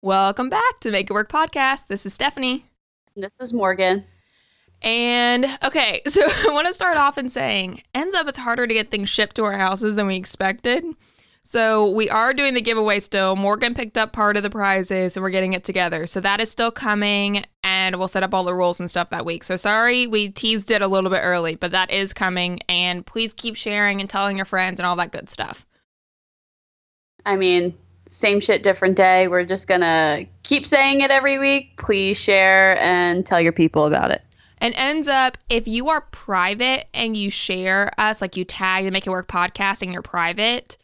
Welcome 0.00 0.48
back 0.48 0.78
to 0.82 0.92
Make 0.92 1.10
It 1.10 1.12
Work 1.12 1.28
podcast. 1.28 1.88
This 1.88 2.06
is 2.06 2.14
Stephanie. 2.14 2.64
This 3.16 3.40
is 3.40 3.52
Morgan. 3.52 4.04
And 4.80 5.44
okay, 5.64 6.02
so 6.06 6.22
I 6.24 6.52
want 6.52 6.68
to 6.68 6.72
start 6.72 6.96
off 6.96 7.18
in 7.18 7.28
saying, 7.28 7.82
ends 7.96 8.14
up 8.14 8.28
it's 8.28 8.38
harder 8.38 8.68
to 8.68 8.74
get 8.74 8.92
things 8.92 9.08
shipped 9.08 9.34
to 9.36 9.44
our 9.44 9.58
houses 9.58 9.96
than 9.96 10.06
we 10.06 10.14
expected. 10.14 10.84
So 11.42 11.90
we 11.90 12.08
are 12.10 12.32
doing 12.32 12.54
the 12.54 12.60
giveaway 12.60 13.00
still. 13.00 13.34
Morgan 13.34 13.74
picked 13.74 13.98
up 13.98 14.12
part 14.12 14.36
of 14.36 14.44
the 14.44 14.50
prizes 14.50 15.16
and 15.16 15.24
we're 15.24 15.30
getting 15.30 15.54
it 15.54 15.64
together. 15.64 16.06
So 16.06 16.20
that 16.20 16.40
is 16.40 16.48
still 16.48 16.70
coming 16.70 17.42
and 17.64 17.96
we'll 17.96 18.06
set 18.06 18.22
up 18.22 18.32
all 18.32 18.44
the 18.44 18.54
rules 18.54 18.78
and 18.78 18.88
stuff 18.88 19.10
that 19.10 19.26
week. 19.26 19.42
So 19.42 19.56
sorry 19.56 20.06
we 20.06 20.28
teased 20.28 20.70
it 20.70 20.80
a 20.80 20.86
little 20.86 21.10
bit 21.10 21.22
early, 21.24 21.56
but 21.56 21.72
that 21.72 21.90
is 21.90 22.12
coming 22.12 22.60
and 22.68 23.04
please 23.04 23.34
keep 23.34 23.56
sharing 23.56 24.00
and 24.00 24.08
telling 24.08 24.36
your 24.36 24.46
friends 24.46 24.78
and 24.78 24.86
all 24.86 24.94
that 24.94 25.10
good 25.10 25.28
stuff. 25.28 25.66
I 27.26 27.34
mean, 27.34 27.74
same 28.08 28.40
shit, 28.40 28.62
different 28.62 28.96
day. 28.96 29.28
We're 29.28 29.44
just 29.44 29.68
gonna 29.68 30.26
keep 30.42 30.66
saying 30.66 31.02
it 31.02 31.10
every 31.10 31.38
week. 31.38 31.76
Please 31.76 32.20
share 32.20 32.78
and 32.80 33.24
tell 33.24 33.40
your 33.40 33.52
people 33.52 33.84
about 33.84 34.10
it. 34.10 34.22
And 34.60 34.74
ends 34.76 35.06
up, 35.06 35.38
if 35.48 35.68
you 35.68 35.88
are 35.88 36.00
private 36.10 36.86
and 36.92 37.16
you 37.16 37.30
share 37.30 37.90
us, 37.96 38.20
like 38.20 38.36
you 38.36 38.44
tag 38.44 38.84
the 38.84 38.90
Make 38.90 39.06
It 39.06 39.10
Work 39.10 39.28
podcast 39.28 39.82
and 39.82 39.92
you're 39.92 40.02
private, 40.02 40.76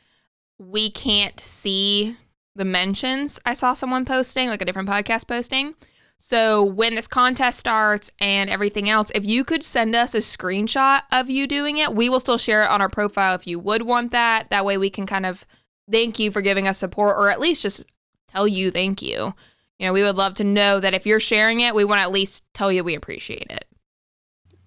we 0.59 0.91
can't 0.91 1.41
see 1.41 2.17
the 2.55 2.65
mentions. 2.65 3.41
I 3.45 3.55
saw 3.55 3.75
someone 3.75 4.05
posting, 4.05 4.49
like 4.49 4.63
a 4.63 4.65
different 4.65 4.89
podcast 4.89 5.27
posting. 5.27 5.75
So 6.19 6.63
when 6.63 6.95
this 6.95 7.09
contest 7.09 7.59
starts 7.59 8.11
and 8.21 8.49
everything 8.49 8.89
else, 8.89 9.11
if 9.15 9.25
you 9.25 9.45
could 9.45 9.65
send 9.65 9.97
us 9.97 10.15
a 10.15 10.19
screenshot 10.19 11.03
of 11.11 11.29
you 11.29 11.49
doing 11.49 11.79
it, 11.79 11.95
we 11.95 12.09
will 12.09 12.21
still 12.21 12.39
share 12.39 12.63
it 12.63 12.71
on 12.71 12.81
our 12.81 12.89
profile 12.89 13.35
if 13.35 13.47
you 13.47 13.59
would 13.59 13.83
want 13.83 14.13
that. 14.13 14.51
That 14.51 14.65
way 14.65 14.79
we 14.79 14.91
can 14.91 15.07
kind 15.07 15.27
of 15.27 15.45
thank 15.91 16.19
you 16.19 16.31
for 16.31 16.41
giving 16.41 16.69
us 16.69 16.79
support 16.79 17.17
or 17.19 17.31
at 17.31 17.41
least 17.41 17.63
just 17.63 17.85
tell 18.29 18.49
you 18.49 18.71
thank 18.71 19.03
you. 19.03 19.35
You 19.79 19.87
know, 19.87 19.93
we 19.93 20.03
would 20.03 20.17
love 20.17 20.37
to 20.37 20.45
know 20.45 20.81
that 20.81 20.95
if 20.95 21.07
you're 21.07 21.21
sharing 21.21 21.61
it, 21.61 21.75
we 21.75 21.85
want 21.85 21.99
to 21.99 22.03
at 22.03 22.13
least 22.13 22.45
tell 22.55 22.71
you 22.71 22.85
we 22.85 22.95
appreciate 22.95 23.51
it. 23.51 23.65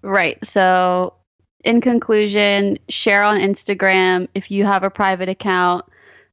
Right. 0.02 0.44
So 0.44 1.14
in 1.64 1.82
conclusion, 1.82 2.78
share 2.90 3.24
on 3.24 3.38
Instagram. 3.38 4.28
If 4.34 4.52
you 4.52 4.64
have 4.66 4.84
a 4.84 4.90
private 4.90 5.30
account, 5.30 5.86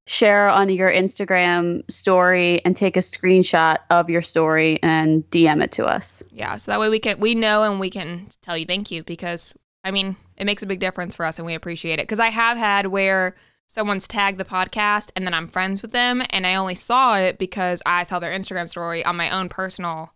share 0.07 0.49
on 0.49 0.69
your 0.69 0.91
Instagram 0.91 1.91
story 1.91 2.63
and 2.65 2.77
take 2.77 2.97
a 2.97 3.01
screenshot 3.01 3.79
of 3.91 4.11
your 4.11 4.23
story 4.23 4.79
and 4.83 5.29
DM 5.31 5.63
it 5.63 5.73
to 5.73 5.85
us. 5.85 6.23
Yeah, 6.31 6.57
so 6.57 6.73
that 6.73 6.81
way 6.81 6.89
we 6.89 6.99
can 6.99 7.19
we 7.21 7.35
know 7.35 7.63
and 7.63 7.81
we 7.81 7.91
can 7.91 8.27
tell 8.43 8.57
you 8.57 8.67
thank 8.67 8.91
you 8.91 9.03
because 9.03 9.55
I 9.83 9.91
mean, 9.91 10.17
it 10.37 10.45
makes 10.45 10.63
a 10.63 10.67
big 10.67 10.81
difference 10.81 11.15
for 11.15 11.25
us 11.25 11.39
and 11.39 11.47
we 11.47 11.55
appreciate 11.55 11.99
it 11.99 12.09
cuz 12.09 12.19
I 12.19 12.29
have 12.29 12.57
had 12.57 12.89
where 12.89 13.35
someone's 13.67 14.07
tagged 14.07 14.39
the 14.39 14.45
podcast 14.45 15.11
and 15.17 15.27
then 15.27 15.35
I'm 15.35 15.47
friends 15.47 15.83
with 15.83 15.93
them 15.93 16.23
and 16.31 16.47
I 16.47 16.55
only 16.55 16.75
saw 16.75 17.17
it 17.17 17.39
because 17.39 17.83
I 17.85 18.03
saw 18.03 18.19
their 18.19 18.33
Instagram 18.33 18.69
story 18.69 19.05
on 19.05 19.17
my 19.17 19.31
own 19.31 19.49
personal 19.49 20.13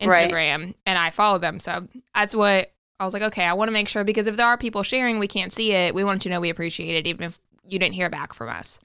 Instagram 0.00 0.64
right. 0.64 0.74
and 0.86 0.98
I 0.98 1.10
follow 1.10 1.38
them. 1.38 1.60
So 1.60 1.86
that's 2.14 2.34
what 2.34 2.72
I 2.98 3.04
was 3.04 3.14
like, 3.14 3.22
okay, 3.22 3.44
I 3.44 3.52
want 3.52 3.68
to 3.68 3.72
make 3.72 3.88
sure 3.88 4.04
because 4.04 4.26
if 4.26 4.36
there 4.36 4.46
are 4.46 4.58
people 4.58 4.82
sharing, 4.82 5.18
we 5.18 5.28
can't 5.28 5.52
see 5.52 5.72
it. 5.72 5.94
We 5.94 6.04
want 6.04 6.24
you 6.24 6.30
to 6.30 6.34
know 6.34 6.40
we 6.40 6.50
appreciate 6.50 6.96
it, 6.96 7.06
even 7.06 7.24
if 7.24 7.38
you 7.66 7.78
didn't 7.78 7.94
hear 7.94 8.10
back 8.10 8.34
from 8.34 8.48
us. 8.48 8.78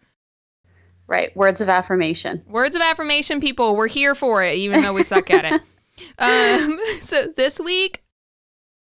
Right. 1.07 1.35
Words 1.35 1.61
of 1.61 1.69
affirmation. 1.69 2.43
Words 2.47 2.75
of 2.75 2.81
affirmation, 2.81 3.39
people. 3.39 3.75
We're 3.75 3.87
here 3.87 4.15
for 4.15 4.43
it, 4.43 4.55
even 4.55 4.81
though 4.81 4.93
we 4.93 5.03
suck 5.03 5.29
at 5.31 5.45
it. 5.45 5.61
Um, 6.19 6.77
so 7.01 7.27
this 7.37 7.57
week, 7.57 8.03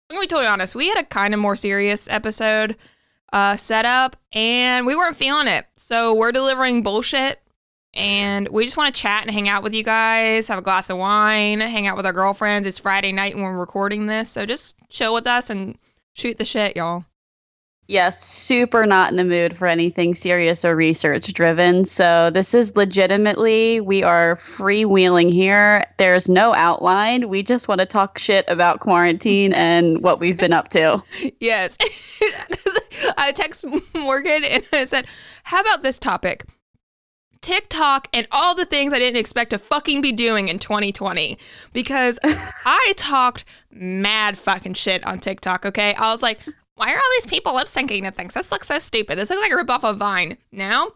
I'm 0.10 0.16
going 0.16 0.26
to 0.26 0.30
be 0.30 0.30
totally 0.30 0.48
honest. 0.48 0.74
We 0.74 0.88
had 0.88 0.98
a 0.98 1.04
kind 1.04 1.34
of 1.34 1.40
more 1.42 1.58
serious 1.58 2.08
episode 2.10 2.78
uh, 3.34 3.58
set 3.58 3.86
up, 3.86 4.16
and 4.32 4.86
we 4.86 4.96
weren't 4.96 5.18
feeling 5.18 5.48
it. 5.48 5.66
So 5.76 6.14
we're 6.14 6.32
delivering 6.32 6.84
bullshit 6.84 7.40
and 7.94 8.48
we 8.50 8.64
just 8.64 8.78
want 8.78 8.94
to 8.94 9.02
chat 9.02 9.24
and 9.24 9.32
hang 9.32 9.48
out 9.48 9.62
with 9.62 9.74
you 9.74 9.84
guys, 9.84 10.48
have 10.48 10.58
a 10.58 10.64
glass 10.64 10.90
of 10.90 10.98
wine, 10.98 11.60
hang 11.60 11.86
out 11.86 11.96
with 11.96 12.06
our 12.06 12.14
girlfriends. 12.14 12.66
It's 12.66 12.80
Friday 12.80 13.12
night 13.12 13.36
when 13.36 13.44
we're 13.44 13.58
recording 13.58 14.08
this, 14.08 14.32
so 14.32 14.46
just 14.46 14.76
chill 14.90 15.14
with 15.14 15.28
us 15.28 15.50
and 15.50 15.78
shoot 16.14 16.38
the 16.38 16.46
shit, 16.46 16.76
y'all. 16.76 17.06
Yes, 17.88 18.24
super 18.24 18.86
not 18.86 19.12
in 19.12 19.18
the 19.18 19.26
mood 19.26 19.58
for 19.58 19.68
anything 19.68 20.16
serious 20.16 20.64
or 20.64 20.74
research 20.74 21.34
driven. 21.34 21.84
So, 21.84 22.30
this 22.30 22.54
is 22.54 22.76
legitimately, 22.78 23.82
we 23.82 24.04
are 24.04 24.38
freewheeling 24.38 25.30
here. 25.30 25.86
There's 25.98 26.30
no 26.30 26.54
outline. 26.56 27.28
We 27.28 27.44
just 27.44 27.68
want 27.68 27.80
to 27.82 27.86
talk 27.86 28.18
shit 28.18 28.46
about 28.48 28.80
quarantine 28.80 29.52
and 29.54 30.02
what 30.02 30.20
we've 30.20 30.38
been 30.38 30.54
up 30.54 30.70
to. 30.70 31.04
yes. 31.40 31.78
I 33.18 33.34
text 33.34 33.66
Morgan 33.94 34.46
and 34.46 34.64
I 34.72 34.86
said, 34.86 35.06
How 35.44 35.60
about 35.60 35.84
this 35.84 36.00
topic? 36.00 36.46
TikTok 37.42 38.08
and 38.14 38.26
all 38.32 38.56
the 38.56 38.66
things 38.66 38.94
I 38.94 39.00
didn't 39.00 39.20
expect 39.20 39.50
to 39.50 39.60
fucking 39.60 40.02
be 40.02 40.14
doing 40.14 40.48
in 40.48 40.58
2020 40.60 41.38
because 41.74 42.18
I 42.24 42.94
talked 42.96 43.44
mad 43.70 44.38
fucking 44.38 44.76
shit 44.76 45.06
on 45.06 45.20
TikTok, 45.20 45.66
okay? 45.66 45.94
I 45.96 46.12
was 46.12 46.24
like, 46.24 46.40
why 46.76 46.92
are 46.92 46.98
all 46.98 47.12
these 47.16 47.26
people 47.26 47.56
lip 47.56 47.68
syncing 47.68 48.04
to 48.04 48.12
things? 48.12 48.34
This 48.34 48.52
looks 48.52 48.68
so 48.68 48.80
stupid. 48.80 49.18
This 49.18 49.30
looks 49.30 49.42
like 49.42 49.52
a 49.52 49.56
ripoff 49.56 49.84
of 49.84 49.98
Vine. 49.98 50.38
Now, 50.52 50.94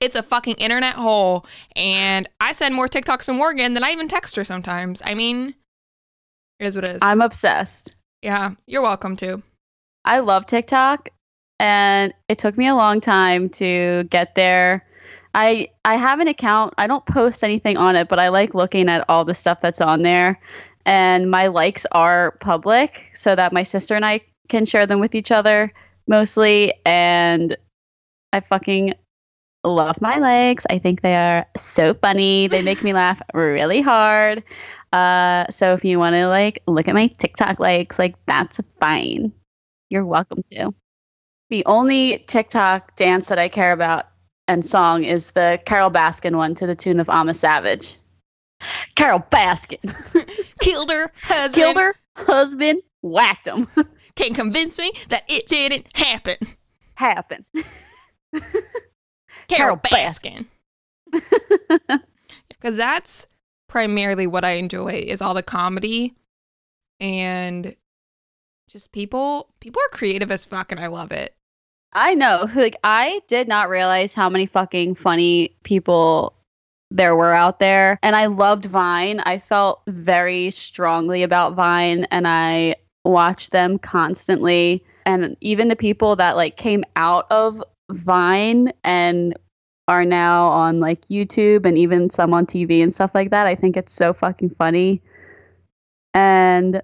it's 0.00 0.14
a 0.14 0.22
fucking 0.22 0.54
internet 0.56 0.94
hole, 0.94 1.46
and 1.74 2.28
I 2.40 2.52
send 2.52 2.74
more 2.74 2.88
TikToks 2.88 3.26
to 3.26 3.32
Morgan 3.32 3.74
than 3.74 3.82
I 3.82 3.90
even 3.90 4.08
text 4.08 4.36
her 4.36 4.44
sometimes. 4.44 5.02
I 5.04 5.14
mean, 5.14 5.54
it 6.60 6.66
is 6.66 6.76
what 6.76 6.88
it 6.88 6.96
is. 6.96 7.02
I'm 7.02 7.20
obsessed. 7.20 7.94
Yeah, 8.22 8.52
you're 8.66 8.82
welcome 8.82 9.16
to. 9.16 9.42
I 10.04 10.20
love 10.20 10.46
TikTok, 10.46 11.08
and 11.58 12.14
it 12.28 12.38
took 12.38 12.56
me 12.56 12.68
a 12.68 12.74
long 12.74 13.00
time 13.00 13.48
to 13.50 14.04
get 14.10 14.34
there 14.34 14.84
I 15.34 15.68
I 15.84 15.96
have 15.96 16.20
an 16.20 16.28
account. 16.28 16.74
I 16.78 16.86
don't 16.86 17.04
post 17.06 17.42
anything 17.42 17.76
on 17.76 17.96
it, 17.96 18.08
but 18.08 18.18
I 18.18 18.28
like 18.28 18.54
looking 18.54 18.88
at 18.88 19.04
all 19.08 19.24
the 19.24 19.34
stuff 19.34 19.60
that's 19.60 19.80
on 19.80 20.02
there. 20.02 20.40
And 20.86 21.30
my 21.30 21.48
likes 21.48 21.86
are 21.92 22.32
public 22.40 23.10
so 23.14 23.34
that 23.34 23.52
my 23.52 23.62
sister 23.62 23.96
and 23.96 24.04
I 24.04 24.20
can 24.48 24.64
share 24.64 24.86
them 24.86 25.00
with 25.00 25.14
each 25.14 25.30
other 25.30 25.72
mostly. 26.06 26.72
And 26.84 27.56
I 28.32 28.40
fucking 28.40 28.94
love 29.64 30.00
my 30.00 30.18
legs. 30.18 30.66
I 30.68 30.78
think 30.78 31.00
they 31.00 31.16
are 31.16 31.46
so 31.56 31.94
funny. 31.94 32.48
They 32.48 32.62
make 32.62 32.82
me 32.82 32.92
laugh 32.92 33.20
really 33.34 33.80
hard. 33.80 34.42
Uh, 34.92 35.46
so 35.50 35.72
if 35.72 35.84
you 35.84 35.98
want 35.98 36.14
to 36.14 36.28
like 36.28 36.62
look 36.66 36.88
at 36.88 36.94
my 36.94 37.06
TikTok 37.06 37.58
likes, 37.58 37.98
like 37.98 38.14
that's 38.26 38.60
fine. 38.80 39.32
You're 39.90 40.06
welcome 40.06 40.42
to. 40.52 40.74
The 41.50 41.64
only 41.66 42.24
TikTok 42.26 42.96
dance 42.96 43.28
that 43.28 43.38
I 43.38 43.48
care 43.48 43.72
about 43.72 44.06
and 44.48 44.64
song 44.64 45.04
is 45.04 45.30
the 45.32 45.60
Carole 45.64 45.90
Baskin 45.90 46.36
one 46.36 46.54
to 46.56 46.66
the 46.66 46.74
tune 46.74 47.00
of 47.00 47.08
I'm 47.08 47.32
Savage. 47.32 47.96
Carole 48.94 49.24
Baskin. 49.30 49.94
Killed 50.60 50.90
her 50.90 51.10
husband. 51.22 51.54
Killed 51.54 51.76
her 51.76 51.94
husband. 52.16 52.82
Whacked 53.02 53.48
him. 53.48 53.68
Can't 54.16 54.34
convince 54.34 54.78
me 54.78 54.92
that 55.08 55.24
it 55.28 55.48
didn't 55.48 55.88
happen. 55.94 56.36
Happen. 56.94 57.44
Carole 59.48 59.76
Baskin. 59.76 60.46
Because 61.10 62.76
that's 62.76 63.26
primarily 63.68 64.26
what 64.26 64.44
I 64.44 64.52
enjoy 64.52 65.04
is 65.06 65.20
all 65.20 65.34
the 65.34 65.42
comedy 65.42 66.14
and 67.00 67.74
just 68.68 68.92
people 68.92 69.48
people 69.60 69.80
are 69.82 69.96
creative 69.96 70.30
as 70.30 70.44
fuck 70.44 70.72
and 70.72 70.80
I 70.80 70.86
love 70.86 71.12
it. 71.12 71.34
I 71.92 72.14
know. 72.14 72.48
Like 72.54 72.76
I 72.84 73.20
did 73.28 73.48
not 73.48 73.68
realize 73.68 74.14
how 74.14 74.28
many 74.28 74.46
fucking 74.46 74.94
funny 74.94 75.56
people 75.62 76.34
there 76.90 77.16
were 77.16 77.32
out 77.32 77.58
there. 77.58 77.98
And 78.02 78.14
I 78.14 78.26
loved 78.26 78.66
Vine. 78.66 79.20
I 79.20 79.38
felt 79.38 79.82
very 79.88 80.50
strongly 80.50 81.22
about 81.24 81.54
Vine 81.54 82.04
and 82.10 82.28
I 82.28 82.76
watched 83.04 83.52
them 83.52 83.78
constantly. 83.78 84.84
And 85.06 85.36
even 85.40 85.68
the 85.68 85.76
people 85.76 86.16
that 86.16 86.36
like 86.36 86.56
came 86.56 86.84
out 86.96 87.26
of 87.30 87.62
Vine 87.90 88.72
and 88.82 89.34
are 89.88 90.04
now 90.04 90.46
on 90.46 90.80
like 90.80 91.02
YouTube 91.02 91.66
and 91.66 91.76
even 91.76 92.08
some 92.10 92.32
on 92.32 92.46
TV 92.46 92.82
and 92.82 92.94
stuff 92.94 93.14
like 93.14 93.30
that. 93.30 93.46
I 93.46 93.54
think 93.54 93.76
it's 93.76 93.94
so 93.94 94.14
fucking 94.14 94.50
funny. 94.50 95.02
And 96.14 96.82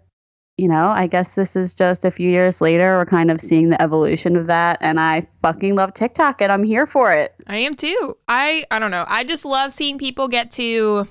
you 0.61 0.69
know, 0.69 0.89
I 0.89 1.07
guess 1.07 1.37
this 1.37 1.57
is 1.57 1.75
just 1.75 2.05
a 2.05 2.11
few 2.11 2.29
years 2.29 2.61
later. 2.61 2.99
We're 2.99 3.07
kind 3.07 3.31
of 3.31 3.41
seeing 3.41 3.71
the 3.71 3.81
evolution 3.81 4.37
of 4.37 4.49
that, 4.49 4.77
and 4.83 5.01
I 5.01 5.27
fucking 5.41 5.75
love 5.75 5.95
TikTok, 5.95 6.43
and 6.43 6.53
I'm 6.53 6.65
here 6.65 6.87
for 6.87 7.15
it. 7.15 7.35
I 7.47 7.57
am 7.57 7.75
too. 7.75 8.19
I 8.29 8.67
I 8.71 8.79
don't 8.79 8.91
know. 8.91 9.07
I 9.09 9.25
just 9.25 9.47
love 9.47 9.73
seeing 9.73 9.97
people 9.97 10.29
get 10.29 10.51
to. 10.53 11.09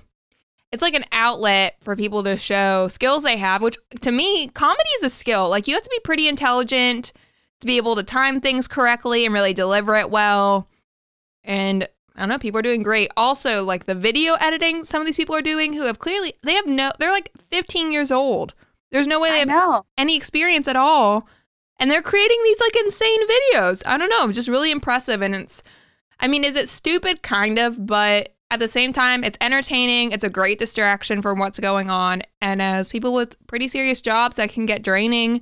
It's 0.71 0.81
like 0.81 0.93
an 0.93 1.05
outlet 1.11 1.77
for 1.81 1.95
people 1.95 2.23
to 2.23 2.37
show 2.37 2.87
skills 2.89 3.23
they 3.23 3.37
have, 3.37 3.61
which 3.61 3.77
to 4.01 4.11
me, 4.11 4.49
comedy 4.49 4.89
is 4.97 5.03
a 5.03 5.09
skill. 5.09 5.49
Like 5.49 5.67
you 5.67 5.73
have 5.73 5.83
to 5.83 5.89
be 5.89 5.99
pretty 6.03 6.27
intelligent 6.27 7.11
to 7.61 7.67
be 7.67 7.77
able 7.77 7.95
to 7.95 8.03
time 8.03 8.39
things 8.39 8.67
correctly 8.67 9.25
and 9.25 9.33
really 9.33 9.53
deliver 9.53 9.95
it 9.95 10.11
well. 10.11 10.67
And 11.43 11.87
I 12.15 12.19
don't 12.19 12.29
know, 12.29 12.37
people 12.37 12.59
are 12.59 12.63
doing 12.63 12.83
great. 12.83 13.11
Also, 13.17 13.63
like 13.63 13.85
the 13.85 13.95
video 13.95 14.35
editing, 14.35 14.83
some 14.83 15.01
of 15.01 15.05
these 15.07 15.15
people 15.15 15.35
are 15.35 15.41
doing 15.41 15.73
who 15.73 15.85
have 15.85 15.99
clearly 15.99 16.33
they 16.43 16.53
have 16.53 16.67
no 16.67 16.91
they're 16.99 17.11
like 17.11 17.31
15 17.49 17.91
years 17.91 18.11
old 18.11 18.53
there's 18.91 19.07
no 19.07 19.19
way 19.19 19.29
they 19.29 19.51
have 19.51 19.83
any 19.97 20.15
experience 20.15 20.67
at 20.67 20.75
all. 20.75 21.27
And 21.79 21.89
they're 21.89 22.01
creating 22.01 22.39
these 22.43 22.59
like 22.59 22.75
insane 22.75 23.27
videos. 23.27 23.83
I 23.85 23.97
don't 23.97 24.09
know, 24.09 24.31
just 24.31 24.49
really 24.49 24.71
impressive. 24.71 25.21
And 25.21 25.33
it's, 25.33 25.63
I 26.19 26.27
mean, 26.27 26.43
is 26.43 26.55
it 26.55 26.67
stupid? 26.67 27.21
Kind 27.21 27.57
of, 27.57 27.85
but 27.85 28.35
at 28.51 28.59
the 28.59 28.67
same 28.67 28.93
time, 28.93 29.23
it's 29.23 29.37
entertaining. 29.41 30.11
It's 30.11 30.23
a 30.23 30.29
great 30.29 30.59
distraction 30.59 31.21
from 31.21 31.39
what's 31.39 31.59
going 31.59 31.89
on. 31.89 32.23
And 32.41 32.61
as 32.61 32.89
people 32.89 33.13
with 33.13 33.35
pretty 33.47 33.67
serious 33.67 34.01
jobs 34.01 34.37
that 34.37 34.49
can 34.49 34.65
get 34.65 34.83
draining, 34.83 35.41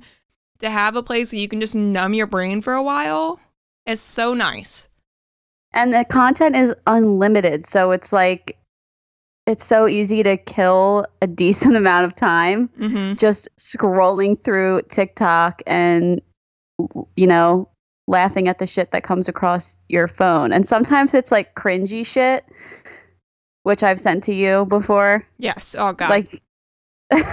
to 0.60 0.68
have 0.68 0.96
a 0.96 1.02
place 1.02 1.32
where 1.32 1.40
you 1.40 1.48
can 1.48 1.60
just 1.60 1.76
numb 1.76 2.14
your 2.14 2.26
brain 2.26 2.60
for 2.60 2.72
a 2.74 2.82
while 2.82 3.38
is 3.86 4.00
so 4.00 4.34
nice. 4.34 4.88
And 5.72 5.92
the 5.94 6.04
content 6.10 6.56
is 6.56 6.74
unlimited. 6.86 7.64
So 7.64 7.92
it's 7.92 8.12
like, 8.12 8.58
it's 9.46 9.64
so 9.64 9.86
easy 9.88 10.22
to 10.24 10.36
kill 10.36 11.06
a 11.22 11.26
decent 11.26 11.76
amount 11.82 12.06
of 12.06 12.14
time 12.14 12.68
Mm-hmm. 12.78 13.14
just 13.14 13.48
scrolling 13.58 14.42
through 14.42 14.82
TikTok 14.88 15.62
and, 15.66 16.20
you 17.16 17.26
know, 17.26 17.68
laughing 18.06 18.48
at 18.48 18.58
the 18.58 18.66
shit 18.66 18.90
that 18.90 19.04
comes 19.04 19.28
across 19.28 19.80
your 19.88 20.08
phone. 20.08 20.52
And 20.52 20.66
sometimes 20.66 21.14
it's 21.14 21.30
like 21.30 21.54
cringy 21.54 22.04
shit, 22.04 22.44
which 23.62 23.82
I've 23.82 24.00
sent 24.00 24.24
to 24.24 24.34
you 24.34 24.66
before. 24.66 25.26
Yes. 25.38 25.74
Oh 25.78 25.92
god. 25.92 26.10
Like, 26.10 26.42
but 27.10 27.24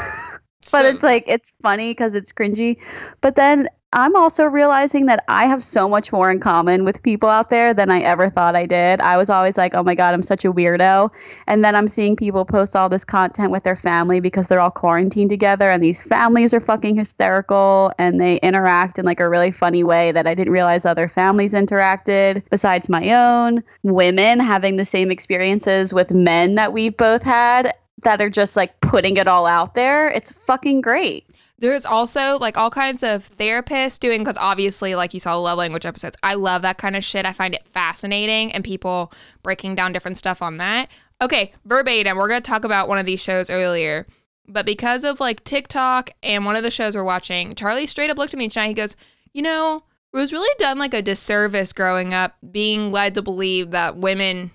So- 0.64 0.84
it's 0.86 1.04
like 1.04 1.24
it's 1.28 1.54
funny 1.62 1.92
because 1.92 2.16
it's 2.16 2.32
cringy. 2.34 2.78
But 3.22 3.36
then 3.36 3.70
I'm 3.98 4.14
also 4.18 4.44
realizing 4.44 5.06
that 5.06 5.24
I 5.30 5.46
have 5.46 5.64
so 5.64 5.88
much 5.88 6.12
more 6.12 6.30
in 6.30 6.42
common 6.42 6.84
with 6.84 7.02
people 7.02 7.30
out 7.30 7.50
there 7.50 7.74
than 7.74 7.90
I 7.90 8.02
ever 8.02 8.30
thought 8.30 8.54
I 8.54 8.66
did. 8.66 9.00
I 9.00 9.16
was 9.16 9.30
always 9.30 9.58
like, 9.58 9.74
oh 9.74 9.84
my 9.84 9.96
God, 9.96 10.14
I'm 10.14 10.22
such 10.22 10.44
a 10.44 10.52
weirdo. 10.52 11.14
And 11.48 11.64
then 11.64 11.76
I'm 11.76 11.88
seeing 11.88 12.18
people 12.18 12.44
post 12.44 12.76
all 12.76 12.90
this 12.90 13.06
content 13.06 13.52
with 13.52 13.64
their 13.64 13.78
family 13.78 14.20
because 14.20 14.50
they're 14.50 14.60
all 14.60 14.70
quarantined 14.70 15.30
together. 15.30 15.72
And 15.72 15.82
these 15.82 16.06
families 16.06 16.54
are 16.54 16.60
fucking 16.60 16.98
hysterical 16.98 17.94
and 17.98 18.20
they 18.20 18.36
interact 18.40 19.00
in 19.00 19.06
like 19.06 19.22
a 19.22 19.30
really 19.30 19.52
funny 19.54 19.86
way 19.86 20.12
that 20.12 20.28
I 20.28 20.36
didn't 20.36 20.52
realize 20.52 20.86
other 20.86 21.08
families 21.08 21.54
interacted 21.54 22.44
besides 22.50 22.90
my 22.90 23.14
own. 23.14 23.64
Women 23.84 24.42
having 24.42 24.76
the 24.76 24.84
same 24.84 25.10
experiences 25.10 25.94
with 25.94 26.12
men 26.12 26.56
that 26.56 26.74
we've 26.74 26.98
both 26.98 27.24
had 27.24 27.74
that 28.04 28.22
are 28.22 28.30
just 28.30 28.58
like 28.58 28.78
putting 28.82 29.16
it 29.16 29.30
all 29.30 29.46
out 29.46 29.74
there. 29.74 30.10
It's 30.10 30.34
fucking 30.34 30.82
great. 30.82 31.26
There's 31.58 31.86
also 31.86 32.38
like 32.38 32.58
all 32.58 32.70
kinds 32.70 33.02
of 33.02 33.30
therapists 33.38 34.00
doing 34.00 34.22
because 34.22 34.38
obviously, 34.38 34.94
like 34.96 35.14
you 35.14 35.20
saw 35.22 35.36
the 35.36 35.42
love 35.42 35.58
language 35.58 35.86
episodes. 35.86 36.18
I 36.22 36.34
love 36.34 36.64
that 36.64 36.78
kind 36.78 36.96
of 36.96 37.04
shit. 37.04 37.26
I 37.26 37.32
find 37.32 37.54
it 37.56 37.68
fascinating 37.68 38.52
and 38.52 38.64
people 38.64 39.14
breaking 39.42 39.76
down 39.76 39.94
different 39.94 40.18
stuff 40.18 40.42
on 40.42 40.58
that. 40.58 40.90
Okay, 41.22 41.54
verbatim, 41.64 42.18
we're 42.18 42.28
gonna 42.28 42.42
talk 42.42 42.66
about 42.66 42.90
one 42.90 42.98
of 42.98 43.06
these 43.06 43.22
shows 43.22 43.50
earlier, 43.50 44.06
but 44.48 44.66
because 44.66 45.06
of 45.06 45.22
like 45.22 45.46
TikTok 45.46 46.10
and 46.22 46.44
one 46.44 46.58
of 46.58 46.64
the 46.64 46.72
shows 46.72 46.94
we're 46.94 47.06
watching, 47.06 47.56
Charlie 47.56 47.88
straight 47.88 48.10
up 48.10 48.18
looked 48.18 48.34
at 48.34 48.38
me 48.38 48.50
tonight. 48.50 48.68
He 48.68 48.74
goes, 48.74 48.98
"You 49.34 49.42
know, 49.42 49.84
it 50.14 50.18
was 50.18 50.34
really 50.34 50.54
done 50.60 50.78
like 50.78 50.94
a 50.94 51.02
disservice 51.02 51.72
growing 51.72 52.14
up, 52.14 52.36
being 52.52 52.92
led 52.92 53.16
to 53.16 53.22
believe 53.22 53.72
that 53.72 53.96
women 53.96 54.52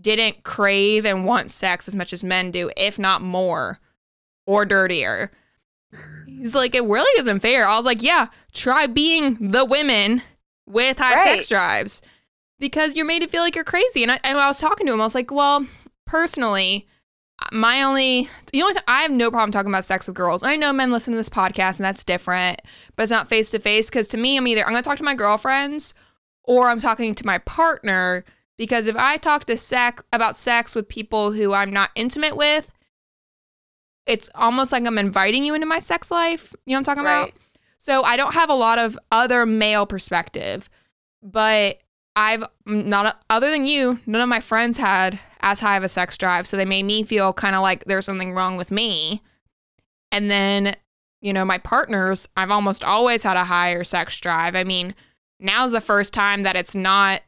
didn't 0.00 0.44
crave 0.44 1.04
and 1.04 1.26
want 1.26 1.50
sex 1.50 1.88
as 1.88 1.94
much 1.94 2.14
as 2.14 2.24
men 2.24 2.50
do, 2.50 2.70
if 2.74 2.98
not 2.98 3.20
more 3.20 3.80
or 4.46 4.64
dirtier." 4.64 5.30
He's 6.38 6.54
like, 6.54 6.74
it 6.74 6.84
really 6.84 7.20
isn't 7.20 7.40
fair. 7.40 7.66
I 7.66 7.76
was 7.76 7.86
like, 7.86 8.02
yeah, 8.02 8.28
try 8.52 8.86
being 8.86 9.34
the 9.50 9.64
women 9.64 10.22
with 10.66 10.98
high 10.98 11.14
Right. 11.14 11.24
sex 11.36 11.48
drives 11.48 12.02
because 12.58 12.94
you're 12.94 13.06
made 13.06 13.22
to 13.22 13.28
feel 13.28 13.42
like 13.42 13.54
you're 13.54 13.64
crazy. 13.64 14.02
And 14.02 14.12
I, 14.12 14.20
and 14.24 14.38
I 14.38 14.46
was 14.46 14.58
talking 14.58 14.86
to 14.86 14.92
him, 14.92 15.00
I 15.00 15.04
was 15.04 15.14
like, 15.14 15.30
well, 15.30 15.66
personally, 16.06 16.86
my 17.52 17.82
only, 17.82 18.28
the 18.52 18.62
only 18.62 18.74
I 18.88 19.02
have 19.02 19.10
no 19.10 19.30
problem 19.30 19.50
talking 19.52 19.70
about 19.70 19.84
sex 19.84 20.06
with 20.06 20.16
girls. 20.16 20.42
And 20.42 20.50
I 20.50 20.56
know 20.56 20.72
men 20.72 20.90
listen 20.90 21.12
to 21.12 21.16
this 21.16 21.28
podcast 21.28 21.78
and 21.78 21.84
that's 21.84 22.04
different, 22.04 22.60
but 22.96 23.04
it's 23.04 23.12
not 23.12 23.28
face 23.28 23.50
to 23.52 23.58
face 23.58 23.88
because 23.88 24.08
to 24.08 24.16
me, 24.16 24.36
I'm 24.36 24.46
either, 24.46 24.62
I'm 24.62 24.72
going 24.72 24.82
to 24.82 24.88
talk 24.88 24.98
to 24.98 25.04
my 25.04 25.14
girlfriends 25.14 25.94
or 26.44 26.68
I'm 26.68 26.80
talking 26.80 27.14
to 27.14 27.26
my 27.26 27.38
partner 27.38 28.24
because 28.56 28.88
if 28.88 28.96
I 28.96 29.18
talk 29.18 29.44
to 29.44 29.56
sex 29.56 30.02
about 30.12 30.36
sex 30.36 30.74
with 30.74 30.88
people 30.88 31.30
who 31.32 31.52
I'm 31.52 31.70
not 31.70 31.90
intimate 31.94 32.36
with, 32.36 32.68
it's 34.08 34.30
almost 34.34 34.72
like 34.72 34.86
I'm 34.86 34.98
inviting 34.98 35.44
you 35.44 35.54
into 35.54 35.66
my 35.66 35.78
sex 35.78 36.10
life. 36.10 36.54
You 36.64 36.72
know 36.72 36.76
what 36.76 36.88
I'm 36.88 36.96
talking 36.96 37.02
about? 37.02 37.32
So 37.76 38.02
I 38.02 38.16
don't 38.16 38.34
have 38.34 38.50
a 38.50 38.54
lot 38.54 38.78
of 38.78 38.98
other 39.12 39.46
male 39.46 39.86
perspective, 39.86 40.68
but 41.22 41.78
I've 42.16 42.42
mm, 42.66 42.86
not 42.86 43.22
other 43.30 43.50
than 43.50 43.66
you, 43.66 44.00
none 44.06 44.22
of 44.22 44.28
my 44.28 44.40
friends 44.40 44.78
had 44.78 45.20
as 45.40 45.60
high 45.60 45.76
of 45.76 45.84
a 45.84 45.88
sex 45.88 46.18
drive, 46.18 46.46
so 46.46 46.56
they 46.56 46.64
made 46.64 46.84
me 46.84 47.04
feel 47.04 47.32
kind 47.32 47.54
of 47.54 47.62
like 47.62 47.84
there's 47.84 48.06
something 48.06 48.32
wrong 48.32 48.56
with 48.56 48.72
me. 48.72 49.22
And 50.10 50.30
then, 50.30 50.74
you 51.20 51.32
know, 51.32 51.44
my 51.44 51.58
partners, 51.58 52.28
I've 52.36 52.50
almost 52.50 52.82
always 52.82 53.22
had 53.22 53.36
a 53.36 53.44
higher 53.44 53.84
sex 53.84 54.18
drive. 54.18 54.56
I 54.56 54.64
mean, 54.64 54.94
now's 55.38 55.72
the 55.72 55.80
first 55.80 56.12
time 56.14 56.42
that 56.42 56.56
it's 56.56 56.74
not 56.74 57.20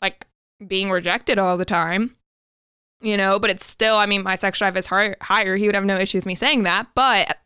like 0.00 0.26
being 0.66 0.90
rejected 0.90 1.38
all 1.38 1.58
the 1.58 1.64
time. 1.64 2.16
You 3.00 3.16
know, 3.16 3.38
but 3.38 3.50
it's 3.50 3.64
still, 3.64 3.96
I 3.96 4.06
mean, 4.06 4.22
my 4.22 4.34
sex 4.34 4.58
drive 4.58 4.76
is 4.76 4.86
higher. 4.86 5.16
higher. 5.22 5.56
He 5.56 5.66
would 5.66 5.74
have 5.74 5.84
no 5.84 5.96
issue 5.96 6.18
with 6.18 6.26
me 6.26 6.34
saying 6.34 6.64
that, 6.64 6.88
but 6.94 7.38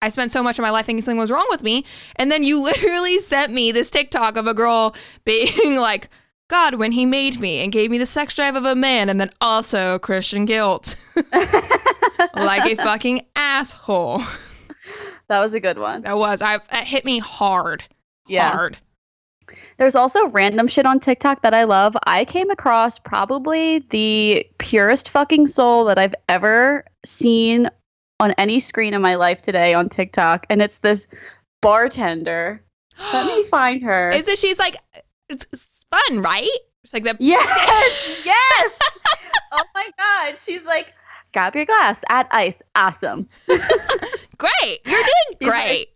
I 0.00 0.08
spent 0.08 0.32
so 0.32 0.42
much 0.42 0.58
of 0.58 0.62
my 0.62 0.70
life 0.70 0.86
thinking 0.86 1.02
something 1.02 1.18
was 1.18 1.30
wrong 1.30 1.46
with 1.50 1.62
me. 1.62 1.84
And 2.16 2.30
then 2.30 2.42
you 2.44 2.62
literally 2.62 3.18
sent 3.18 3.52
me 3.52 3.72
this 3.72 3.90
TikTok 3.90 4.36
of 4.36 4.46
a 4.46 4.54
girl 4.54 4.94
being 5.24 5.76
like, 5.80 6.08
God, 6.48 6.74
when 6.74 6.92
he 6.92 7.04
made 7.04 7.40
me 7.40 7.62
and 7.62 7.70
gave 7.70 7.90
me 7.90 7.98
the 7.98 8.06
sex 8.06 8.34
drive 8.34 8.56
of 8.56 8.64
a 8.64 8.74
man, 8.74 9.10
and 9.10 9.20
then 9.20 9.30
also 9.40 9.98
Christian 9.98 10.46
guilt. 10.46 10.96
like 12.34 12.64
a 12.64 12.74
fucking 12.74 13.26
asshole. 13.36 14.22
that 15.28 15.40
was 15.40 15.52
a 15.52 15.60
good 15.60 15.78
one. 15.78 16.02
That 16.02 16.16
was, 16.16 16.40
I, 16.40 16.58
hit 16.84 17.04
me 17.04 17.18
hard. 17.18 17.84
Yeah. 18.26 18.50
Hard. 18.50 18.78
There's 19.76 19.94
also 19.94 20.28
random 20.28 20.66
shit 20.66 20.86
on 20.86 21.00
TikTok 21.00 21.42
that 21.42 21.54
I 21.54 21.64
love. 21.64 21.96
I 22.06 22.24
came 22.24 22.50
across 22.50 22.98
probably 22.98 23.80
the 23.90 24.46
purest 24.58 25.10
fucking 25.10 25.46
soul 25.46 25.84
that 25.86 25.98
I've 25.98 26.14
ever 26.28 26.84
seen 27.04 27.68
on 28.20 28.32
any 28.32 28.60
screen 28.60 28.94
in 28.94 29.02
my 29.02 29.14
life 29.14 29.42
today 29.42 29.74
on 29.74 29.88
TikTok, 29.88 30.46
and 30.50 30.60
it's 30.60 30.78
this 30.78 31.06
bartender. 31.62 32.62
Let 33.12 33.26
me 33.26 33.44
find 33.50 33.82
her. 33.82 34.10
Is 34.10 34.28
it, 34.28 34.38
she's 34.38 34.58
like, 34.58 34.76
it's, 35.28 35.46
it's 35.52 35.86
fun, 35.90 36.22
right? 36.22 36.48
It's 36.84 36.92
like 36.92 37.04
the, 37.04 37.16
yes, 37.20 38.22
yes. 38.24 38.78
oh 39.52 39.64
my 39.74 39.88
god, 39.96 40.38
she's 40.38 40.66
like, 40.66 40.92
grab 41.32 41.54
your 41.54 41.64
glass, 41.64 42.00
add 42.08 42.26
ice, 42.30 42.56
awesome. 42.74 43.28
great. 44.38 44.80
You're 44.84 45.00
doing 45.00 45.38
great. 45.50 45.88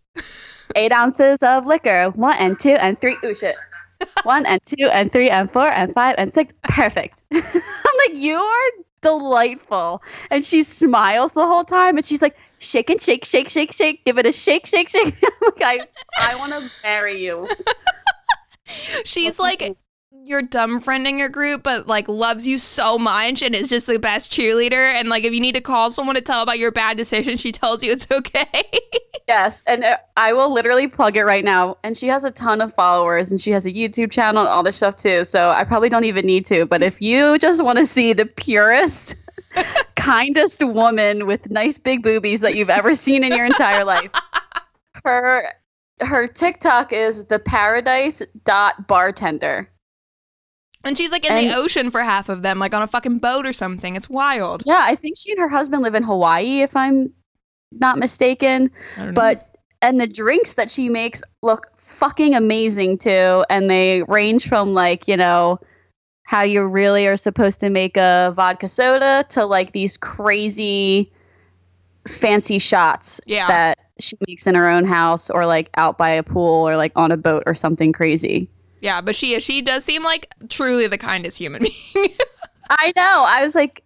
Eight 0.75 0.91
ounces 0.91 1.37
of 1.41 1.65
liquor, 1.65 2.09
one 2.15 2.35
and 2.39 2.59
two 2.59 2.77
and 2.79 2.97
three. 2.97 3.17
Ooh 3.23 3.35
shit. 3.35 3.55
One 4.23 4.45
and 4.45 4.59
two 4.65 4.87
and 4.91 5.11
three 5.11 5.29
and 5.29 5.51
four 5.51 5.67
and 5.67 5.93
five 5.93 6.15
and 6.17 6.33
six. 6.33 6.53
Perfect. 6.63 7.23
I'm 7.33 7.41
like, 8.07 8.17
you 8.17 8.35
are 8.35 8.69
delightful. 9.01 10.01
And 10.31 10.43
she 10.43 10.63
smiles 10.63 11.33
the 11.33 11.45
whole 11.45 11.63
time 11.63 11.97
and 11.97 12.05
she's 12.05 12.21
like, 12.21 12.35
shake 12.59 12.89
and 12.89 12.99
shake, 12.99 13.25
shake, 13.25 13.49
shake, 13.49 13.71
shake. 13.71 14.03
Give 14.03 14.17
it 14.17 14.25
a 14.25 14.31
shake, 14.31 14.65
shake, 14.65 14.89
shake. 14.89 15.15
I'm 15.23 15.51
like, 15.59 15.91
I, 16.17 16.33
I 16.33 16.35
want 16.35 16.53
to 16.53 16.69
marry 16.81 17.23
you. 17.23 17.47
She's 19.05 19.39
like 19.39 19.77
your 20.25 20.41
dumb 20.41 20.79
friend 20.79 21.05
in 21.05 21.17
your 21.17 21.29
group, 21.29 21.63
but 21.63 21.87
like 21.87 22.07
loves 22.07 22.47
you 22.47 22.57
so 22.57 22.97
much 22.97 23.41
and 23.41 23.53
is 23.53 23.69
just 23.69 23.87
the 23.87 23.99
best 23.99 24.31
cheerleader. 24.31 24.93
And 24.93 25.09
like 25.09 25.23
if 25.23 25.33
you 25.33 25.39
need 25.39 25.55
to 25.55 25.61
call 25.61 25.89
someone 25.89 26.15
to 26.15 26.21
tell 26.21 26.41
about 26.41 26.59
your 26.59 26.71
bad 26.71 26.97
decision, 26.97 27.37
she 27.37 27.51
tells 27.51 27.83
you 27.83 27.91
it's 27.91 28.07
okay. 28.11 28.63
Yes, 29.27 29.63
and 29.67 29.83
uh, 29.83 29.97
I 30.17 30.33
will 30.33 30.51
literally 30.51 30.87
plug 30.87 31.17
it 31.17 31.23
right 31.23 31.43
now. 31.43 31.77
And 31.83 31.97
she 31.97 32.07
has 32.07 32.23
a 32.23 32.31
ton 32.31 32.61
of 32.61 32.73
followers, 32.73 33.31
and 33.31 33.39
she 33.39 33.51
has 33.51 33.65
a 33.65 33.71
YouTube 33.71 34.11
channel 34.11 34.41
and 34.41 34.49
all 34.49 34.63
this 34.63 34.77
stuff 34.77 34.95
too. 34.95 35.23
So 35.23 35.49
I 35.49 35.63
probably 35.63 35.89
don't 35.89 36.03
even 36.05 36.25
need 36.25 36.45
to. 36.47 36.65
But 36.65 36.83
if 36.83 37.01
you 37.01 37.37
just 37.37 37.63
want 37.63 37.77
to 37.77 37.85
see 37.85 38.13
the 38.13 38.25
purest, 38.25 39.15
kindest 39.95 40.63
woman 40.63 41.25
with 41.25 41.49
nice 41.51 41.77
big 41.77 42.03
boobies 42.03 42.41
that 42.41 42.55
you've 42.55 42.69
ever 42.69 42.95
seen 42.95 43.23
in 43.23 43.33
your 43.33 43.45
entire 43.45 43.83
life, 43.83 44.11
her 45.03 45.53
her 46.01 46.27
TikTok 46.27 46.91
is 46.91 47.25
the 47.25 47.39
paradise 47.39 48.21
dot 48.43 48.87
bartender. 48.87 49.69
And 50.83 50.97
she's 50.97 51.11
like 51.11 51.25
in 51.29 51.35
the 51.35 51.55
ocean 51.55 51.89
for 51.91 52.01
half 52.01 52.29
of 52.29 52.41
them, 52.41 52.59
like 52.59 52.73
on 52.73 52.81
a 52.81 52.87
fucking 52.87 53.19
boat 53.19 53.45
or 53.45 53.53
something. 53.53 53.95
It's 53.95 54.09
wild. 54.09 54.63
Yeah, 54.65 54.81
I 54.85 54.95
think 54.95 55.17
she 55.17 55.31
and 55.31 55.39
her 55.39 55.49
husband 55.49 55.83
live 55.83 55.95
in 55.95 56.03
Hawaii, 56.03 56.61
if 56.61 56.75
I'm 56.75 57.11
not 57.71 57.97
mistaken. 57.97 58.69
I 58.95 58.99
don't 58.99 59.07
know. 59.07 59.13
but 59.13 59.49
and 59.81 59.99
the 59.99 60.07
drinks 60.07 60.53
that 60.53 60.71
she 60.71 60.89
makes 60.89 61.21
look 61.41 61.67
fucking 61.79 62.33
amazing 62.35 62.97
too 62.97 63.43
and 63.49 63.69
they 63.69 64.03
range 64.07 64.47
from 64.47 64.73
like 64.73 65.07
you 65.07 65.15
know 65.17 65.59
how 66.23 66.41
you 66.41 66.63
really 66.65 67.05
are 67.05 67.17
supposed 67.17 67.59
to 67.59 67.69
make 67.69 67.97
a 67.97 68.31
vodka 68.35 68.67
soda 68.67 69.25
to 69.29 69.43
like 69.45 69.73
these 69.73 69.97
crazy 69.97 71.11
fancy 72.07 72.59
shots 72.59 73.19
Yeah. 73.25 73.47
that 73.47 73.77
she 73.99 74.15
makes 74.27 74.47
in 74.47 74.55
her 74.55 74.69
own 74.69 74.85
house 74.85 75.29
or 75.29 75.45
like 75.45 75.69
out 75.75 75.97
by 75.97 76.09
a 76.09 76.23
pool 76.23 76.67
or 76.67 76.75
like 76.77 76.91
on 76.95 77.11
a 77.11 77.17
boat 77.17 77.43
or 77.45 77.53
something 77.53 77.91
crazy 77.93 78.49
yeah, 78.83 78.99
but 78.99 79.15
she 79.15 79.33
is. 79.33 79.43
She 79.43 79.61
does 79.61 79.85
seem 79.85 80.03
like 80.03 80.27
truly 80.49 80.87
the 80.87 80.97
kindest 80.97 81.37
human 81.37 81.61
being. 81.93 82.09
i 82.69 82.91
know. 82.97 83.25
I 83.25 83.41
was 83.41 83.55
like 83.55 83.83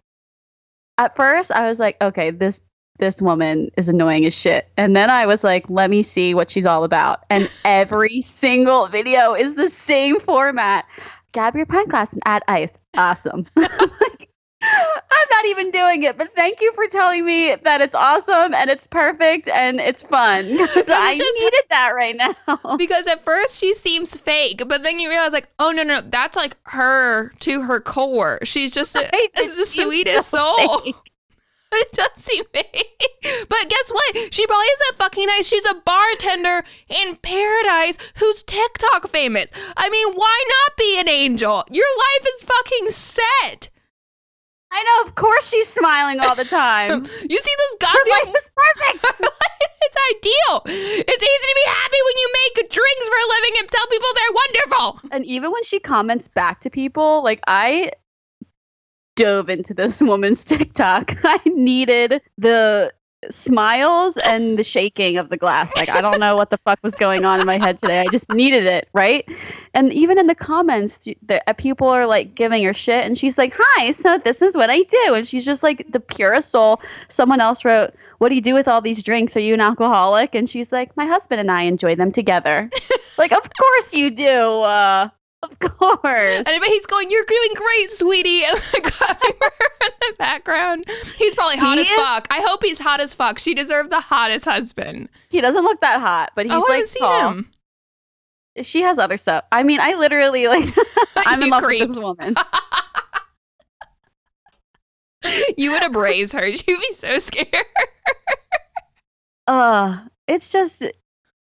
at 0.98 1.14
first 1.14 1.52
i 1.52 1.68
was 1.68 1.78
like 1.78 1.96
okay 2.02 2.32
this 2.32 2.60
this 2.98 3.22
woman 3.22 3.70
is 3.76 3.88
annoying 3.88 4.26
as 4.26 4.36
shit. 4.36 4.68
And 4.76 4.96
then 4.96 5.08
i 5.08 5.24
was 5.24 5.44
like 5.44 5.70
let 5.70 5.88
me 5.88 6.02
see 6.02 6.34
what 6.34 6.50
she's 6.50 6.66
all 6.66 6.82
about. 6.82 7.24
And 7.30 7.48
every 7.64 8.20
single 8.20 8.88
video 8.88 9.34
is 9.34 9.54
the 9.54 9.68
same 9.68 10.18
format. 10.18 10.84
Grab 11.32 11.54
your 11.54 11.66
pint 11.66 11.90
glass 11.90 12.12
and 12.12 12.22
add 12.24 12.42
ice. 12.48 12.72
Awesome 12.96 13.46
I'm 15.10 15.28
not 15.30 15.46
even 15.46 15.70
doing 15.70 16.02
it, 16.02 16.16
but 16.18 16.34
thank 16.34 16.60
you 16.60 16.72
for 16.72 16.86
telling 16.86 17.24
me 17.24 17.54
that 17.64 17.80
it's 17.80 17.94
awesome 17.94 18.54
and 18.54 18.70
it's 18.70 18.86
perfect 18.86 19.48
and 19.48 19.80
it's 19.80 20.02
fun. 20.02 20.46
so 20.66 20.94
I 20.94 21.16
just- 21.16 21.40
needed 21.40 21.62
that 21.70 21.92
right 21.94 22.16
now. 22.16 22.76
because 22.78 23.06
at 23.06 23.24
first 23.24 23.58
she 23.58 23.74
seems 23.74 24.16
fake, 24.16 24.62
but 24.66 24.82
then 24.82 24.98
you 24.98 25.08
realize 25.08 25.32
like, 25.32 25.48
oh 25.58 25.70
no, 25.70 25.82
no, 25.82 25.96
no, 25.96 26.00
that's 26.08 26.36
like 26.36 26.56
her 26.64 27.30
to 27.40 27.62
her 27.62 27.80
core. 27.80 28.38
She's 28.44 28.70
just 28.72 28.94
a, 28.96 29.08
Right, 29.12 29.28
the 29.36 29.64
sweetest 29.64 30.28
so 30.28 30.54
soul. 30.56 30.78
fake. 30.80 30.94
It 31.70 31.92
does 31.92 32.12
seem 32.16 32.44
fake. 32.50 33.04
But 33.46 33.68
guess 33.68 33.90
what? 33.92 34.32
She 34.32 34.46
probably 34.46 34.64
isn't 34.68 34.96
fucking 34.96 35.26
nice. 35.26 35.46
She's 35.46 35.66
a 35.66 35.74
bartender 35.84 36.64
in 36.88 37.16
paradise 37.16 37.98
who's 38.14 38.42
TikTok 38.42 39.08
famous. 39.08 39.50
I 39.76 39.90
mean, 39.90 40.14
why 40.14 40.44
not 40.48 40.76
be 40.78 40.98
an 40.98 41.10
angel? 41.10 41.64
Your 41.70 41.84
life 41.98 42.26
is 42.38 42.44
fucking 42.44 42.88
set. 42.90 43.68
I 44.70 44.82
know, 44.82 45.08
of 45.08 45.14
course 45.14 45.48
she's 45.50 45.66
smiling 45.66 46.20
all 46.20 46.34
the 46.34 46.44
time. 46.44 46.90
You 47.28 47.38
see 47.38 47.54
those 47.58 47.88
Her 47.88 47.98
life 48.10 48.24
goddamn 48.24 48.36
is 48.36 48.50
perfect. 48.54 49.04
it's 49.82 49.96
ideal. 50.12 50.62
It's 50.66 51.22
easy 51.22 51.48
to 51.48 51.60
be 51.64 51.70
happy 51.70 52.00
when 52.04 52.16
you 52.16 52.32
make 52.34 52.70
drinks 52.70 53.08
for 53.08 53.16
a 53.16 53.28
living 53.28 53.54
and 53.60 53.70
tell 53.70 53.86
people 53.86 54.08
they're 54.14 54.34
wonderful. 54.34 55.10
And 55.12 55.24
even 55.24 55.50
when 55.52 55.62
she 55.62 55.80
comments 55.80 56.28
back 56.28 56.60
to 56.60 56.70
people, 56.70 57.22
like 57.24 57.40
I 57.46 57.92
dove 59.18 59.50
into 59.50 59.74
this 59.74 60.00
woman's 60.00 60.44
TikTok. 60.44 61.12
I 61.24 61.40
needed 61.46 62.22
the 62.38 62.92
smiles 63.30 64.16
and 64.16 64.58
the 64.58 64.62
shaking 64.62 65.18
of 65.18 65.28
the 65.28 65.36
glass. 65.36 65.74
Like 65.76 65.88
I 65.88 66.00
don't 66.00 66.20
know 66.20 66.36
what 66.36 66.50
the 66.50 66.58
fuck 66.58 66.78
was 66.82 66.94
going 66.94 67.24
on 67.24 67.40
in 67.40 67.46
my 67.46 67.58
head 67.58 67.78
today. 67.78 68.00
I 68.00 68.06
just 68.06 68.32
needed 68.32 68.64
it, 68.64 68.88
right? 68.92 69.28
And 69.74 69.92
even 69.92 70.18
in 70.18 70.26
the 70.26 70.34
comments, 70.34 71.08
the 71.26 71.42
uh, 71.48 71.52
people 71.54 71.88
are 71.88 72.06
like 72.06 72.34
giving 72.34 72.62
her 72.64 72.74
shit, 72.74 73.04
and 73.04 73.18
she's 73.18 73.36
like, 73.36 73.54
"Hi, 73.56 73.90
so 73.90 74.18
this 74.18 74.42
is 74.42 74.56
what 74.56 74.70
I 74.70 74.82
do," 74.82 75.14
and 75.14 75.26
she's 75.26 75.44
just 75.44 75.62
like 75.62 75.90
the 75.90 76.00
purest 76.00 76.50
soul. 76.50 76.80
Someone 77.08 77.40
else 77.40 77.64
wrote, 77.64 77.92
"What 78.18 78.28
do 78.28 78.36
you 78.36 78.40
do 78.40 78.54
with 78.54 78.68
all 78.68 78.80
these 78.80 79.02
drinks? 79.02 79.36
Are 79.36 79.40
you 79.40 79.54
an 79.54 79.60
alcoholic?" 79.60 80.34
And 80.34 80.48
she's 80.48 80.70
like, 80.70 80.96
"My 80.96 81.06
husband 81.06 81.40
and 81.40 81.50
I 81.50 81.62
enjoy 81.62 81.96
them 81.96 82.12
together." 82.12 82.70
like, 83.18 83.32
of 83.32 83.50
course 83.58 83.94
you 83.94 84.10
do. 84.10 84.24
Uh, 84.24 85.08
of 85.42 85.58
course. 85.60 86.02
And 86.02 86.48
I 86.48 86.58
bet 86.58 86.68
he's 86.68 86.86
going, 86.86 87.10
You're 87.10 87.24
doing 87.26 87.50
great, 87.54 87.90
sweetie. 87.90 88.42
And 88.74 88.84
clapping 88.84 89.32
for 89.38 89.44
her 89.44 89.86
in 89.86 89.92
the 90.00 90.14
background. 90.18 90.84
He's 91.16 91.34
probably 91.34 91.56
hot 91.56 91.74
He 91.76 91.82
as 91.82 91.90
is- 91.90 91.96
fuck. 91.96 92.26
I 92.30 92.40
hope 92.40 92.62
he's 92.64 92.78
hot 92.78 93.00
as 93.00 93.14
fuck. 93.14 93.38
She 93.38 93.54
deserved 93.54 93.90
the 93.90 94.00
hottest 94.00 94.44
husband. 94.44 95.08
He 95.30 95.40
doesn't 95.40 95.64
look 95.64 95.80
that 95.80 96.00
hot, 96.00 96.32
but 96.34 96.46
he's 96.46 96.54
oh, 96.54 96.66
like 96.68 96.84
tall. 96.98 97.30
him. 97.30 97.50
She 98.62 98.82
has 98.82 98.98
other 98.98 99.16
stuff. 99.16 99.44
I 99.52 99.62
mean, 99.62 99.78
I 99.80 99.94
literally 99.94 100.48
like 100.48 100.68
I'm 101.16 101.42
in 101.42 101.50
love 101.50 101.62
creep. 101.62 101.80
with 101.80 101.90
this 101.90 101.98
woman. 101.98 102.34
You 105.56 105.72
would 105.72 105.82
abrase 105.82 106.32
her. 106.38 106.50
She'd 106.52 106.66
be 106.66 106.92
so 106.94 107.18
scared. 107.18 107.46
uh 109.46 110.04
it's 110.26 110.52
just 110.52 110.84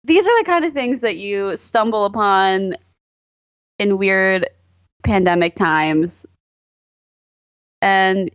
these 0.03 0.27
are 0.27 0.39
the 0.39 0.45
kind 0.45 0.63
of 0.65 0.73
things 0.73 1.01
that 1.01 1.17
you 1.17 1.55
stumble 1.57 2.05
upon 2.05 2.75
in 3.79 3.97
weird 3.97 4.47
pandemic 5.03 5.55
times. 5.55 6.25
And 7.81 8.31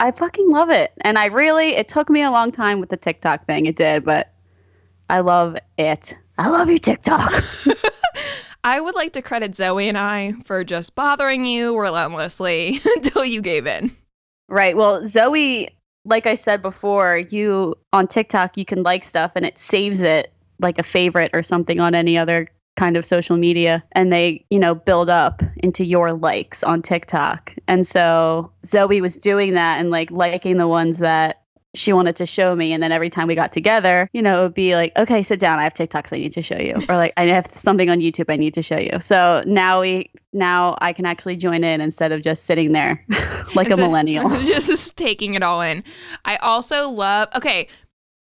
i 0.00 0.10
fucking 0.10 0.50
love 0.50 0.70
it. 0.70 0.92
And 1.02 1.18
i 1.18 1.26
really 1.26 1.70
it 1.70 1.88
took 1.88 2.08
me 2.08 2.22
a 2.22 2.30
long 2.30 2.50
time 2.50 2.80
with 2.80 2.88
the 2.88 2.96
tiktok 2.96 3.46
thing. 3.46 3.66
It 3.66 3.76
did 3.76 4.04
but 4.04 4.32
i 5.10 5.20
love 5.20 5.56
it. 5.76 6.18
I 6.38 6.48
love 6.48 6.70
you 6.70 6.78
tiktok. 6.78 7.32
I 8.64 8.80
would 8.80 8.94
like 8.94 9.12
to 9.14 9.22
credit 9.22 9.56
Zoe 9.56 9.88
and 9.88 9.96
I 9.96 10.32
for 10.44 10.62
just 10.62 10.94
bothering 10.94 11.46
you 11.46 11.78
relentlessly 11.80 12.80
until 12.96 13.24
you 13.24 13.40
gave 13.40 13.66
in. 13.66 13.96
right. 14.48 14.76
Well 14.76 15.04
zoe 15.04 15.70
like 16.04 16.26
i 16.26 16.34
said 16.34 16.62
before 16.62 17.18
you 17.30 17.74
on 17.92 18.06
tiktok 18.06 18.56
you 18.56 18.64
can 18.64 18.82
like 18.82 19.04
stuff 19.04 19.32
and 19.34 19.44
it 19.44 19.58
saves 19.58 20.02
it 20.02 20.32
like 20.60 20.78
a 20.78 20.82
favorite 20.82 21.30
or 21.34 21.42
something 21.42 21.80
on 21.80 21.94
any 21.94 22.16
other 22.16 22.48
kind 22.78 22.96
of 22.96 23.04
social 23.04 23.36
media 23.36 23.82
and 23.92 24.12
they 24.12 24.46
you 24.50 24.58
know 24.58 24.72
build 24.72 25.10
up 25.10 25.42
into 25.56 25.84
your 25.84 26.12
likes 26.12 26.62
on 26.62 26.80
tiktok. 26.80 27.54
And 27.66 27.84
so 27.84 28.52
zoe 28.64 29.00
was 29.00 29.16
doing 29.16 29.54
that 29.54 29.80
and 29.80 29.90
like 29.90 30.12
liking 30.12 30.58
the 30.58 30.68
ones 30.68 30.98
that 30.98 31.42
she 31.74 31.92
wanted 31.92 32.16
to 32.16 32.26
show 32.26 32.54
me. 32.56 32.72
And 32.72 32.82
then 32.82 32.92
every 32.92 33.10
time 33.10 33.26
we 33.26 33.34
got 33.34 33.52
together 33.52 34.08
you 34.12 34.22
know 34.22 34.38
it 34.38 34.42
would 34.44 34.54
be 34.54 34.76
like 34.76 34.96
okay 34.96 35.22
sit 35.22 35.40
down. 35.40 35.58
I 35.58 35.64
have 35.64 35.74
tiktoks 35.74 36.12
i 36.12 36.18
need 36.18 36.32
to 36.32 36.42
show 36.42 36.56
you. 36.56 36.76
Or 36.88 36.94
like 36.94 37.12
i 37.16 37.26
have 37.26 37.46
something 37.46 37.90
on 37.90 37.98
youtube 37.98 38.32
i 38.32 38.36
need 38.36 38.54
to 38.54 38.62
show 38.62 38.78
you. 38.78 39.00
So 39.00 39.42
now 39.44 39.80
we 39.80 40.12
now 40.32 40.78
i 40.80 40.92
can 40.92 41.04
actually 41.04 41.36
join 41.36 41.64
in 41.64 41.80
instead 41.80 42.12
of 42.12 42.22
just 42.22 42.44
sitting 42.44 42.70
there 42.70 43.04
like 43.56 43.70
a 43.70 43.76
millennial. 43.76 44.28
just 44.46 44.96
taking 44.96 45.34
it 45.34 45.42
all 45.42 45.62
in. 45.62 45.82
I 46.24 46.36
also 46.36 46.88
love, 46.88 47.28
okay, 47.34 47.66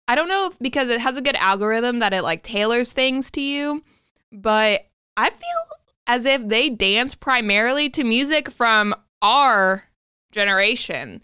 I 0.08 0.16
don't 0.16 0.30
know 0.30 0.48
if 0.48 0.58
because 0.58 0.90
it 0.90 1.00
has 1.00 1.16
a 1.16 1.22
good 1.22 1.36
algorithm 1.36 2.00
that 2.00 2.14
it 2.14 2.24
like 2.24 2.42
tailors 2.42 2.92
things 2.92 3.30
to 3.32 3.42
you, 3.42 3.84
but 4.32 4.88
I 5.16 5.30
feel 5.30 5.40
as 6.08 6.26
if 6.26 6.48
they 6.48 6.70
dance 6.70 7.16
primarily 7.16 7.90
to 7.92 8.04
music 8.04 8.50
from 8.50 8.96
our 9.22 9.84
generation. 10.32 11.22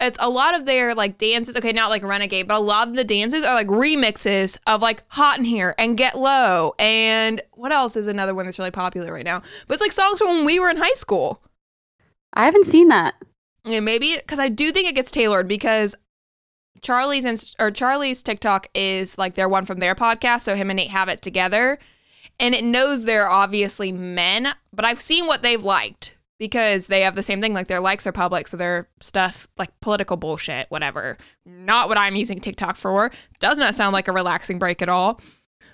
It's 0.00 0.18
a 0.20 0.30
lot 0.30 0.54
of 0.54 0.64
their 0.64 0.94
like 0.94 1.18
dances, 1.18 1.56
okay, 1.56 1.72
not 1.72 1.90
like 1.90 2.04
Renegade, 2.04 2.46
but 2.46 2.56
a 2.56 2.60
lot 2.60 2.86
of 2.86 2.94
the 2.94 3.02
dances 3.02 3.44
are 3.44 3.54
like 3.54 3.66
remixes 3.66 4.56
of 4.66 4.80
like 4.80 5.02
Hot 5.08 5.38
in 5.38 5.44
Here 5.44 5.74
and 5.76 5.96
Get 5.96 6.16
Low. 6.16 6.74
And 6.78 7.42
what 7.54 7.72
else 7.72 7.96
is 7.96 8.06
another 8.06 8.32
one 8.32 8.44
that's 8.44 8.60
really 8.60 8.70
popular 8.70 9.12
right 9.12 9.24
now? 9.24 9.42
But 9.66 9.74
it's 9.74 9.80
like 9.82 9.90
songs 9.90 10.18
from 10.18 10.28
when 10.28 10.44
we 10.44 10.60
were 10.60 10.70
in 10.70 10.76
high 10.76 10.92
school. 10.92 11.42
i 12.32 12.44
haven't 12.44 12.66
seen 12.66 12.88
that 12.88 13.14
Yeah, 13.64 13.80
maybe 13.80 14.14
because 14.16 14.38
I 14.38 14.48
do 14.48 14.70
think 14.70 14.88
it 14.88 14.94
gets 14.94 15.10
tailored 15.10 15.48
because 15.48 15.96
Charlie's 16.82 17.24
inst- 17.24 17.56
or 17.58 17.70
Charlie's 17.70 18.22
TikTok 18.22 18.68
is 18.74 19.18
like 19.18 19.34
their 19.34 19.48
one 19.48 19.64
from 19.64 19.78
their 19.78 19.94
podcast, 19.94 20.40
so 20.40 20.54
him 20.54 20.70
and 20.70 20.76
Nate 20.76 20.90
have 20.90 21.08
it 21.08 21.22
together, 21.22 21.78
and 22.40 22.54
it 22.54 22.64
knows 22.64 23.04
they're 23.04 23.30
obviously 23.30 23.92
men, 23.92 24.48
but 24.72 24.84
I've 24.84 25.02
seen 25.02 25.26
what 25.26 25.42
they've 25.42 25.62
liked 25.62 26.16
because 26.38 26.86
they 26.86 27.00
have 27.02 27.14
the 27.14 27.22
same 27.22 27.40
thing. 27.40 27.52
Like 27.52 27.66
their 27.66 27.80
likes 27.80 28.06
are 28.06 28.12
public, 28.12 28.48
so 28.48 28.56
their 28.56 28.88
stuff 29.00 29.48
like 29.56 29.78
political 29.80 30.16
bullshit, 30.16 30.70
whatever. 30.70 31.18
Not 31.44 31.88
what 31.88 31.98
I'm 31.98 32.16
using 32.16 32.40
TikTok 32.40 32.76
for. 32.76 33.10
Does 33.40 33.58
not 33.58 33.74
sound 33.74 33.92
like 33.92 34.08
a 34.08 34.12
relaxing 34.12 34.58
break 34.58 34.80
at 34.82 34.88
all. 34.88 35.20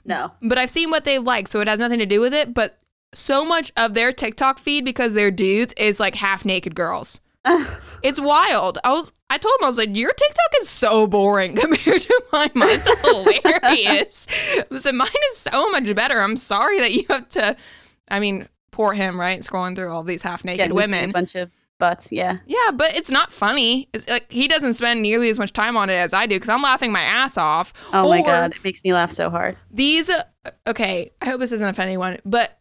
no 0.05 0.33
But 0.43 0.59
I've 0.59 0.71
seen 0.71 0.91
what 0.91 1.05
they 1.05 1.19
like, 1.19 1.49
so 1.49 1.61
it 1.61 1.69
has 1.69 1.81
nothing 1.81 1.99
to 1.99 2.07
do 2.07 2.21
with 2.21 2.35
it. 2.35 2.55
But 2.55 2.79
so 3.13 3.45
much 3.45 3.73
of 3.77 3.95
their 3.95 4.13
TikTok 4.13 4.59
feed 4.59 4.85
because 4.85 5.15
they're 5.15 5.31
dudes 5.31 5.75
is 5.77 6.01
like 6.01 6.17
half 6.17 6.45
naked 6.45 6.75
girls. 6.75 7.21
It's 8.03 8.21
wild. 8.21 8.77
I 8.85 8.93
was 8.93 9.11
I 9.31 9.39
told 9.39 9.55
him 9.59 9.65
I 9.65 9.69
was 9.69 9.79
like, 9.79 9.97
your 9.97 10.11
TikTok 10.13 10.51
is 10.61 10.69
so 10.69 11.07
boring 11.07 11.57
compared 11.61 12.03
to 12.03 12.23
mine. 12.33 12.51
Mine's 12.55 12.87
hilarious. 13.03 14.27
I 14.71 14.77
said 14.77 14.95
mine 14.95 15.09
is 15.31 15.39
so 15.39 15.71
much 15.71 15.93
better. 15.95 16.21
I'm 16.21 16.37
sorry 16.37 16.81
that 16.81 16.93
you 16.93 17.05
have 17.09 17.29
to 17.31 17.57
I 18.09 18.21
mean, 18.21 18.47
poor 18.73 18.93
him, 18.93 19.19
right? 19.19 19.41
Scrolling 19.41 19.75
through 19.75 19.91
all 19.91 20.03
these 20.03 20.23
half 20.23 20.45
naked 20.45 20.73
women. 20.73 21.11
a 21.11 21.13
bunch 21.15 21.35
of 21.35 21.51
butts 21.79 22.13
yeah 22.13 22.37
Yeah, 22.47 22.71
but 22.75 22.95
it's 22.95 23.11
not 23.11 23.33
funny. 23.33 23.89
It's 23.95 24.07
like 24.09 24.31
he 24.31 24.47
doesn't 24.47 24.75
spend 24.75 25.01
nearly 25.03 25.31
as 25.31 25.39
much 25.39 25.53
time 25.55 25.77
on 25.77 25.89
it 25.89 25.95
as 25.95 26.13
I 26.13 26.27
do 26.27 26.37
because 26.37 26.51
I'm 26.51 26.63
laughing 26.63 26.93
my 26.93 27.01
ass 27.03 27.39
off. 27.39 27.73
oh 27.95 28.09
my 28.11 28.21
god 28.21 28.55
it 28.55 28.63
makes 28.65 28.85
me 28.85 28.93
laugh 28.93 29.11
so 29.11 29.31
hard 29.31 29.57
these 29.71 30.11
uh, 30.11 30.23
okay 30.67 31.11
i 31.23 31.27
hope 31.27 31.41
this 31.41 31.51
doesn't 31.51 31.67
offend 31.67 31.89
anyone 31.89 32.19
but 32.25 32.61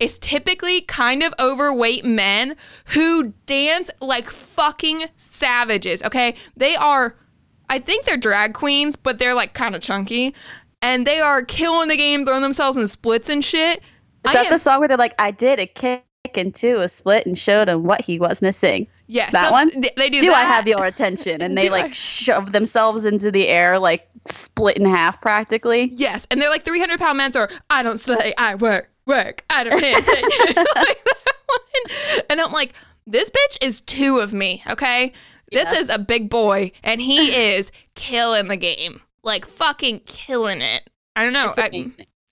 it's 0.00 0.18
typically 0.18 0.82
kind 0.82 1.22
of 1.22 1.32
overweight 1.38 2.04
men 2.04 2.54
who 2.88 3.32
dance 3.46 3.90
like 4.00 4.28
fucking 4.30 5.04
savages 5.16 6.02
okay 6.02 6.34
they 6.56 6.76
are 6.76 7.16
i 7.70 7.78
think 7.78 8.04
they're 8.04 8.16
drag 8.16 8.52
queens 8.54 8.96
but 8.96 9.18
they're 9.18 9.34
like 9.34 9.54
kind 9.54 9.74
of 9.74 9.80
chunky 9.82 10.34
and 10.82 11.06
they 11.06 11.18
are 11.20 11.42
killing 11.42 11.88
the 11.88 11.96
game 11.96 12.24
throwing 12.26 12.42
themselves 12.42 12.76
in 12.76 12.86
splits 12.86 13.28
and 13.28 13.44
shit 13.44 13.78
Is 13.78 13.82
I 14.26 14.32
that 14.34 14.46
am- 14.46 14.50
the 14.52 14.58
song 14.58 14.78
where 14.80 14.88
they're 14.88 14.96
like, 14.98 15.14
I 15.18 15.30
did 15.30 15.58
a 15.58 15.66
kick 15.66 16.02
into 16.34 16.80
a 16.82 16.88
split 16.88 17.24
and 17.24 17.36
showed 17.38 17.68
him 17.68 17.84
what 17.84 18.00
he 18.02 18.18
was 18.18 18.42
missing? 18.42 18.86
yeah 19.06 19.30
that 19.30 19.44
some- 19.44 19.52
one? 19.52 19.70
they, 19.80 19.90
they 19.96 20.10
do 20.10 20.20
Do 20.20 20.32
I 20.32 20.42
have 20.42 20.66
your 20.68 20.84
attention? 20.92 21.40
And 21.40 21.56
they 21.56 21.62
Do 21.62 21.68
I- 21.74 21.82
like 21.82 21.94
shove 21.94 22.52
themselves 22.52 23.06
into 23.06 23.30
the 23.30 23.48
air, 23.48 23.78
like 23.78 24.06
split 24.26 24.76
in 24.76 24.84
half 24.84 25.20
practically. 25.22 25.90
Yes, 25.94 26.26
and 26.30 26.40
they're 26.42 26.50
like 26.50 26.64
300 26.64 26.98
pound 26.98 27.16
men, 27.18 27.30
or 27.36 27.48
I 27.70 27.82
don't 27.82 27.98
slay, 27.98 28.34
I 28.36 28.56
work, 28.56 28.90
work, 29.06 29.44
I 29.50 29.64
don't. 29.64 29.80
Like 30.76 30.98
and 32.30 32.40
I'm 32.40 32.52
like, 32.52 32.74
this 33.06 33.30
bitch 33.30 33.58
is 33.64 33.80
two 33.82 34.18
of 34.18 34.32
me, 34.32 34.62
okay? 34.68 35.12
This 35.52 35.72
Yeah. 35.72 35.78
is 35.78 35.88
a 35.90 35.98
big 35.98 36.28
boy, 36.28 36.72
and 36.82 37.00
he 37.00 37.34
is 37.54 37.70
killing 37.94 38.48
the 38.48 38.56
game, 38.56 39.00
like 39.22 39.46
fucking 39.46 40.00
killing 40.06 40.60
it. 40.60 40.90
I 41.14 41.22
don't 41.24 41.32
know. 41.32 41.52
It's 41.56 41.58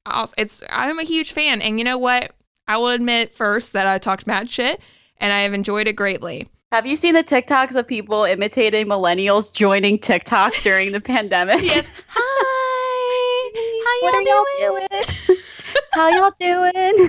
I, 0.07 0.27
it's 0.37 0.63
I'm 0.71 0.99
a 0.99 1.05
huge 1.05 1.33
fan, 1.33 1.63
and 1.63 1.79
you 1.79 1.85
know 1.85 1.99
what? 1.99 2.33
I 2.69 2.77
will 2.79 2.89
admit 2.89 3.33
first 3.35 3.73
that 3.75 3.87
I 3.87 3.99
talked 3.99 4.27
mad 4.27 4.51
shit, 4.51 4.81
and 5.19 5.33
I 5.33 5.41
have 5.41 5.53
enjoyed 5.55 5.87
it 5.87 5.95
greatly. 5.95 6.49
Have 6.73 6.87
you 6.87 6.97
seen 6.97 7.15
the 7.15 7.23
TikToks 7.23 7.77
of 7.77 7.87
people 7.87 8.25
imitating 8.25 8.87
millennials 8.87 9.53
joining 9.53 9.99
TikTok 9.99 10.53
during 10.63 10.91
the 10.93 11.01
pandemic? 11.01 11.63
Yes. 11.63 11.89
Hi. 12.09 13.51
How 13.85 14.03
What 14.03 14.27
y'all 14.27 14.45
are 14.45 14.81
y'all 14.81 14.89
doing? 14.89 14.89
doing? 15.29 15.39
How 15.93 16.09
y'all 16.11 16.33
doing? 16.41 17.09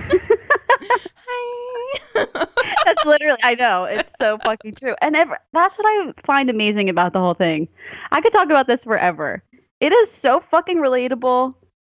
Hi. 1.28 2.26
That's 2.84 3.04
literally, 3.04 3.38
I 3.42 3.54
know. 3.54 3.84
It's 3.84 4.16
so 4.16 4.38
fucking 4.44 4.74
true. 4.76 4.94
And 5.02 5.16
ever, 5.16 5.38
that's 5.52 5.78
what 5.78 5.86
I 5.86 6.12
find 6.24 6.48
amazing 6.50 6.88
about 6.88 7.12
the 7.12 7.20
whole 7.20 7.34
thing. 7.34 7.68
I 8.12 8.20
could 8.20 8.32
talk 8.32 8.46
about 8.46 8.66
this 8.66 8.84
forever. 8.84 9.42
It 9.80 9.92
is 9.92 10.10
so 10.10 10.40
fucking 10.40 10.78
relatable. 10.78 11.54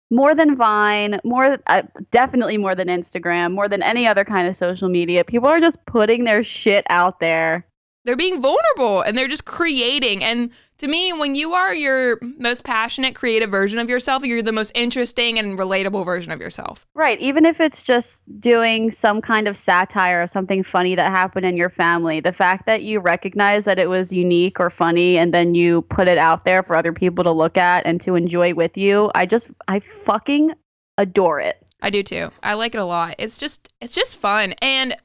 More 0.10 0.34
than 0.34 0.56
Vine, 0.56 1.20
more 1.26 1.58
uh, 1.68 1.84
definitely 2.12 2.58
more 2.58 2.74
than 2.76 2.88
Instagram, 2.88 3.54
more 3.54 3.68
than 3.68 3.84
any 3.84 4.08
other 4.08 4.24
kind 4.24 4.48
of 4.48 4.56
social 4.56 4.88
media. 4.88 5.26
People 5.26 5.50
are 5.50 5.60
just 5.60 5.86
putting 5.86 6.24
their 6.24 6.42
shit 6.44 6.86
out 6.90 7.20
there. 7.20 7.68
they're 8.06 8.16
being 8.16 8.42
vulnerable 8.42 9.02
and 9.02 9.18
they're 9.18 9.28
just 9.28 9.46
creating. 9.46 10.24
And 10.24 10.50
to 10.78 10.88
me, 10.88 11.14
when 11.14 11.36
you 11.36 11.54
are 11.54 11.74
your 11.74 12.20
most 12.22 12.64
passionate, 12.64 13.16
creative 13.16 13.50
version 13.50 13.80
of 13.80 13.90
yourself, 13.90 14.24
you're 14.24 14.42
the 14.42 14.52
most 14.52 14.72
interesting 14.76 15.40
and 15.40 15.58
relatable 15.58 16.06
version 16.06 16.32
of 16.32 16.40
yourself. 16.40 16.86
Right. 16.94 17.20
Even 17.20 17.46
if 17.46 17.60
it's 17.60 17.84
just 17.84 18.24
doing 18.40 18.92
some 18.92 19.22
kind 19.22 19.48
of 19.48 19.58
satire 19.58 20.24
or 20.24 20.28
something 20.28 20.64
funny 20.64 20.96
that 20.96 21.10
happened 21.10 21.46
in 21.46 21.58
your 21.58 21.70
family, 21.70 22.20
the 22.20 22.34
fact 22.34 22.66
that 22.66 22.84
you 22.84 23.00
recognize 23.00 23.66
that 23.66 23.80
it 23.80 23.90
was 23.90 24.14
unique 24.14 24.60
or 24.60 24.70
funny 24.70 25.18
and 25.18 25.34
then 25.34 25.56
you 25.56 25.82
put 25.84 26.08
it 26.08 26.18
out 26.18 26.46
there 26.46 26.64
for 26.64 26.76
other 26.76 26.94
people 26.94 27.24
to 27.24 27.32
look 27.32 27.58
at 27.58 27.86
and 27.86 28.00
to 28.02 28.16
enjoy 28.16 28.54
with 28.54 28.78
you, 28.78 29.12
I 29.16 29.26
just, 29.26 29.52
I 29.68 29.80
fucking 29.80 30.54
adore 30.98 31.40
it. 31.40 31.64
I 31.82 31.90
do 31.90 32.04
too. 32.04 32.32
I 32.42 32.54
like 32.56 32.74
it 32.76 32.80
a 32.80 32.86
lot. 32.86 33.16
It's 33.20 33.38
just 33.38 33.72
it's 33.82 33.94
just 33.94 34.18
fun. 34.18 34.54
And 34.62 34.96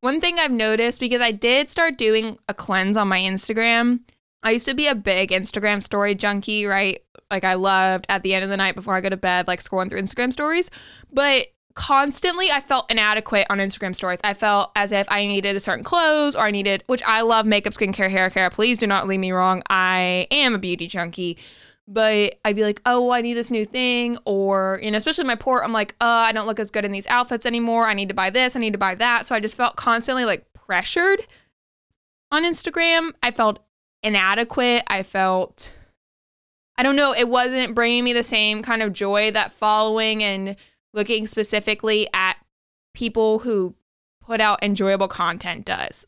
one 0.00 0.20
thing 0.20 0.38
I've 0.38 0.50
noticed 0.50 1.00
because 1.00 1.20
I 1.20 1.30
did 1.30 1.68
start 1.68 1.98
doing 1.98 2.38
a 2.48 2.54
cleanse 2.54 2.96
on 2.96 3.08
my 3.08 3.20
Instagram. 3.20 4.00
I 4.42 4.50
used 4.50 4.66
to 4.66 4.74
be 4.74 4.86
a 4.86 4.94
big 4.94 5.30
Instagram 5.30 5.82
story 5.82 6.14
junkie, 6.14 6.66
right? 6.66 7.00
Like 7.30 7.44
I 7.44 7.54
loved 7.54 8.06
at 8.08 8.22
the 8.22 8.34
end 8.34 8.44
of 8.44 8.50
the 8.50 8.56
night 8.56 8.74
before 8.74 8.94
I 8.94 9.00
go 9.00 9.08
to 9.08 9.16
bed 9.16 9.48
like 9.48 9.62
scrolling 9.62 9.88
through 9.88 10.00
Instagram 10.00 10.32
stories, 10.32 10.70
but 11.12 11.48
constantly 11.74 12.50
I 12.50 12.60
felt 12.60 12.90
inadequate 12.90 13.46
on 13.50 13.58
Instagram 13.58 13.94
stories. 13.94 14.20
I 14.22 14.34
felt 14.34 14.70
as 14.76 14.92
if 14.92 15.06
I 15.10 15.26
needed 15.26 15.56
a 15.56 15.60
certain 15.60 15.84
clothes 15.84 16.36
or 16.36 16.42
I 16.42 16.50
needed 16.50 16.84
which 16.86 17.02
I 17.04 17.22
love 17.22 17.46
makeup, 17.46 17.74
skincare, 17.74 18.10
hair 18.10 18.30
care. 18.30 18.48
Please 18.50 18.78
do 18.78 18.86
not 18.86 19.08
leave 19.08 19.20
me 19.20 19.32
wrong. 19.32 19.62
I 19.68 20.28
am 20.30 20.54
a 20.54 20.58
beauty 20.58 20.86
junkie 20.86 21.38
but 21.88 22.38
I'd 22.44 22.56
be 22.56 22.64
like, 22.64 22.82
oh, 22.84 23.10
I 23.10 23.20
need 23.20 23.34
this 23.34 23.50
new 23.50 23.64
thing. 23.64 24.18
Or, 24.24 24.80
you 24.82 24.90
know, 24.90 24.98
especially 24.98 25.24
my 25.24 25.34
port, 25.36 25.62
I'm 25.64 25.72
like, 25.72 25.94
uh, 26.00 26.26
I 26.26 26.32
don't 26.32 26.46
look 26.46 26.58
as 26.58 26.70
good 26.70 26.84
in 26.84 26.92
these 26.92 27.06
outfits 27.06 27.46
anymore. 27.46 27.86
I 27.86 27.94
need 27.94 28.08
to 28.08 28.14
buy 28.14 28.30
this. 28.30 28.56
I 28.56 28.60
need 28.60 28.72
to 28.72 28.78
buy 28.78 28.94
that. 28.96 29.26
So 29.26 29.34
I 29.34 29.40
just 29.40 29.56
felt 29.56 29.76
constantly 29.76 30.24
like 30.24 30.52
pressured 30.52 31.26
on 32.32 32.44
Instagram. 32.44 33.12
I 33.22 33.30
felt 33.30 33.60
inadequate. 34.02 34.82
I 34.86 35.02
felt, 35.02 35.70
I 36.76 36.82
don't 36.82 36.96
know, 36.96 37.12
it 37.12 37.28
wasn't 37.28 37.74
bringing 37.74 38.04
me 38.04 38.12
the 38.12 38.22
same 38.22 38.62
kind 38.62 38.82
of 38.82 38.92
joy 38.92 39.30
that 39.32 39.52
following 39.52 40.22
and 40.22 40.56
looking 40.94 41.26
specifically 41.26 42.08
at 42.14 42.36
people 42.94 43.40
who 43.40 43.74
put 44.20 44.40
out 44.40 44.62
enjoyable 44.62 45.08
content 45.08 45.64
does. 45.64 46.06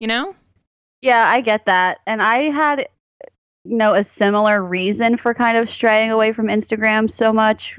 You 0.00 0.08
know? 0.08 0.36
Yeah, 1.02 1.24
I 1.28 1.40
get 1.40 1.66
that. 1.66 1.98
And 2.06 2.22
I 2.22 2.36
had, 2.44 2.88
you 3.64 3.76
know, 3.76 3.94
a 3.94 4.02
similar 4.02 4.64
reason 4.64 5.16
for 5.16 5.34
kind 5.34 5.56
of 5.56 5.68
straying 5.68 6.10
away 6.10 6.32
from 6.32 6.46
Instagram 6.46 7.10
so 7.10 7.32
much. 7.32 7.78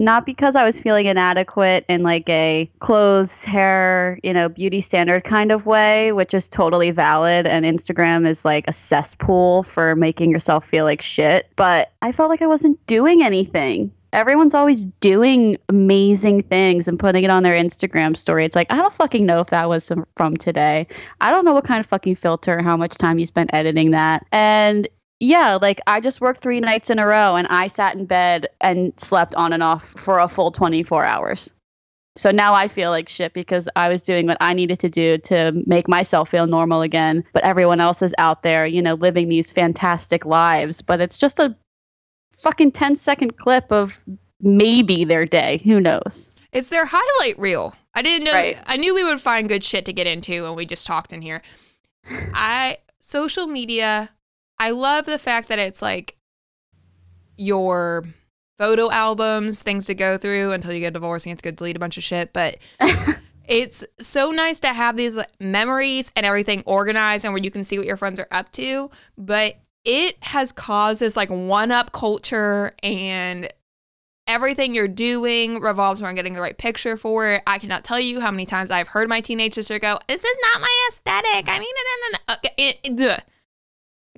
Not 0.00 0.26
because 0.26 0.54
I 0.54 0.64
was 0.64 0.80
feeling 0.80 1.06
inadequate 1.06 1.84
in 1.88 2.04
like 2.04 2.28
a 2.28 2.70
clothes, 2.78 3.44
hair, 3.44 4.20
you 4.22 4.32
know, 4.32 4.48
beauty 4.48 4.80
standard 4.80 5.24
kind 5.24 5.50
of 5.50 5.66
way, 5.66 6.12
which 6.12 6.34
is 6.34 6.48
totally 6.48 6.92
valid. 6.92 7.46
And 7.46 7.64
Instagram 7.64 8.26
is 8.26 8.44
like 8.44 8.66
a 8.68 8.72
cesspool 8.72 9.64
for 9.64 9.96
making 9.96 10.30
yourself 10.30 10.64
feel 10.64 10.84
like 10.84 11.02
shit. 11.02 11.50
But 11.56 11.92
I 12.00 12.12
felt 12.12 12.30
like 12.30 12.42
I 12.42 12.46
wasn't 12.46 12.84
doing 12.86 13.24
anything. 13.24 13.90
Everyone's 14.12 14.54
always 14.54 14.84
doing 15.00 15.58
amazing 15.68 16.42
things 16.42 16.88
and 16.88 16.98
putting 16.98 17.24
it 17.24 17.30
on 17.30 17.42
their 17.42 17.54
Instagram 17.54 18.16
story. 18.16 18.44
It's 18.46 18.56
like, 18.56 18.72
I 18.72 18.76
don't 18.76 18.94
fucking 18.94 19.26
know 19.26 19.40
if 19.40 19.48
that 19.48 19.68
was 19.68 19.92
from- 20.16 20.36
today. 20.36 20.86
I 21.20 21.30
don't 21.30 21.44
know 21.44 21.52
what 21.52 21.64
kind 21.64 21.80
of 21.80 21.86
fucking 21.86 22.14
filter, 22.14 22.62
how 22.62 22.76
much 22.76 22.96
time 22.96 23.18
you 23.18 23.26
spent 23.26 23.50
editing 23.52 23.90
that. 23.90 24.24
And 24.32 24.88
yeah, 25.20 25.58
like 25.60 25.80
I 25.86 26.00
just 26.00 26.20
worked 26.20 26.40
three 26.40 26.60
nights 26.60 26.90
in 26.90 26.98
a 26.98 27.06
row 27.06 27.36
and 27.36 27.46
I 27.48 27.66
sat 27.66 27.96
in 27.96 28.06
bed 28.06 28.48
and 28.60 28.92
slept 28.98 29.34
on 29.34 29.52
and 29.52 29.62
off 29.62 29.88
for 29.88 30.18
a 30.18 30.28
full 30.28 30.50
24 30.50 31.04
hours. 31.04 31.54
So 32.16 32.32
now 32.32 32.52
I 32.52 32.66
feel 32.66 32.90
like 32.90 33.08
shit 33.08 33.32
because 33.32 33.68
I 33.76 33.88
was 33.88 34.02
doing 34.02 34.26
what 34.26 34.38
I 34.40 34.52
needed 34.52 34.80
to 34.80 34.88
do 34.88 35.18
to 35.18 35.52
make 35.66 35.86
myself 35.86 36.30
feel 36.30 36.46
normal 36.46 36.82
again. 36.82 37.24
But 37.32 37.44
everyone 37.44 37.80
else 37.80 38.02
is 38.02 38.14
out 38.18 38.42
there, 38.42 38.66
you 38.66 38.82
know, 38.82 38.94
living 38.94 39.28
these 39.28 39.52
fantastic 39.52 40.26
lives. 40.26 40.82
But 40.82 41.00
it's 41.00 41.16
just 41.16 41.38
a 41.38 41.54
fucking 42.38 42.72
10 42.72 42.96
second 42.96 43.36
clip 43.36 43.70
of 43.70 44.00
maybe 44.40 45.04
their 45.04 45.24
day. 45.24 45.60
Who 45.64 45.80
knows? 45.80 46.32
It's 46.52 46.70
their 46.70 46.86
highlight 46.86 47.38
reel. 47.38 47.74
I 47.94 48.02
didn't 48.02 48.24
know. 48.24 48.32
Right. 48.32 48.58
I 48.66 48.76
knew 48.76 48.94
we 48.94 49.04
would 49.04 49.20
find 49.20 49.48
good 49.48 49.64
shit 49.64 49.84
to 49.84 49.92
get 49.92 50.06
into 50.06 50.44
when 50.44 50.54
we 50.54 50.66
just 50.66 50.86
talked 50.86 51.12
in 51.12 51.22
here. 51.22 51.42
I 52.34 52.78
social 53.00 53.46
media. 53.46 54.10
I 54.60 54.70
love 54.70 55.06
the 55.06 55.18
fact 55.18 55.48
that 55.48 55.58
it's 55.58 55.82
like 55.82 56.16
your 57.36 58.04
photo 58.58 58.90
albums, 58.90 59.62
things 59.62 59.86
to 59.86 59.94
go 59.94 60.18
through 60.18 60.52
until 60.52 60.72
you 60.72 60.80
get 60.80 60.92
divorced 60.92 61.24
and 61.24 61.30
you 61.30 61.32
have 61.32 61.42
to 61.42 61.50
go 61.50 61.54
delete 61.54 61.76
a 61.76 61.80
bunch 61.80 61.96
of 61.96 62.02
shit. 62.02 62.32
But 62.32 62.58
it's 63.48 63.84
so 64.00 64.30
nice 64.30 64.60
to 64.60 64.68
have 64.68 64.96
these 64.96 65.16
like, 65.16 65.30
memories 65.40 66.12
and 66.16 66.26
everything 66.26 66.62
organized 66.66 67.24
and 67.24 67.32
where 67.32 67.42
you 67.42 67.50
can 67.50 67.64
see 67.64 67.78
what 67.78 67.86
your 67.86 67.96
friends 67.96 68.18
are 68.18 68.28
up 68.30 68.50
to. 68.52 68.90
But 69.16 69.56
it 69.84 70.16
has 70.22 70.52
caused 70.52 71.00
this 71.00 71.16
like 71.16 71.30
one 71.30 71.70
up 71.70 71.92
culture 71.92 72.72
and 72.82 73.48
everything 74.26 74.74
you're 74.74 74.88
doing 74.88 75.60
revolves 75.60 76.02
around 76.02 76.16
getting 76.16 76.34
the 76.34 76.40
right 76.40 76.58
picture 76.58 76.96
for 76.96 77.30
it. 77.30 77.42
I 77.46 77.58
cannot 77.58 77.84
tell 77.84 78.00
you 78.00 78.20
how 78.20 78.32
many 78.32 78.44
times 78.44 78.72
I've 78.72 78.88
heard 78.88 79.08
my 79.08 79.20
teenage 79.20 79.54
sister 79.54 79.78
go, 79.78 79.98
This 80.08 80.24
is 80.24 80.36
not 80.52 80.60
my 80.60 80.88
aesthetic. 80.90 81.48
I 81.48 81.58
mean, 81.60 81.68
no, 81.76 82.34
no, 82.34 83.14
no. 83.14 83.18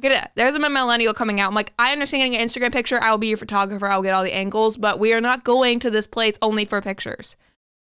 Okay, 0.00 0.08
it- 0.08 0.12
it- 0.12 0.12
ugh. 0.12 0.12
Look 0.12 0.12
at 0.12 0.22
that. 0.22 0.32
There's 0.34 0.54
a 0.54 0.58
millennial 0.58 1.14
coming 1.14 1.40
out. 1.40 1.48
I'm 1.48 1.54
like, 1.54 1.72
I 1.78 1.92
understand 1.92 2.22
getting 2.22 2.36
an 2.40 2.46
Instagram 2.46 2.72
picture. 2.72 2.98
I 3.02 3.10
will 3.10 3.18
be 3.18 3.28
your 3.28 3.36
photographer. 3.36 3.86
I 3.86 3.96
will 3.96 4.02
get 4.02 4.14
all 4.14 4.22
the 4.24 4.32
angles, 4.34 4.76
but 4.76 4.98
we 4.98 5.12
are 5.12 5.20
not 5.20 5.44
going 5.44 5.80
to 5.80 5.90
this 5.90 6.06
place 6.06 6.38
only 6.42 6.64
for 6.64 6.80
pictures. 6.80 7.36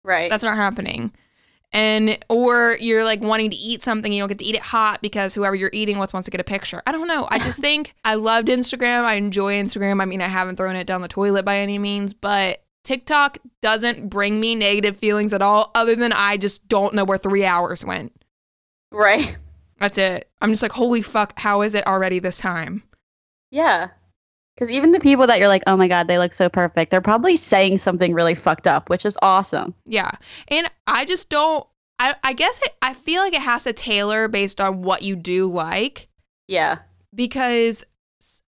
Right. 0.05 0.31
That's 0.31 0.43
not 0.43 0.57
happening. 0.57 1.13
And 1.73 2.19
or 2.29 2.77
you're 2.79 3.03
like 3.03 3.21
wanting 3.21 3.51
to 3.51 3.57
eat 3.57 3.83
something, 3.83 4.13
you 4.13 4.21
don't 4.21 4.29
get 4.29 4.39
to 4.39 4.45
eat 4.45 4.55
it 4.55 4.61
hot 4.63 5.03
because 5.03 5.35
whoever 5.35 5.57
you're 5.57 5.71
eating 5.73 5.99
with 5.99 6.13
wants 6.13 6.27
to 6.27 6.31
get 6.31 6.41
a 6.41 6.45
picture. 6.45 6.81
I 6.87 6.93
don't 6.93 7.09
know. 7.09 7.27
I 7.31 7.39
just 7.41 7.59
think 7.63 7.95
I 8.05 8.15
loved 8.15 8.47
Instagram. 8.49 9.01
I 9.03 9.15
enjoy 9.15 9.55
Instagram. 9.55 10.01
I 10.01 10.05
mean, 10.05 10.23
I 10.23 10.29
haven't 10.29 10.55
thrown 10.57 10.77
it 10.77 10.87
down 10.87 11.01
the 11.03 11.09
toilet 11.09 11.45
by 11.45 11.59
any 11.59 11.79
means, 11.79 12.15
but 12.15 12.63
TikTok 12.85 13.39
doesn't 13.61 14.09
bring 14.09 14.39
me 14.39 14.55
negative 14.55 14.97
feelings 14.99 15.33
at 15.33 15.43
all, 15.43 15.73
other 15.75 15.97
than 15.97 16.13
I 16.13 16.37
just 16.37 16.69
don't 16.69 16.95
know 16.95 17.03
where 17.05 17.19
three 17.19 17.45
hours 17.45 17.85
went. 17.85 18.13
right. 18.93 19.37
That's 19.79 19.99
it. 19.99 20.31
I'm 20.41 20.51
just 20.51 20.63
like, 20.63 20.73
holy 20.73 21.03
fuck, 21.03 21.39
how 21.39 21.63
is 21.63 21.75
it 21.75 21.87
already 21.87 22.19
this 22.19 22.39
time? 22.39 22.83
Yeah. 23.51 23.89
Because 24.55 24.71
even 24.71 24.93
the 24.93 25.01
people 25.01 25.27
that 25.27 25.39
you're 25.39 25.49
like, 25.49 25.65
oh 25.67 25.77
my 25.77 25.89
God, 25.89 26.07
they 26.07 26.19
look 26.19 26.33
so 26.33 26.49
perfect, 26.49 26.91
they're 26.91 27.01
probably 27.01 27.37
saying 27.37 27.79
something 27.79 28.15
really 28.15 28.35
fucked 28.35 28.67
up, 28.69 28.89
which 28.89 29.05
is 29.05 29.19
awesome. 29.23 29.75
Yeah. 29.85 30.13
And 30.49 30.71
I 30.87 31.05
just 31.05 31.29
don't 31.31 31.67
I, 31.99 32.17
I 32.25 32.33
guess 32.33 32.61
it, 32.63 32.71
I 32.83 32.95
feel 32.95 33.23
like 33.23 33.35
it 33.35 33.43
has 33.43 33.65
to 33.65 33.73
tailor 33.73 34.27
based 34.29 34.61
on 34.61 34.83
what 34.83 35.03
you 35.03 35.17
do 35.17 35.47
like. 35.47 36.09
Yeah. 36.49 36.79
because 37.15 37.85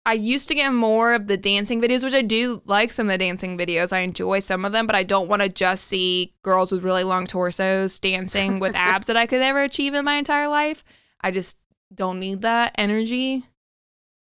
I 0.05 0.15
used 0.15 0.49
to 0.49 0.55
get 0.55 0.73
more 0.73 1.15
of 1.15 1.27
the 1.27 1.37
dancing 1.37 1.83
videos, 1.83 2.03
which 2.05 2.15
I 2.15 2.23
do 2.23 2.63
like 2.65 2.93
some 2.93 3.07
of 3.07 3.13
the 3.13 3.19
dancing 3.19 3.59
videos. 3.59 3.93
I 3.93 3.99
enjoy 4.01 4.39
some 4.39 4.65
of 4.65 4.73
them, 4.73 4.87
but 4.87 4.97
I 4.97 5.03
don't 5.03 5.29
want 5.29 5.43
to 5.43 5.49
just 5.49 5.85
see 5.85 6.35
girls 6.43 6.73
with 6.73 6.83
really 6.85 7.05
long 7.05 7.27
torsos 7.27 7.99
dancing 7.99 8.59
with 8.59 8.75
abs 8.77 9.07
that 9.07 9.17
I 9.17 9.27
could 9.27 9.41
never 9.41 9.63
achieve 9.63 9.95
in 9.95 10.05
my 10.05 10.15
entire 10.15 10.49
life. 10.49 10.85
I 11.27 11.33
just 11.33 11.59
don't 11.93 12.21
need 12.21 12.43
that 12.43 12.73
energy. 12.79 13.45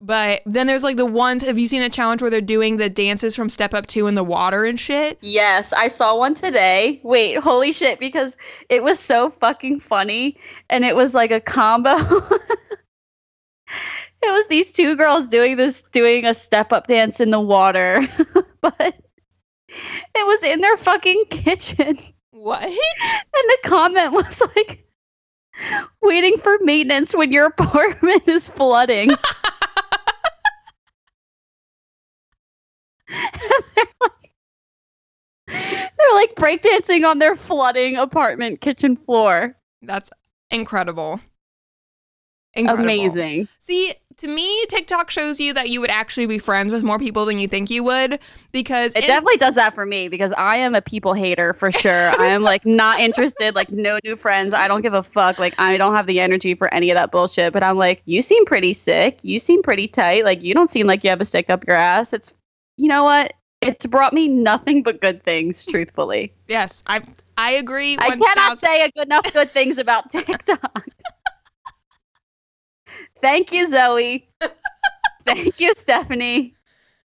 But 0.01 0.41
then 0.45 0.67
there's 0.67 0.83
like 0.83 0.97
the 0.97 1.05
ones, 1.05 1.41
have 1.43 1.57
you 1.57 1.65
seen 1.65 1.81
the 1.81 1.89
challenge 1.89 2.21
where 2.21 2.29
they're 2.29 2.41
doing 2.41 2.75
the 2.75 2.89
dances 2.89 3.33
from 3.33 3.49
Step 3.49 3.73
Up 3.73 3.87
2 3.87 4.07
in 4.07 4.15
the 4.15 4.25
water 4.25 4.65
and 4.65 4.77
shit? 4.77 5.17
Yes, 5.21 5.71
I 5.71 5.87
saw 5.87 6.17
one 6.17 6.33
today. 6.33 6.99
Wait, 7.03 7.37
holy 7.37 7.71
shit, 7.71 7.97
because 7.97 8.37
it 8.67 8.83
was 8.83 8.99
so 8.99 9.29
fucking 9.29 9.79
funny. 9.79 10.37
And 10.69 10.83
it 10.83 10.93
was 10.93 11.15
like 11.15 11.31
a 11.31 11.39
combo. 11.39 11.91
it 11.95 12.01
was 14.23 14.47
these 14.47 14.73
two 14.73 14.97
girls 14.97 15.29
doing 15.29 15.55
this, 15.55 15.83
doing 15.93 16.25
a 16.25 16.33
step 16.33 16.73
up 16.73 16.87
dance 16.87 17.21
in 17.21 17.29
the 17.29 17.39
water. 17.39 18.01
but 18.59 18.99
it 19.69 20.25
was 20.25 20.43
in 20.43 20.59
their 20.59 20.75
fucking 20.75 21.23
kitchen. 21.29 21.97
What? 22.31 22.63
And 22.63 22.73
the 23.33 23.57
comment 23.63 24.11
was 24.11 24.41
like, 24.57 24.83
waiting 26.01 26.37
for 26.37 26.57
maintenance 26.61 27.15
when 27.15 27.31
your 27.31 27.45
apartment 27.57 28.27
is 28.27 28.47
flooding. 28.47 29.09
they're 35.47 36.13
like, 36.13 36.35
breakdancing 36.35 37.07
on 37.07 37.19
their 37.19 37.35
flooding 37.35 37.97
apartment 37.97 38.61
kitchen 38.61 38.95
floor. 38.95 39.55
That's 39.81 40.09
incredible. 40.49 41.19
Incredible. 42.53 42.83
Amazing. 42.83 43.47
See, 43.59 43.93
to 44.17 44.27
me, 44.27 44.65
TikTok 44.67 45.09
shows 45.09 45.39
you 45.39 45.53
that 45.53 45.69
you 45.69 45.79
would 45.81 45.89
actually 45.89 46.25
be 46.27 46.37
friends 46.37 46.71
with 46.71 46.83
more 46.83 46.99
people 46.99 47.25
than 47.25 47.39
you 47.39 47.47
think 47.47 47.69
you 47.69 47.83
would 47.83 48.19
because 48.51 48.93
It 48.93 49.03
in- 49.03 49.07
definitely 49.07 49.37
does 49.37 49.55
that 49.55 49.73
for 49.73 49.85
me 49.85 50.09
because 50.09 50.31
I 50.33 50.57
am 50.57 50.75
a 50.75 50.81
people 50.81 51.13
hater 51.13 51.53
for 51.53 51.71
sure. 51.71 52.09
I 52.19 52.27
am 52.27 52.43
like 52.43 52.65
not 52.65 52.99
interested, 52.99 53.55
like 53.55 53.71
no 53.71 53.97
new 54.03 54.15
friends. 54.15 54.53
I 54.53 54.67
don't 54.67 54.81
give 54.81 54.93
a 54.93 55.01
fuck. 55.01 55.39
Like 55.39 55.55
I 55.59 55.77
don't 55.77 55.95
have 55.95 56.07
the 56.07 56.19
energy 56.19 56.53
for 56.53 56.71
any 56.73 56.91
of 56.91 56.95
that 56.95 57.11
bullshit. 57.11 57.53
But 57.53 57.63
I'm 57.63 57.77
like, 57.77 58.03
you 58.05 58.21
seem 58.21 58.45
pretty 58.45 58.73
sick. 58.73 59.19
You 59.23 59.39
seem 59.39 59.63
pretty 59.63 59.87
tight. 59.87 60.25
Like 60.25 60.43
you 60.43 60.53
don't 60.53 60.69
seem 60.69 60.85
like 60.87 61.03
you 61.03 61.09
have 61.09 61.21
a 61.21 61.25
stick 61.25 61.49
up 61.49 61.65
your 61.65 61.75
ass. 61.77 62.13
It's 62.13 62.33
you 62.77 62.89
know 62.89 63.03
what? 63.03 63.33
It's 63.61 63.85
brought 63.85 64.11
me 64.13 64.27
nothing 64.27 64.81
but 64.83 65.01
good 65.01 65.23
things, 65.23 65.65
truthfully. 65.65 66.33
yes, 66.47 66.83
I 66.87 67.01
I 67.37 67.51
agree. 67.53 67.97
I 67.99 68.09
1000 68.09 68.19
cannot 68.21 68.59
say 68.59 68.83
a 68.85 68.91
good 68.91 69.05
enough 69.07 69.31
good 69.33 69.49
things 69.49 69.77
about 69.79 70.09
TikTok. 70.11 70.87
Thank 73.21 73.51
you, 73.51 73.67
Zoe. 73.67 74.27
Thank 75.25 75.59
you, 75.59 75.73
Stephanie. 75.73 76.55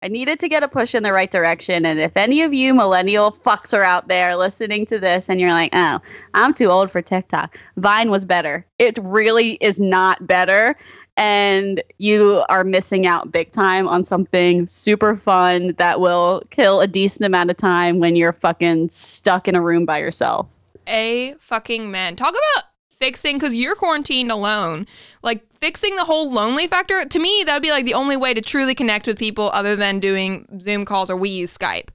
I 0.02 0.08
needed 0.08 0.38
to 0.40 0.48
get 0.48 0.62
a 0.62 0.68
push 0.68 0.94
in 0.94 1.02
the 1.02 1.12
right 1.12 1.30
direction. 1.30 1.86
And 1.86 1.98
if 1.98 2.14
any 2.14 2.42
of 2.42 2.52
you 2.52 2.74
millennial 2.74 3.32
fucks 3.32 3.72
are 3.72 3.82
out 3.82 4.06
there 4.06 4.36
listening 4.36 4.84
to 4.86 4.98
this 4.98 5.30
and 5.30 5.40
you're 5.40 5.52
like, 5.52 5.70
oh, 5.72 5.98
I'm 6.34 6.52
too 6.52 6.66
old 6.66 6.90
for 6.90 7.00
TikTok, 7.00 7.56
Vine 7.78 8.10
was 8.10 8.26
better. 8.26 8.66
It 8.78 8.98
really 9.02 9.52
is 9.62 9.80
not 9.80 10.26
better. 10.26 10.76
And 11.16 11.82
you 11.96 12.44
are 12.50 12.64
missing 12.64 13.06
out 13.06 13.32
big 13.32 13.52
time 13.52 13.88
on 13.88 14.04
something 14.04 14.66
super 14.66 15.16
fun 15.16 15.74
that 15.78 16.00
will 16.00 16.42
kill 16.50 16.82
a 16.82 16.86
decent 16.86 17.24
amount 17.24 17.50
of 17.50 17.56
time 17.56 17.98
when 17.98 18.14
you're 18.14 18.32
fucking 18.34 18.90
stuck 18.90 19.48
in 19.48 19.54
a 19.54 19.62
room 19.62 19.86
by 19.86 19.98
yourself. 19.98 20.46
a 20.86 21.34
fucking 21.38 21.90
man. 21.90 22.14
Talk 22.14 22.34
about 22.34 22.64
fixing 23.04 23.36
because 23.36 23.54
you're 23.54 23.74
quarantined 23.74 24.32
alone. 24.32 24.86
Like 25.22 25.44
fixing 25.60 25.96
the 25.96 26.04
whole 26.04 26.32
lonely 26.32 26.66
factor. 26.66 27.04
To 27.04 27.18
me, 27.18 27.42
that 27.44 27.54
would 27.54 27.62
be 27.62 27.70
like 27.70 27.84
the 27.84 27.94
only 27.94 28.16
way 28.16 28.32
to 28.32 28.40
truly 28.40 28.74
connect 28.74 29.06
with 29.06 29.18
people 29.18 29.50
other 29.52 29.76
than 29.76 30.00
doing 30.00 30.46
Zoom 30.58 30.86
calls 30.86 31.10
or 31.10 31.16
we 31.16 31.28
use 31.28 31.56
Skype. 31.56 31.88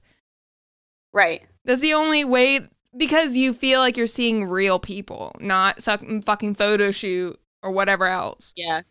Right. 1.12 1.44
That's 1.64 1.80
the 1.80 1.94
only 1.94 2.24
way 2.24 2.60
because 2.96 3.36
you 3.36 3.52
feel 3.52 3.80
like 3.80 3.96
you're 3.96 4.06
seeing 4.06 4.44
real 4.44 4.78
people, 4.78 5.34
not 5.40 5.82
some 5.82 5.98
mm, 5.98 6.24
fucking 6.24 6.54
photo 6.54 6.92
shoot 6.92 7.38
or 7.62 7.72
whatever 7.72 8.06
else. 8.06 8.52
Yeah. 8.56 8.82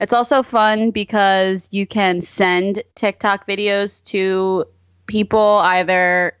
It's 0.00 0.12
also 0.12 0.42
fun 0.42 0.90
because 0.90 1.68
you 1.70 1.86
can 1.86 2.20
send 2.20 2.82
TikTok 2.96 3.46
videos 3.46 4.02
to 4.06 4.64
people 5.06 5.60
either 5.62 6.32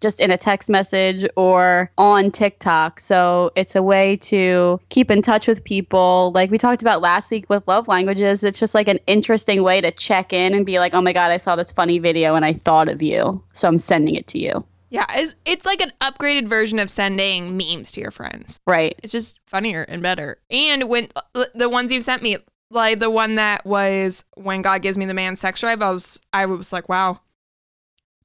just 0.00 0.20
in 0.20 0.30
a 0.30 0.36
text 0.36 0.68
message 0.68 1.24
or 1.36 1.90
on 1.98 2.30
TikTok. 2.30 3.00
So 3.00 3.50
it's 3.56 3.74
a 3.74 3.82
way 3.82 4.16
to 4.16 4.80
keep 4.88 5.10
in 5.10 5.22
touch 5.22 5.48
with 5.48 5.64
people. 5.64 6.32
Like 6.34 6.50
we 6.50 6.58
talked 6.58 6.82
about 6.82 7.00
last 7.00 7.30
week 7.30 7.48
with 7.48 7.66
love 7.66 7.88
languages, 7.88 8.44
it's 8.44 8.60
just 8.60 8.74
like 8.74 8.88
an 8.88 8.98
interesting 9.06 9.62
way 9.62 9.80
to 9.80 9.90
check 9.90 10.32
in 10.32 10.54
and 10.54 10.66
be 10.66 10.78
like, 10.78 10.94
oh 10.94 11.00
my 11.00 11.12
God, 11.12 11.30
I 11.30 11.38
saw 11.38 11.56
this 11.56 11.72
funny 11.72 11.98
video 11.98 12.34
and 12.34 12.44
I 12.44 12.52
thought 12.52 12.88
of 12.88 13.02
you. 13.02 13.42
So 13.54 13.68
I'm 13.68 13.78
sending 13.78 14.14
it 14.14 14.26
to 14.28 14.38
you. 14.38 14.64
Yeah, 14.88 15.06
it's, 15.14 15.34
it's 15.44 15.66
like 15.66 15.80
an 15.80 15.92
upgraded 16.00 16.46
version 16.46 16.78
of 16.78 16.90
sending 16.90 17.56
memes 17.56 17.90
to 17.92 18.00
your 18.00 18.12
friends. 18.12 18.60
Right. 18.66 18.98
It's 19.02 19.12
just 19.12 19.40
funnier 19.46 19.82
and 19.82 20.02
better. 20.02 20.38
And 20.48 20.88
when 20.88 21.08
uh, 21.34 21.46
the 21.54 21.68
ones 21.68 21.90
you've 21.90 22.04
sent 22.04 22.22
me, 22.22 22.36
like 22.70 23.00
the 23.00 23.10
one 23.10 23.34
that 23.36 23.64
was 23.64 24.24
when 24.34 24.62
God 24.62 24.82
gives 24.82 24.96
me 24.96 25.04
the 25.04 25.14
man 25.14 25.36
sex 25.36 25.60
drive, 25.60 25.82
I 25.82 25.90
was 25.90 26.20
I 26.32 26.46
was 26.46 26.72
like, 26.72 26.88
wow, 26.88 27.20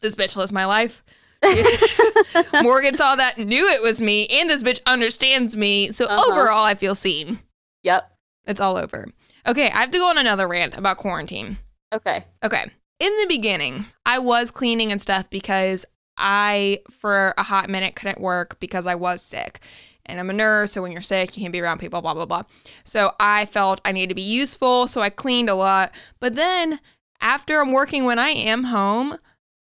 this 0.01 0.15
bitch 0.15 0.35
lives 0.35 0.51
my 0.51 0.65
life. 0.65 1.03
Morgan 2.61 2.95
saw 2.95 3.15
that, 3.15 3.37
knew 3.37 3.67
it 3.67 3.81
was 3.81 4.01
me, 4.01 4.27
and 4.27 4.49
this 4.49 4.63
bitch 4.63 4.79
understands 4.85 5.55
me. 5.55 5.91
So 5.91 6.05
Uh-huh. 6.05 6.31
overall, 6.31 6.63
I 6.63 6.75
feel 6.75 6.95
seen. 6.95 7.39
Yep. 7.83 8.11
It's 8.45 8.61
all 8.61 8.77
over. 8.77 9.07
Okay, 9.47 9.69
I 9.71 9.79
have 9.81 9.91
to 9.91 9.97
go 9.97 10.07
on 10.09 10.17
another 10.17 10.47
rant 10.47 10.75
about 10.77 10.97
quarantine. 10.97 11.57
Okay. 11.93 12.25
Okay. 12.43 12.65
In 12.99 13.17
the 13.17 13.25
beginning, 13.27 13.85
I 14.05 14.19
was 14.19 14.51
cleaning 14.51 14.91
and 14.91 15.01
stuff 15.01 15.29
because 15.29 15.85
I, 16.17 16.81
for 16.91 17.33
a 17.37 17.43
hot 17.43 17.69
minute, 17.69 17.95
couldn't 17.95 18.21
work 18.21 18.59
because 18.59 18.85
I 18.85 18.95
was 18.95 19.21
sick. 19.23 19.59
And 20.05 20.19
I'm 20.19 20.29
a 20.29 20.33
nurse, 20.33 20.71
so 20.73 20.81
when 20.81 20.91
you're 20.91 21.01
sick, 21.01 21.35
you 21.37 21.41
can't 21.41 21.53
be 21.53 21.61
around 21.61 21.79
people, 21.79 22.01
blah, 22.01 22.13
blah, 22.13 22.25
blah. 22.25 22.43
So 22.83 23.13
I 23.19 23.45
felt 23.45 23.81
I 23.85 23.91
needed 23.91 24.09
to 24.09 24.15
be 24.15 24.21
useful, 24.21 24.87
so 24.87 25.01
I 25.01 25.09
cleaned 25.09 25.49
a 25.49 25.55
lot. 25.55 25.91
But 26.19 26.35
then 26.35 26.79
after 27.21 27.59
I'm 27.59 27.71
working 27.71 28.05
when 28.05 28.19
I 28.19 28.29
am 28.29 28.65
home, 28.65 29.17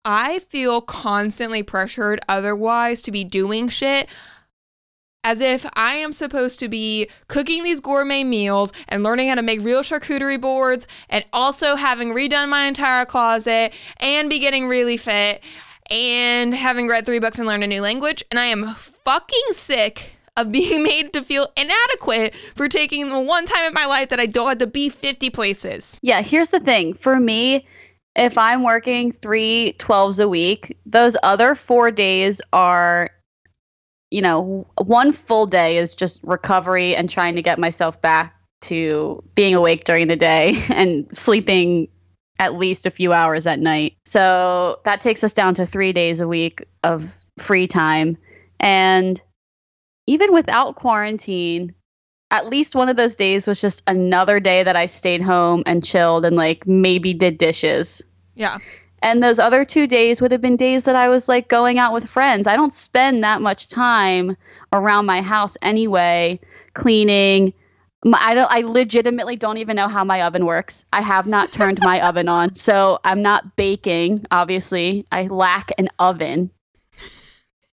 I 0.09 0.39
feel 0.39 0.79
constantly 0.79 1.63
pressured 1.63 2.21
otherwise 2.29 3.01
to 3.01 3.11
be 3.11 3.25
doing 3.25 3.67
shit 3.67 4.07
as 5.25 5.41
if 5.41 5.65
I 5.73 5.95
am 5.95 6.13
supposed 6.13 6.59
to 6.59 6.69
be 6.69 7.09
cooking 7.27 7.61
these 7.61 7.81
gourmet 7.81 8.23
meals 8.23 8.71
and 8.87 9.03
learning 9.03 9.27
how 9.27 9.35
to 9.35 9.41
make 9.41 9.61
real 9.61 9.81
charcuterie 9.81 10.39
boards 10.39 10.87
and 11.09 11.25
also 11.33 11.75
having 11.75 12.13
redone 12.13 12.47
my 12.47 12.63
entire 12.63 13.03
closet 13.03 13.73
and 13.99 14.29
be 14.29 14.39
getting 14.39 14.69
really 14.69 14.95
fit 14.95 15.43
and 15.91 16.55
having 16.55 16.87
read 16.87 17.05
three 17.05 17.19
books 17.19 17.37
and 17.37 17.45
learned 17.45 17.65
a 17.65 17.67
new 17.67 17.81
language. 17.81 18.23
And 18.31 18.39
I 18.39 18.45
am 18.45 18.75
fucking 18.75 19.47
sick 19.51 20.13
of 20.37 20.51
being 20.53 20.83
made 20.83 21.11
to 21.11 21.21
feel 21.21 21.49
inadequate 21.57 22.33
for 22.55 22.69
taking 22.69 23.09
the 23.09 23.19
one 23.19 23.45
time 23.45 23.65
in 23.65 23.73
my 23.73 23.85
life 23.85 24.07
that 24.07 24.21
I 24.21 24.25
don't 24.25 24.47
have 24.47 24.59
to 24.59 24.67
be 24.67 24.87
50 24.87 25.29
places. 25.31 25.99
Yeah, 26.01 26.21
here's 26.21 26.51
the 26.51 26.61
thing. 26.61 26.93
For 26.93 27.19
me, 27.19 27.67
if 28.17 28.37
I'm 28.37 28.63
working 28.63 29.11
three 29.11 29.75
12s 29.77 30.23
a 30.23 30.27
week, 30.27 30.77
those 30.85 31.15
other 31.21 31.55
four 31.55 31.91
days 31.91 32.41
are, 32.51 33.11
you 34.09 34.21
know, 34.21 34.67
one 34.81 35.11
full 35.11 35.45
day 35.45 35.77
is 35.77 35.93
just 35.93 36.23
recovery 36.23 36.95
and 36.95 37.09
trying 37.09 37.35
to 37.35 37.41
get 37.41 37.59
myself 37.59 38.01
back 38.01 38.33
to 38.61 39.23
being 39.35 39.53
awake 39.53 39.83
during 39.83 40.07
the 40.07 40.15
day 40.15 40.55
and 40.69 41.07
sleeping 41.15 41.87
at 42.39 42.55
least 42.55 42.85
a 42.85 42.91
few 42.91 43.13
hours 43.13 43.47
at 43.47 43.59
night. 43.59 43.95
So 44.05 44.79
that 44.85 45.01
takes 45.01 45.23
us 45.23 45.33
down 45.33 45.53
to 45.55 45.65
three 45.65 45.93
days 45.93 46.19
a 46.19 46.27
week 46.27 46.65
of 46.83 47.23
free 47.39 47.67
time. 47.67 48.15
And 48.59 49.21
even 50.07 50.33
without 50.33 50.75
quarantine, 50.75 51.73
at 52.31 52.49
least 52.49 52.75
one 52.75 52.89
of 52.89 52.95
those 52.97 53.15
days 53.15 53.47
was 53.47 53.61
just 53.61 53.83
another 53.87 54.39
day 54.39 54.63
that 54.63 54.75
I 54.75 54.85
stayed 54.85 55.21
home 55.21 55.63
and 55.65 55.83
chilled 55.83 56.25
and 56.25 56.35
like 56.35 56.67
maybe 56.67 57.13
did 57.13 57.37
dishes. 57.37 58.03
Yeah. 58.37 58.59
And 59.01 59.21
those 59.21 59.39
other 59.39 59.65
two 59.65 59.87
days 59.87 60.21
would 60.21 60.31
have 60.31 60.41
been 60.41 60.55
days 60.55 60.85
that 60.85 60.95
I 60.95 61.09
was 61.09 61.27
like 61.27 61.49
going 61.49 61.77
out 61.77 61.93
with 61.93 62.07
friends. 62.07 62.47
I 62.47 62.55
don't 62.55 62.73
spend 62.73 63.23
that 63.23 63.41
much 63.41 63.67
time 63.67 64.37
around 64.71 65.05
my 65.05 65.21
house 65.21 65.57
anyway, 65.61 66.39
cleaning. 66.73 67.53
My, 68.03 68.17
I 68.19 68.33
don't. 68.33 68.51
I 68.51 68.61
legitimately 68.61 69.35
don't 69.35 69.57
even 69.57 69.75
know 69.75 69.87
how 69.87 70.03
my 70.03 70.21
oven 70.21 70.45
works. 70.45 70.85
I 70.93 71.01
have 71.01 71.27
not 71.27 71.51
turned 71.51 71.79
my 71.81 71.99
oven 72.07 72.27
on, 72.29 72.55
so 72.55 72.99
I'm 73.03 73.21
not 73.21 73.55
baking. 73.55 74.25
Obviously, 74.31 75.05
I 75.11 75.27
lack 75.27 75.71
an 75.77 75.89
oven. 75.99 76.51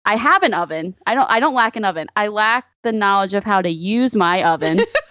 I 0.05 0.17
have 0.17 0.43
an 0.43 0.55
oven. 0.55 0.95
I 1.07 1.15
don't. 1.15 1.31
I 1.31 1.41
don't 1.41 1.55
lack 1.55 1.77
an 1.77 1.85
oven. 1.85 2.09
I 2.17 2.29
lack 2.29 2.67
the 2.83 2.93
knowledge 2.93 3.35
of 3.35 3.45
how 3.45 3.61
to 3.63 3.71
use 3.71 4.15
my 4.15 4.43
oven. 4.43 4.81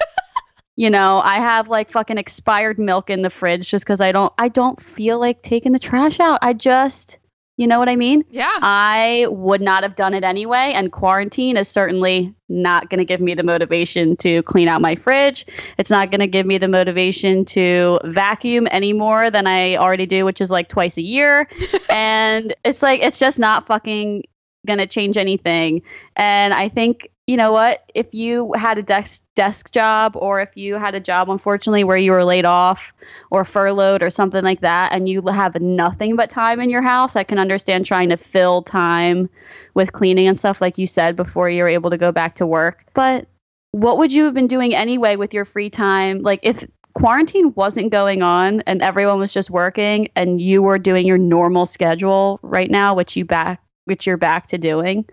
you 0.79 0.89
know, 0.89 1.19
I 1.21 1.39
have 1.39 1.67
like 1.67 1.91
fucking 1.91 2.17
expired 2.17 2.79
milk 2.79 3.09
in 3.09 3.21
the 3.21 3.29
fridge 3.29 3.69
just 3.69 3.83
because 3.83 3.99
I 3.99 4.13
don't. 4.13 4.31
I 4.37 4.47
don't 4.47 4.79
feel 4.79 5.19
like 5.19 5.41
taking 5.41 5.73
the 5.73 5.79
trash 5.79 6.21
out. 6.21 6.39
I 6.41 6.53
just. 6.53 7.19
You 7.57 7.67
know 7.67 7.79
what 7.79 7.89
I 7.89 7.97
mean? 7.97 8.23
Yeah. 8.29 8.49
I 8.61 9.25
would 9.29 9.59
not 9.59 9.83
have 9.83 9.97
done 9.97 10.13
it 10.13 10.23
anyway, 10.23 10.71
and 10.73 10.93
quarantine 10.93 11.57
is 11.57 11.67
certainly 11.67 12.33
not 12.47 12.89
going 12.89 12.99
to 12.99 13.05
give 13.05 13.19
me 13.19 13.33
the 13.33 13.43
motivation 13.43 14.15
to 14.17 14.41
clean 14.43 14.69
out 14.69 14.79
my 14.79 14.95
fridge. 14.95 15.45
It's 15.77 15.91
not 15.91 16.11
going 16.11 16.21
to 16.21 16.27
give 16.27 16.45
me 16.45 16.57
the 16.57 16.69
motivation 16.69 17.43
to 17.45 17.99
vacuum 18.05 18.65
any 18.71 18.93
more 18.93 19.29
than 19.29 19.47
I 19.47 19.75
already 19.75 20.05
do, 20.05 20.23
which 20.23 20.39
is 20.39 20.49
like 20.49 20.69
twice 20.69 20.97
a 20.97 21.01
year. 21.01 21.49
and 21.89 22.55
it's 22.63 22.81
like, 22.81 23.01
it's 23.01 23.19
just 23.19 23.37
not 23.37 23.67
fucking 23.67 24.23
going 24.65 24.79
to 24.79 24.87
change 24.87 25.17
anything. 25.17 25.81
And 26.15 26.53
I 26.53 26.69
think, 26.69 27.09
you 27.29 27.37
know 27.37 27.51
what? 27.51 27.83
If 27.93 28.11
you 28.11 28.53
had 28.53 28.79
a 28.79 28.81
desk 28.81 29.23
desk 29.35 29.71
job 29.71 30.15
or 30.15 30.41
if 30.41 30.57
you 30.57 30.77
had 30.77 30.95
a 30.95 30.99
job 30.99 31.29
unfortunately 31.29 31.83
where 31.83 31.95
you 31.95 32.11
were 32.11 32.23
laid 32.23 32.43
off 32.43 32.91
or 33.29 33.43
furloughed 33.43 34.01
or 34.01 34.09
something 34.09 34.43
like 34.43 34.61
that 34.61 34.93
and 34.93 35.07
you 35.07 35.21
have 35.27 35.61
nothing 35.61 36.15
but 36.15 36.31
time 36.31 36.59
in 36.59 36.71
your 36.71 36.81
house, 36.81 37.15
I 37.15 37.23
can 37.23 37.37
understand 37.37 37.85
trying 37.85 38.09
to 38.09 38.17
fill 38.17 38.63
time 38.63 39.29
with 39.75 39.93
cleaning 39.93 40.27
and 40.27 40.39
stuff 40.39 40.59
like 40.59 40.79
you 40.79 40.87
said 40.87 41.15
before 41.15 41.47
you 41.51 41.61
were 41.61 41.69
able 41.69 41.91
to 41.91 41.99
go 41.99 42.11
back 42.11 42.33
to 42.35 42.47
work. 42.47 42.83
But 42.95 43.27
what 43.73 43.99
would 43.99 44.11
you 44.11 44.25
have 44.25 44.33
been 44.33 44.47
doing 44.47 44.73
anyway 44.73 45.15
with 45.15 45.31
your 45.31 45.45
free 45.45 45.69
time? 45.69 46.23
Like 46.23 46.39
if 46.41 46.65
quarantine 46.95 47.53
wasn't 47.53 47.91
going 47.91 48.23
on 48.23 48.61
and 48.61 48.81
everyone 48.81 49.19
was 49.19 49.31
just 49.31 49.51
working 49.51 50.07
and 50.15 50.41
you 50.41 50.63
were 50.63 50.79
doing 50.79 51.05
your 51.05 51.19
normal 51.19 51.67
schedule 51.67 52.39
right 52.41 52.71
now, 52.71 52.95
which 52.95 53.15
you 53.15 53.23
back 53.23 53.61
which 53.85 54.07
you're 54.07 54.17
back 54.17 54.47
to 54.47 54.57
doing, 54.57 55.05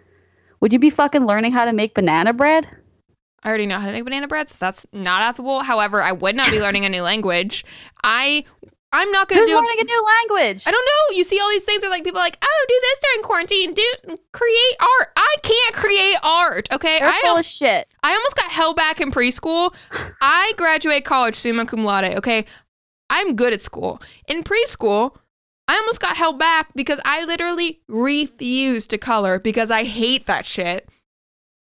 would 0.61 0.73
you 0.73 0.79
be 0.79 0.91
fucking 0.91 1.27
learning 1.27 1.53
how 1.53 1.65
to 1.65 1.73
make 1.73 1.95
banana 1.95 2.33
bread? 2.33 2.67
I 3.43 3.49
already 3.49 3.67
know 3.67 3.79
how 3.79 3.87
to 3.87 3.93
make 3.93 4.05
banana 4.05 4.27
bread, 4.29 4.49
so 4.49 4.57
that's 4.59 4.87
not 4.93 5.23
affable. 5.23 5.61
However, 5.61 6.03
I 6.03 6.13
would 6.13 6.35
not 6.35 6.51
be 6.51 6.61
learning 6.61 6.85
a 6.85 6.89
new 6.89 7.03
language. 7.03 7.65
I 8.03 8.45
I'm 8.93 9.11
not 9.11 9.29
gonna 9.29 9.43
Who's 9.43 9.51
do. 9.51 9.57
learning 9.57 9.77
a 9.81 9.85
new 9.85 10.05
language? 10.05 10.65
I 10.67 10.71
don't 10.71 10.85
know. 10.85 11.17
You 11.17 11.25
see 11.25 11.39
all 11.39 11.51
these 11.51 11.65
things 11.65 11.85
are 11.85 11.91
like 11.91 12.03
people 12.03 12.19
are 12.21 12.25
like, 12.25 12.39
oh, 12.43 12.65
do 12.69 12.81
this 12.83 13.01
during 13.01 13.23
quarantine. 13.23 13.75
Do 13.75 14.19
create 14.33 14.77
art. 14.81 15.09
I 15.17 15.37
can't 15.43 15.75
create 15.75 16.17
art. 16.23 16.69
Okay, 16.73 16.99
You're 16.99 17.09
I 17.09 17.21
full 17.23 17.37
of 17.37 17.45
shit. 17.45 17.89
I 18.03 18.13
almost 18.13 18.37
got 18.37 18.51
held 18.51 18.77
back 18.77 19.01
in 19.01 19.11
preschool. 19.11 19.75
I 20.21 20.53
graduate 20.57 21.05
college 21.05 21.35
summa 21.35 21.67
cum 21.67 21.85
laude. 21.85 22.15
Okay, 22.17 22.47
I'm 23.11 23.37
good 23.37 23.53
at 23.53 23.61
school. 23.61 24.01
In 24.29 24.43
preschool, 24.43 25.17
I 25.69 25.77
almost 25.77 26.01
got 26.01 26.17
held 26.17 26.39
back 26.39 26.69
because 26.75 27.01
I 27.05 27.25
literally 27.25 27.81
refused 27.89 28.91
to 28.91 28.99
color 28.99 29.39
because 29.39 29.71
I 29.71 29.85
hate 29.85 30.27
that 30.27 30.47
shit. 30.47 30.89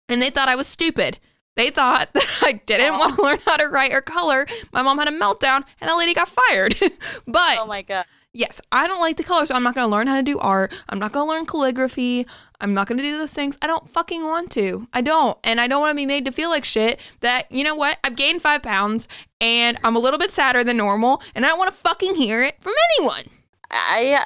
And 0.09 0.21
they 0.21 0.29
thought 0.29 0.49
I 0.49 0.55
was 0.55 0.67
stupid. 0.67 1.17
They 1.55 1.69
thought 1.69 2.11
that 2.13 2.39
I 2.41 2.53
didn't 2.65 2.99
want 2.99 3.15
to 3.15 3.21
learn 3.23 3.39
how 3.45 3.57
to 3.57 3.67
write 3.67 3.93
or 3.93 4.01
color. 4.01 4.45
My 4.73 4.81
mom 4.81 4.97
had 4.97 5.07
a 5.07 5.11
meltdown 5.11 5.63
and 5.79 5.89
that 5.89 5.93
lady 5.93 6.13
got 6.13 6.27
fired. 6.27 6.75
but 7.27 7.57
Oh 7.59 7.65
my 7.65 7.81
god. 7.81 8.05
yes, 8.33 8.59
I 8.71 8.87
don't 8.87 8.99
like 8.99 9.15
to 9.17 9.23
color, 9.23 9.45
so 9.45 9.55
I'm 9.55 9.63
not 9.63 9.73
going 9.75 9.87
to 9.87 9.91
learn 9.91 10.07
how 10.07 10.17
to 10.17 10.23
do 10.23 10.37
art. 10.39 10.73
I'm 10.89 10.99
not 10.99 11.13
going 11.13 11.25
to 11.25 11.31
learn 11.31 11.45
calligraphy. 11.45 12.27
I'm 12.59 12.73
not 12.73 12.87
going 12.87 12.97
to 12.97 13.03
do 13.03 13.17
those 13.17 13.33
things. 13.33 13.57
I 13.61 13.67
don't 13.67 13.89
fucking 13.89 14.23
want 14.25 14.51
to. 14.51 14.87
I 14.93 14.99
don't. 15.01 15.37
And 15.45 15.61
I 15.61 15.67
don't 15.67 15.79
want 15.79 15.91
to 15.91 15.95
be 15.95 16.05
made 16.05 16.25
to 16.25 16.31
feel 16.33 16.49
like 16.49 16.65
shit 16.65 16.99
that, 17.21 17.49
you 17.49 17.63
know 17.63 17.75
what? 17.75 17.97
I've 18.03 18.17
gained 18.17 18.41
five 18.41 18.61
pounds 18.61 19.07
and 19.39 19.77
I'm 19.83 19.95
a 19.95 19.99
little 19.99 20.19
bit 20.19 20.31
sadder 20.31 20.63
than 20.65 20.75
normal 20.77 21.21
and 21.33 21.45
I 21.45 21.49
don't 21.49 21.57
want 21.59 21.73
to 21.73 21.79
fucking 21.79 22.15
hear 22.15 22.43
it 22.43 22.61
from 22.61 22.73
anyone. 22.99 23.23
I 23.71 24.25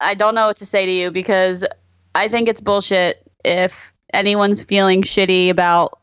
I 0.00 0.14
don't 0.14 0.34
know 0.34 0.48
what 0.48 0.56
to 0.58 0.66
say 0.66 0.86
to 0.86 0.92
you 0.92 1.10
because 1.10 1.64
I 2.14 2.28
think 2.28 2.48
it's 2.48 2.60
bullshit 2.60 3.30
if 3.44 3.92
anyone's 4.12 4.62
feeling 4.62 5.02
shitty 5.02 5.50
about 5.50 5.98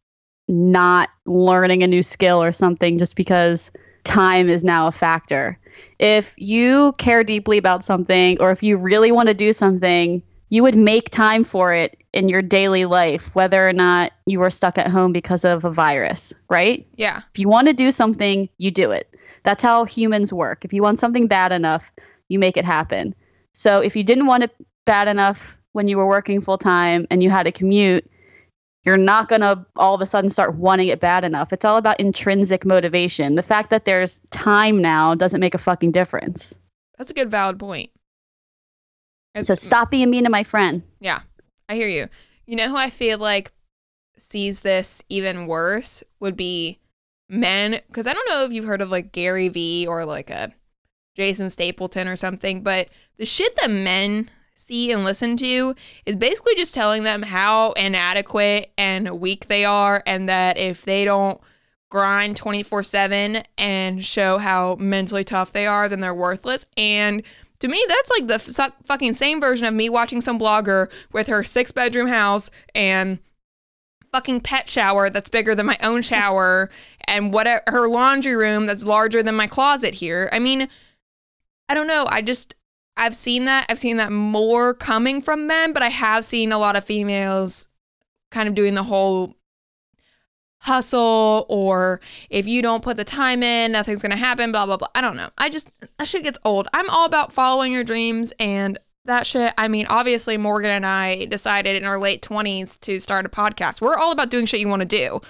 not 0.47 1.09
learning 1.25 1.83
a 1.83 1.87
new 1.87 2.03
skill 2.03 2.43
or 2.43 2.51
something 2.51 2.97
just 2.97 3.15
because 3.15 3.71
time 4.03 4.49
is 4.49 4.63
now 4.63 4.87
a 4.87 4.91
factor. 4.91 5.57
If 5.99 6.33
you 6.37 6.93
care 6.97 7.23
deeply 7.23 7.57
about 7.57 7.83
something 7.83 8.37
or 8.39 8.51
if 8.51 8.61
you 8.63 8.77
really 8.77 9.11
want 9.11 9.29
to 9.29 9.33
do 9.33 9.53
something, 9.53 10.21
you 10.49 10.63
would 10.63 10.75
make 10.75 11.09
time 11.09 11.45
for 11.45 11.73
it 11.73 12.03
in 12.13 12.27
your 12.27 12.41
daily 12.41 12.83
life 12.83 13.33
whether 13.33 13.67
or 13.67 13.71
not 13.71 14.11
you 14.25 14.41
are 14.41 14.49
stuck 14.49 14.77
at 14.77 14.89
home 14.89 15.13
because 15.13 15.45
of 15.45 15.63
a 15.63 15.71
virus, 15.71 16.33
right? 16.49 16.85
Yeah. 16.97 17.21
If 17.33 17.39
you 17.39 17.47
want 17.47 17.67
to 17.67 17.73
do 17.73 17.89
something, 17.89 18.49
you 18.57 18.69
do 18.69 18.91
it. 18.91 19.15
That's 19.43 19.63
how 19.63 19.85
humans 19.85 20.33
work. 20.33 20.65
If 20.65 20.73
you 20.73 20.81
want 20.81 20.99
something 20.99 21.27
bad 21.27 21.53
enough, 21.53 21.91
you 22.31 22.39
make 22.39 22.57
it 22.57 22.65
happen. 22.65 23.13
So 23.53 23.79
if 23.81 23.95
you 23.95 24.03
didn't 24.03 24.25
want 24.25 24.43
it 24.43 24.51
bad 24.85 25.07
enough 25.07 25.59
when 25.73 25.87
you 25.87 25.97
were 25.97 26.07
working 26.07 26.41
full 26.41 26.57
time 26.57 27.05
and 27.11 27.21
you 27.21 27.29
had 27.29 27.43
to 27.43 27.51
commute, 27.51 28.09
you're 28.83 28.97
not 28.97 29.29
going 29.29 29.41
to 29.41 29.65
all 29.75 29.93
of 29.93 30.01
a 30.01 30.05
sudden 30.05 30.29
start 30.29 30.55
wanting 30.55 30.87
it 30.87 30.99
bad 30.99 31.23
enough. 31.23 31.53
It's 31.53 31.65
all 31.65 31.77
about 31.77 31.99
intrinsic 31.99 32.65
motivation. 32.65 33.35
The 33.35 33.43
fact 33.43 33.69
that 33.69 33.85
there's 33.85 34.21
time 34.31 34.81
now 34.81 35.13
doesn't 35.13 35.39
make 35.39 35.53
a 35.53 35.59
fucking 35.59 35.91
difference. 35.91 36.57
That's 36.97 37.11
a 37.11 37.13
good 37.13 37.29
valid 37.29 37.59
point. 37.59 37.91
It's- 39.35 39.47
So 39.47 39.55
stop 39.55 39.91
being 39.91 40.09
mean 40.09 40.23
to 40.23 40.29
my 40.29 40.43
friend. 40.43 40.81
Yeah, 40.99 41.21
I 41.69 41.75
hear 41.75 41.87
you. 41.87 42.07
You 42.47 42.55
know 42.55 42.69
who 42.69 42.75
I 42.75 42.89
feel 42.89 43.17
like 43.17 43.51
sees 44.17 44.59
this 44.61 45.03
even 45.09 45.47
worse 45.47 46.03
would 46.19 46.35
be 46.37 46.79
men. 47.29 47.79
Because 47.87 48.07
I 48.07 48.13
don't 48.13 48.29
know 48.29 48.43
if 48.45 48.51
you've 48.51 48.65
heard 48.65 48.81
of 48.81 48.89
like 48.91 49.11
Gary 49.11 49.47
Vee 49.47 49.87
or 49.87 50.05
like 50.05 50.29
a 50.29 50.51
Jason 51.21 51.51
Stapleton 51.51 52.07
or 52.07 52.15
something, 52.15 52.63
but 52.63 52.89
the 53.17 53.25
shit 53.27 53.55
that 53.57 53.69
men 53.69 54.27
see 54.55 54.91
and 54.91 55.03
listen 55.03 55.37
to 55.37 55.75
is 56.07 56.15
basically 56.15 56.55
just 56.55 56.73
telling 56.73 57.03
them 57.03 57.21
how 57.21 57.73
inadequate 57.73 58.71
and 58.75 59.19
weak 59.19 59.47
they 59.47 59.63
are, 59.63 60.01
and 60.07 60.27
that 60.27 60.57
if 60.57 60.83
they 60.83 61.05
don't 61.05 61.39
grind 61.91 62.35
24 62.35 62.81
7 62.81 63.43
and 63.59 64.03
show 64.03 64.39
how 64.39 64.75
mentally 64.79 65.23
tough 65.23 65.51
they 65.51 65.67
are, 65.67 65.87
then 65.87 65.99
they're 65.99 66.11
worthless. 66.15 66.65
And 66.75 67.21
to 67.59 67.67
me, 67.67 67.79
that's 67.87 68.09
like 68.09 68.25
the 68.25 68.63
f- 68.63 68.73
fucking 68.85 69.13
same 69.13 69.39
version 69.39 69.67
of 69.67 69.75
me 69.75 69.89
watching 69.89 70.21
some 70.21 70.39
blogger 70.39 70.91
with 71.13 71.27
her 71.27 71.43
six 71.43 71.71
bedroom 71.71 72.07
house 72.07 72.49
and 72.73 73.19
fucking 74.11 74.41
pet 74.41 74.67
shower 74.67 75.09
that's 75.09 75.29
bigger 75.29 75.53
than 75.53 75.67
my 75.67 75.77
own 75.83 76.01
shower 76.01 76.69
and 77.07 77.31
what 77.31 77.47
her 77.67 77.87
laundry 77.87 78.35
room 78.35 78.65
that's 78.65 78.83
larger 78.83 79.23
than 79.23 79.35
my 79.35 79.47
closet 79.47 79.93
here. 79.93 80.29
I 80.31 80.39
mean, 80.39 80.67
I 81.71 81.73
don't 81.73 81.87
know. 81.87 82.05
I 82.09 82.21
just 82.21 82.53
I've 82.97 83.15
seen 83.15 83.45
that. 83.45 83.65
I've 83.69 83.79
seen 83.79 83.95
that 83.95 84.11
more 84.11 84.73
coming 84.73 85.21
from 85.21 85.47
men, 85.47 85.71
but 85.71 85.81
I 85.81 85.87
have 85.87 86.25
seen 86.25 86.51
a 86.51 86.57
lot 86.57 86.75
of 86.75 86.83
females 86.83 87.69
kind 88.29 88.49
of 88.49 88.55
doing 88.55 88.73
the 88.73 88.83
whole 88.83 89.37
hustle 90.57 91.45
or 91.47 92.01
if 92.29 92.45
you 92.45 92.61
don't 92.61 92.83
put 92.83 92.97
the 92.97 93.05
time 93.05 93.41
in, 93.41 93.71
nothing's 93.71 94.01
going 94.01 94.11
to 94.11 94.17
happen, 94.17 94.51
blah, 94.51 94.65
blah, 94.65 94.75
blah. 94.75 94.89
I 94.93 94.99
don't 94.99 95.15
know. 95.15 95.29
I 95.37 95.47
just, 95.47 95.71
that 95.97 96.09
shit 96.09 96.23
gets 96.23 96.37
old. 96.43 96.67
I'm 96.73 96.89
all 96.89 97.05
about 97.05 97.31
following 97.31 97.71
your 97.71 97.85
dreams 97.85 98.33
and 98.37 98.77
that 99.05 99.25
shit. 99.25 99.53
I 99.57 99.69
mean, 99.69 99.85
obviously, 99.89 100.35
Morgan 100.35 100.71
and 100.71 100.85
I 100.85 101.23
decided 101.23 101.77
in 101.77 101.87
our 101.87 101.99
late 102.01 102.21
20s 102.21 102.81
to 102.81 102.99
start 102.99 103.25
a 103.25 103.29
podcast. 103.29 103.79
We're 103.79 103.97
all 103.97 104.11
about 104.11 104.29
doing 104.29 104.45
shit 104.45 104.59
you 104.59 104.67
want 104.67 104.81
to 104.81 104.85
do. 104.85 105.21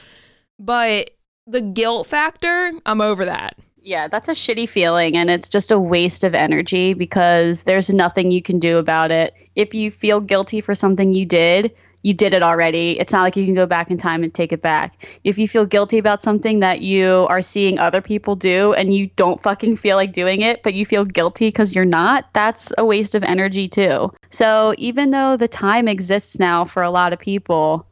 But 0.57 1.11
the 1.45 1.61
guilt 1.61 2.07
factor, 2.07 2.71
I'm 2.87 2.99
over 2.99 3.25
that. 3.25 3.59
Yeah, 3.83 4.07
that's 4.07 4.27
a 4.27 4.33
shitty 4.33 4.69
feeling 4.69 5.17
and 5.17 5.29
it's 5.31 5.49
just 5.49 5.71
a 5.71 5.79
waste 5.79 6.23
of 6.23 6.35
energy 6.35 6.93
because 6.93 7.63
there's 7.63 7.91
nothing 7.91 8.29
you 8.29 8.41
can 8.41 8.59
do 8.59 8.77
about 8.77 9.09
it. 9.09 9.33
If 9.55 9.73
you 9.73 9.89
feel 9.89 10.19
guilty 10.21 10.61
for 10.61 10.75
something 10.75 11.13
you 11.13 11.25
did, 11.25 11.75
you 12.03 12.13
did 12.13 12.33
it 12.33 12.43
already. 12.43 12.99
It's 12.99 13.11
not 13.11 13.23
like 13.23 13.35
you 13.35 13.45
can 13.45 13.55
go 13.55 13.65
back 13.65 13.89
in 13.89 13.97
time 13.97 14.23
and 14.23 14.31
take 14.31 14.51
it 14.51 14.61
back. 14.61 15.19
If 15.23 15.39
you 15.39 15.47
feel 15.47 15.65
guilty 15.65 15.97
about 15.97 16.21
something 16.21 16.59
that 16.59 16.81
you 16.81 17.25
are 17.29 17.41
seeing 17.41 17.79
other 17.79 18.01
people 18.01 18.35
do 18.35 18.73
and 18.73 18.93
you 18.93 19.07
don't 19.15 19.41
fucking 19.41 19.77
feel 19.77 19.97
like 19.97 20.13
doing 20.13 20.41
it, 20.41 20.61
but 20.61 20.75
you 20.75 20.85
feel 20.85 21.05
guilty 21.05 21.47
because 21.47 21.73
you're 21.73 21.83
not, 21.83 22.31
that's 22.33 22.71
a 22.77 22.85
waste 22.85 23.15
of 23.15 23.23
energy 23.23 23.67
too. 23.67 24.11
So 24.29 24.75
even 24.77 25.09
though 25.09 25.37
the 25.37 25.47
time 25.47 25.87
exists 25.87 26.39
now 26.39 26.65
for 26.65 26.83
a 26.83 26.91
lot 26.91 27.13
of 27.13 27.19
people, 27.19 27.87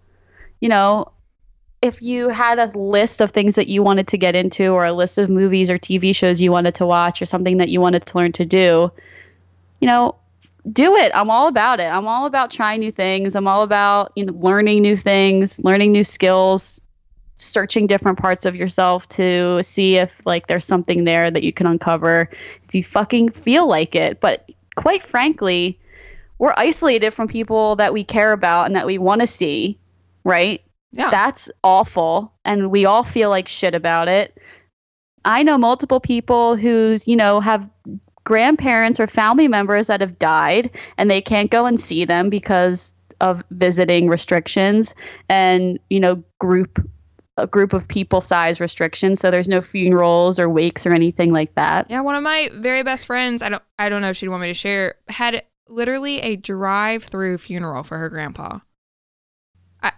you 0.59 0.69
know, 0.69 1.11
if 1.81 2.01
you 2.01 2.29
had 2.29 2.59
a 2.59 2.67
list 2.77 3.21
of 3.21 3.31
things 3.31 3.55
that 3.55 3.67
you 3.67 3.81
wanted 3.81 4.07
to 4.07 4.17
get 4.17 4.35
into 4.35 4.69
or 4.71 4.85
a 4.85 4.93
list 4.93 5.17
of 5.17 5.29
movies 5.29 5.69
or 5.69 5.77
TV 5.77 6.13
shows 6.15 6.41
you 6.41 6.51
wanted 6.51 6.75
to 6.75 6.85
watch 6.85 7.21
or 7.21 7.25
something 7.25 7.57
that 7.57 7.69
you 7.69 7.79
wanted 7.79 8.05
to 8.05 8.17
learn 8.17 8.31
to 8.33 8.45
do, 8.45 8.91
you 9.79 9.87
know, 9.87 10.15
do 10.71 10.95
it. 10.95 11.11
I'm 11.15 11.29
all 11.29 11.47
about 11.47 11.79
it. 11.79 11.85
I'm 11.85 12.07
all 12.07 12.25
about 12.25 12.51
trying 12.51 12.81
new 12.81 12.91
things. 12.91 13.33
I'm 13.35 13.47
all 13.47 13.63
about, 13.63 14.11
you 14.15 14.25
know, 14.25 14.33
learning 14.33 14.81
new 14.81 14.97
things, 14.97 15.63
learning 15.63 15.93
new 15.93 16.03
skills, 16.03 16.81
searching 17.35 17.87
different 17.87 18.19
parts 18.19 18.45
of 18.45 18.57
yourself 18.57 19.07
to 19.07 19.63
see 19.63 19.95
if 19.95 20.25
like 20.25 20.47
there's 20.47 20.65
something 20.65 21.05
there 21.05 21.31
that 21.31 21.43
you 21.43 21.53
can 21.53 21.65
uncover 21.65 22.29
if 22.31 22.75
you 22.75 22.83
fucking 22.83 23.29
feel 23.29 23.67
like 23.67 23.95
it. 23.95 24.19
But 24.19 24.51
quite 24.75 25.01
frankly, 25.01 25.79
we're 26.39 26.53
isolated 26.57 27.11
from 27.11 27.29
people 27.29 27.77
that 27.77 27.93
we 27.93 28.03
care 28.03 28.33
about 28.33 28.65
and 28.65 28.75
that 28.75 28.85
we 28.85 28.97
want 28.97 29.21
to 29.21 29.27
see, 29.27 29.77
right? 30.25 30.61
Yeah. 30.91 31.09
That's 31.09 31.49
awful. 31.63 32.33
And 32.45 32.71
we 32.71 32.85
all 32.85 33.03
feel 33.03 33.29
like 33.29 33.47
shit 33.47 33.75
about 33.75 34.07
it. 34.07 34.37
I 35.25 35.43
know 35.43 35.57
multiple 35.57 35.99
people 35.99 36.55
who's, 36.55 37.07
you 37.07 37.15
know, 37.15 37.39
have 37.39 37.69
grandparents 38.23 38.99
or 38.99 39.07
family 39.07 39.47
members 39.47 39.87
that 39.87 40.01
have 40.01 40.17
died 40.17 40.71
and 40.97 41.09
they 41.09 41.21
can't 41.21 41.51
go 41.51 41.65
and 41.65 41.79
see 41.79 42.05
them 42.05 42.29
because 42.29 42.93
of 43.21 43.43
visiting 43.51 44.07
restrictions 44.07 44.95
and, 45.27 45.79
you 45.89 45.99
know, 45.99 46.23
group 46.39 46.79
a 47.37 47.47
group 47.47 47.73
of 47.73 47.87
people 47.87 48.21
size 48.21 48.59
restrictions. 48.59 49.19
So 49.19 49.31
there's 49.31 49.47
no 49.47 49.61
funerals 49.61 50.39
or 50.39 50.49
wakes 50.49 50.85
or 50.85 50.93
anything 50.93 51.31
like 51.31 51.55
that. 51.55 51.89
Yeah, 51.89 52.01
one 52.01 52.15
of 52.15 52.23
my 52.23 52.49
very 52.53 52.83
best 52.83 53.05
friends, 53.05 53.41
I 53.41 53.49
don't 53.49 53.63
I 53.77 53.89
don't 53.89 54.01
know 54.01 54.09
if 54.09 54.17
she'd 54.17 54.27
want 54.29 54.41
me 54.41 54.49
to 54.49 54.53
share, 54.53 54.95
had 55.07 55.43
literally 55.67 56.19
a 56.19 56.35
drive-through 56.35 57.37
funeral 57.37 57.83
for 57.83 57.97
her 57.97 58.09
grandpa. 58.09 58.59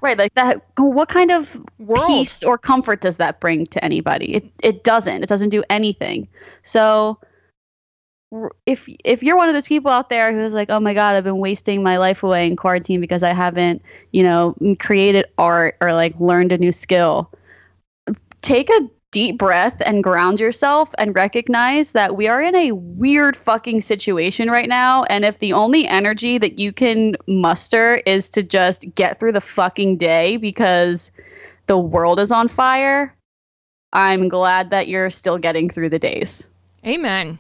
Right, 0.02 0.17
like 0.17 0.34
that 0.36 0.62
what 0.78 1.10
kind 1.10 1.32
of 1.32 1.56
World. 1.80 2.06
peace 2.08 2.44
or 2.44 2.58
comfort 2.58 3.02
does 3.02 3.17
that 3.17 3.39
bring 3.39 3.65
to 3.65 3.84
anybody? 3.84 4.36
It 4.36 4.52
it 4.63 4.84
doesn't. 4.84 5.24
It 5.24 5.30
doesn't 5.30 5.50
do 5.50 5.63
anything. 5.70 6.28
So 6.62 7.20
if 8.65 8.88
if 9.04 9.24
you're 9.24 9.38
one 9.38 9.48
of 9.48 9.54
those 9.54 9.65
people 9.65 9.91
out 9.91 10.10
there 10.10 10.32
who's 10.34 10.54
like, 10.54 10.70
"Oh 10.70 10.80
my 10.80 10.94
god, 10.94 11.15
I've 11.15 11.24
been 11.24 11.39
wasting 11.39 11.84
my 11.84 11.98
life 11.98 12.24
away 12.24 12.48
in 12.48 12.56
quarantine 12.56 13.02
because 13.02 13.24
I 13.24 13.34
haven't, 13.34 13.82
you 14.12 14.24
know, 14.24 14.56
created 14.80 15.26
art 15.38 15.78
or 15.82 15.94
like 15.94 16.20
learned 16.20 16.52
a 16.52 16.58
new 16.58 16.72
skill." 16.72 17.32
Take 18.41 18.70
a 18.70 18.89
deep 19.12 19.38
breath 19.38 19.82
and 19.86 20.04
ground 20.04 20.39
yourself 20.39 20.93
and 20.97 21.15
recognize 21.15 21.91
that 21.91 22.15
we 22.15 22.28
are 22.28 22.41
in 22.41 22.56
a 22.56 22.71
weird 22.71 23.36
fucking 23.36 23.82
situation 23.82 24.50
right 24.50 24.69
now 24.69 25.04
and 25.04 25.26
if 25.26 25.39
the 25.39 25.54
only 25.54 25.88
energy 25.88 26.38
that 26.38 26.58
you 26.58 26.71
can 26.71 27.15
muster 27.28 28.02
is 28.06 28.30
to 28.30 28.41
just 28.41 28.86
get 28.95 29.19
through 29.19 29.34
the 29.34 29.41
fucking 29.41 29.97
day 29.97 30.38
because 30.38 31.12
the 31.67 31.78
world 31.78 32.19
is 32.19 32.32
on 32.32 32.47
fire, 32.47 33.15
I'm 33.93 34.30
glad 34.30 34.69
that 34.69 34.88
you're 34.88 35.10
still 35.10 35.38
getting 35.38 35.69
through 35.69 35.89
the 35.89 36.00
days. 36.00 36.50
Amen. 36.86 37.38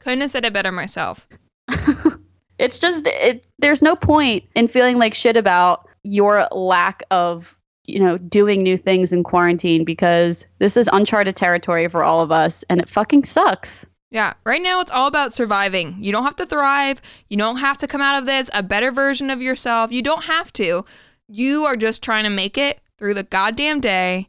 Couldn't 0.00 0.20
have 0.20 0.30
said 0.30 0.44
it 0.44 0.52
better 0.52 0.72
myself. 0.72 1.28
It's 2.62 2.78
just 2.78 3.08
it, 3.08 3.44
there's 3.58 3.82
no 3.82 3.96
point 3.96 4.44
in 4.54 4.68
feeling 4.68 4.96
like 4.96 5.14
shit 5.14 5.36
about 5.36 5.88
your 6.04 6.46
lack 6.52 7.02
of 7.10 7.58
you 7.84 7.98
know 7.98 8.16
doing 8.16 8.62
new 8.62 8.76
things 8.76 9.12
in 9.12 9.22
quarantine 9.22 9.84
because 9.84 10.46
this 10.58 10.76
is 10.76 10.88
uncharted 10.92 11.36
territory 11.36 11.88
for 11.88 12.04
all 12.04 12.20
of 12.20 12.30
us 12.30 12.64
and 12.68 12.80
it 12.80 12.88
fucking 12.88 13.24
sucks. 13.24 13.88
Yeah, 14.10 14.34
right 14.44 14.60
now 14.60 14.80
it's 14.80 14.90
all 14.90 15.06
about 15.06 15.34
surviving. 15.34 15.96
You 15.98 16.12
don't 16.12 16.24
have 16.24 16.36
to 16.36 16.46
thrive. 16.46 17.00
You 17.30 17.38
don't 17.38 17.56
have 17.56 17.78
to 17.78 17.88
come 17.88 18.02
out 18.02 18.18
of 18.18 18.26
this 18.26 18.50
a 18.52 18.62
better 18.62 18.92
version 18.92 19.30
of 19.30 19.40
yourself. 19.40 19.90
You 19.90 20.02
don't 20.02 20.24
have 20.24 20.52
to. 20.54 20.84
You 21.28 21.64
are 21.64 21.76
just 21.76 22.02
trying 22.02 22.24
to 22.24 22.30
make 22.30 22.58
it 22.58 22.80
through 22.98 23.14
the 23.14 23.22
goddamn 23.22 23.80
day 23.80 24.28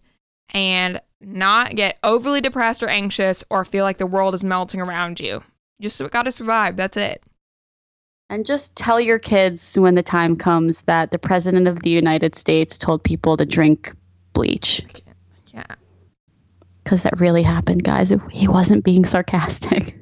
and 0.53 1.01
not 1.19 1.75
get 1.75 1.97
overly 2.03 2.39
depressed 2.39 2.81
or 2.81 2.87
anxious 2.87 3.43
or 3.49 3.65
feel 3.65 3.83
like 3.83 3.97
the 3.97 4.05
world 4.05 4.33
is 4.35 4.43
melting 4.43 4.79
around 4.79 5.19
you. 5.19 5.43
You 5.79 5.89
just 5.89 6.11
got 6.11 6.23
to 6.23 6.31
survive. 6.31 6.77
That's 6.77 6.95
it. 6.95 7.21
And 8.33 8.47
just 8.47 8.75
tell 8.75 8.99
your 8.99 9.19
kids 9.19 9.77
when 9.77 9.93
the 9.93 10.01
time 10.01 10.35
comes 10.35 10.81
that 10.83 11.11
the 11.11 11.19
president 11.19 11.67
of 11.67 11.83
the 11.83 11.91
United 11.91 12.33
States 12.33 12.79
told 12.79 13.03
people 13.03 13.37
to 13.37 13.45
drink 13.45 13.93
bleach. 14.33 14.81
Yeah. 15.53 15.63
Because 16.83 17.03
that 17.03 17.19
really 17.19 17.43
happened, 17.43 17.83
guys. 17.83 18.11
He 18.31 18.47
wasn't 18.47 18.83
being 18.83 19.05
sarcastic. 19.05 19.95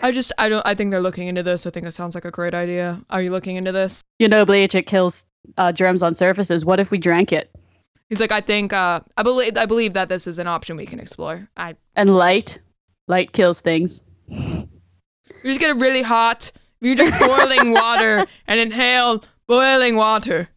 I 0.00 0.12
just 0.12 0.30
I 0.38 0.48
don't 0.48 0.64
I 0.64 0.76
think 0.76 0.92
they're 0.92 1.00
looking 1.00 1.26
into 1.26 1.42
this. 1.42 1.66
I 1.66 1.70
think 1.70 1.86
it 1.86 1.92
sounds 1.92 2.14
like 2.14 2.24
a 2.24 2.30
great 2.30 2.54
idea. 2.54 3.02
Are 3.10 3.20
you 3.20 3.32
looking 3.32 3.56
into 3.56 3.72
this? 3.72 4.04
You 4.20 4.28
know, 4.28 4.46
bleach 4.46 4.76
it 4.76 4.86
kills 4.86 5.26
uh, 5.58 5.72
germs 5.72 6.04
on 6.04 6.14
surfaces. 6.14 6.64
What 6.64 6.78
if 6.78 6.92
we 6.92 6.98
drank 6.98 7.32
it? 7.32 7.50
He's 8.10 8.20
like, 8.20 8.30
I 8.30 8.40
think 8.40 8.72
uh 8.72 9.00
I 9.16 9.24
believe 9.24 9.56
I 9.56 9.66
believe 9.66 9.94
that 9.94 10.08
this 10.08 10.28
is 10.28 10.38
an 10.38 10.46
option 10.46 10.76
we 10.76 10.86
can 10.86 11.00
explore. 11.00 11.48
I 11.56 11.74
And 11.96 12.14
light, 12.14 12.60
light 13.08 13.32
kills 13.32 13.60
things. 13.60 14.04
you 14.28 14.68
just 15.42 15.58
get 15.58 15.70
it 15.70 15.80
really 15.80 16.02
hot. 16.02 16.52
You 16.82 16.96
drink 16.96 17.14
boiling 17.20 17.72
water 17.72 18.26
and 18.48 18.58
inhale 18.58 19.22
boiling 19.46 19.94
water. 19.94 20.48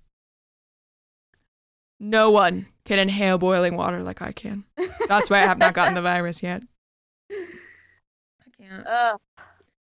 No 1.99 2.31
one 2.31 2.65
can 2.83 2.97
inhale 2.97 3.38
boiling 3.38 3.77
water 3.77 4.01
like 4.01 4.23
I 4.23 4.31
can. 4.31 4.63
That's 5.07 5.29
why 5.29 5.38
I 5.38 5.45
have 5.45 5.59
not 5.59 5.75
gotten 5.75 5.93
the 5.93 6.01
virus 6.01 6.41
yet. 6.41 6.63
I 7.31 7.35
can't. 8.57 8.88
Uh, 8.88 9.17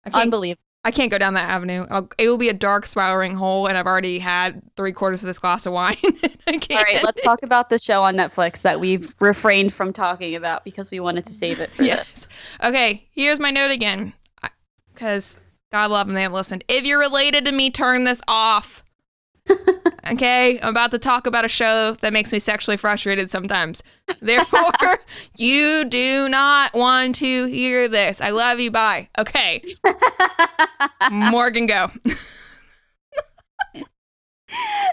I 0.05 0.09
can't. 0.09 0.23
unbelievable. 0.23 0.63
I 0.83 0.91
can't 0.91 1.11
go 1.11 1.17
down 1.17 1.35
that 1.35 1.49
avenue. 1.49 1.85
I'll, 1.91 2.09
it 2.17 2.27
will 2.27 2.39
be 2.39 2.49
a 2.49 2.53
dark, 2.53 2.85
swallowing 2.87 3.35
hole, 3.35 3.67
and 3.67 3.77
I've 3.77 3.85
already 3.85 4.17
had 4.17 4.61
three 4.75 4.93
quarters 4.93 5.21
of 5.21 5.27
this 5.27 5.37
glass 5.37 5.65
of 5.65 5.73
wine. 5.73 5.95
I 6.47 6.57
can't. 6.57 6.71
All 6.71 6.83
right, 6.83 7.03
let's 7.03 7.21
talk 7.21 7.43
about 7.43 7.69
the 7.69 7.77
show 7.77 8.01
on 8.01 8.15
Netflix 8.15 8.63
that 8.63 8.79
we've 8.79 9.13
refrained 9.19 9.73
from 9.73 9.93
talking 9.93 10.35
about 10.35 10.63
because 10.63 10.89
we 10.89 10.99
wanted 10.99 11.25
to 11.25 11.33
save 11.33 11.59
it 11.59 11.71
for 11.73 11.83
Yes. 11.83 12.29
Okay. 12.63 13.07
Here's 13.11 13.39
my 13.39 13.51
note 13.51 13.69
again, 13.69 14.13
because 14.93 15.39
God 15.71 15.91
love 15.91 16.07
them, 16.07 16.15
they 16.15 16.23
haven't 16.23 16.35
listened. 16.35 16.63
If 16.67 16.85
you're 16.85 16.99
related 16.99 17.45
to 17.45 17.51
me, 17.51 17.69
turn 17.71 18.03
this 18.03 18.21
off. 18.27 18.83
okay, 20.11 20.59
I'm 20.61 20.69
about 20.69 20.91
to 20.91 20.99
talk 20.99 21.25
about 21.25 21.45
a 21.45 21.49
show 21.49 21.93
that 22.01 22.13
makes 22.13 22.31
me 22.31 22.39
sexually 22.39 22.77
frustrated 22.77 23.31
sometimes. 23.31 23.81
Therefore, 24.21 24.71
you 25.37 25.85
do 25.85 26.29
not 26.29 26.73
want 26.73 27.15
to 27.15 27.45
hear 27.47 27.87
this. 27.87 28.21
I 28.21 28.29
love 28.29 28.59
you. 28.59 28.69
Bye. 28.69 29.09
Okay. 29.17 29.63
Morgan, 31.11 31.65
go. 31.65 31.89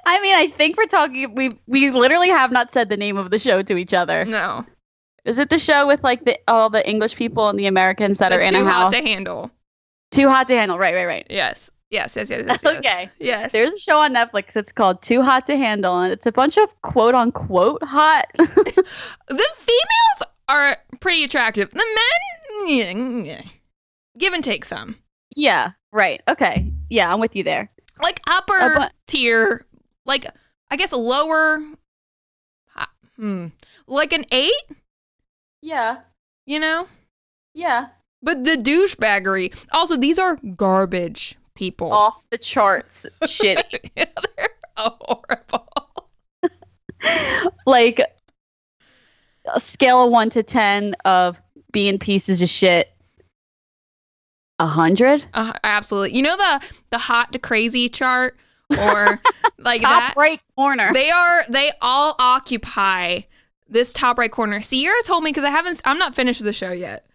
I 0.07 0.21
mean, 0.21 0.35
I 0.37 0.47
think 0.49 0.77
we're 0.77 0.87
talking. 0.87 1.35
We 1.35 1.59
we 1.67 1.91
literally 1.91 2.29
have 2.29 2.53
not 2.53 2.73
said 2.73 2.89
the 2.89 2.97
name 2.97 3.17
of 3.17 3.31
the 3.31 3.39
show 3.39 3.61
to 3.63 3.77
each 3.77 3.93
other. 3.93 4.25
No, 4.25 4.65
Is 5.25 5.39
it 5.41 5.51
the 5.51 5.59
show 5.59 5.87
with 5.87 6.05
like 6.05 6.25
the 6.25 6.39
all 6.47 6.71
the 6.71 6.89
English 6.89 7.17
people 7.17 7.49
and 7.49 7.59
the 7.59 7.67
Americans 7.67 8.19
that 8.19 8.29
They're 8.31 8.39
are 8.39 8.43
in 8.43 8.53
too 8.55 8.61
a 8.61 8.65
hot 8.65 8.73
house? 8.73 8.93
to 8.93 9.03
handle. 9.03 9.51
Too 10.11 10.29
hot 10.29 10.49
to 10.49 10.55
handle. 10.55 10.79
Right, 10.79 10.95
right, 10.95 11.05
right. 11.07 11.27
Yes, 11.29 11.71
yes, 11.91 12.17
yes, 12.17 12.31
yes, 12.31 12.45
yes. 12.47 12.65
Okay. 12.65 13.11
Yes. 13.19 13.53
There's 13.53 13.73
a 13.73 13.79
show 13.79 13.99
on 13.99 14.15
Netflix. 14.15 14.57
It's 14.57 14.73
called 14.73 15.03
Too 15.03 15.21
Hot 15.23 15.45
to 15.47 15.57
Handle, 15.57 16.01
and 16.01 16.13
it's 16.13 16.27
a 16.27 16.33
bunch 16.33 16.57
of 16.57 16.81
quote 16.83 17.15
unquote 17.15 17.83
hot. 17.85 18.27
the 18.37 18.45
females 19.57 20.23
are 20.49 20.77
pretty 21.01 21.25
attractive. 21.25 21.71
The 21.71 21.85
men, 22.67 23.43
give 24.19 24.33
and 24.33 24.43
take 24.45 24.65
some. 24.65 24.97
yeah. 25.37 25.73
Right. 25.93 26.21
Okay. 26.29 26.71
Yeah, 26.91 27.11
I'm 27.13 27.19
with 27.21 27.35
you 27.37 27.43
there. 27.45 27.71
Like 28.03 28.21
upper 28.29 28.75
but- 28.77 28.93
tier, 29.07 29.65
like 30.05 30.27
I 30.71 30.77
guess 30.77 30.93
a 30.93 30.97
lower. 30.99 31.61
Hmm, 33.17 33.47
like 33.89 34.13
an 34.13 34.25
eight, 34.31 34.53
Yeah. 35.61 35.99
you 36.47 36.61
know. 36.61 36.87
Yeah. 37.53 37.89
But 38.23 38.45
the 38.45 38.57
douchebaggery. 38.57 39.55
Also, 39.73 39.97
these 39.97 40.19
are 40.19 40.37
garbage 40.57 41.37
people. 41.55 41.93
Off 41.93 42.25
the 42.31 42.39
charts. 42.39 43.07
shitty. 43.23 43.91
They're 43.95 44.49
horrible. 44.77 45.69
Like 47.65 48.01
a 49.55 49.61
scale 49.61 50.05
of 50.05 50.11
one 50.11 50.31
to 50.31 50.43
ten 50.43 50.97
of 51.05 51.41
being 51.73 51.99
pieces 51.99 52.43
of 52.43 52.49
shit. 52.49 52.91
A 54.59 54.67
hundred. 54.67 55.25
Uh, 55.33 55.53
absolutely. 55.63 56.17
You 56.17 56.23
know 56.23 56.37
the 56.37 56.61
the 56.91 56.99
hot 56.99 57.33
to 57.35 57.39
crazy 57.39 57.89
chart 57.89 58.37
or 58.77 59.21
like 59.59 59.81
Top 59.83 60.01
that. 60.01 60.15
right 60.17 60.41
corner. 60.57 60.93
They 60.93 61.11
are 61.11 61.45
they 61.49 61.71
all 61.81 62.17
occupy 62.19 63.21
this 63.69 63.93
top 63.93 64.19
right 64.19 64.33
corner. 64.33 64.61
Sierra 64.61 65.01
told 65.05 65.23
me 65.23 65.31
because 65.31 65.45
I 65.45 65.51
haven't 65.51 65.81
I'm 65.85 65.99
not 65.99 66.17
finished 66.17 66.41
with 66.41 66.47
the 66.47 66.53
show 66.53 66.73
yet. 66.73 67.07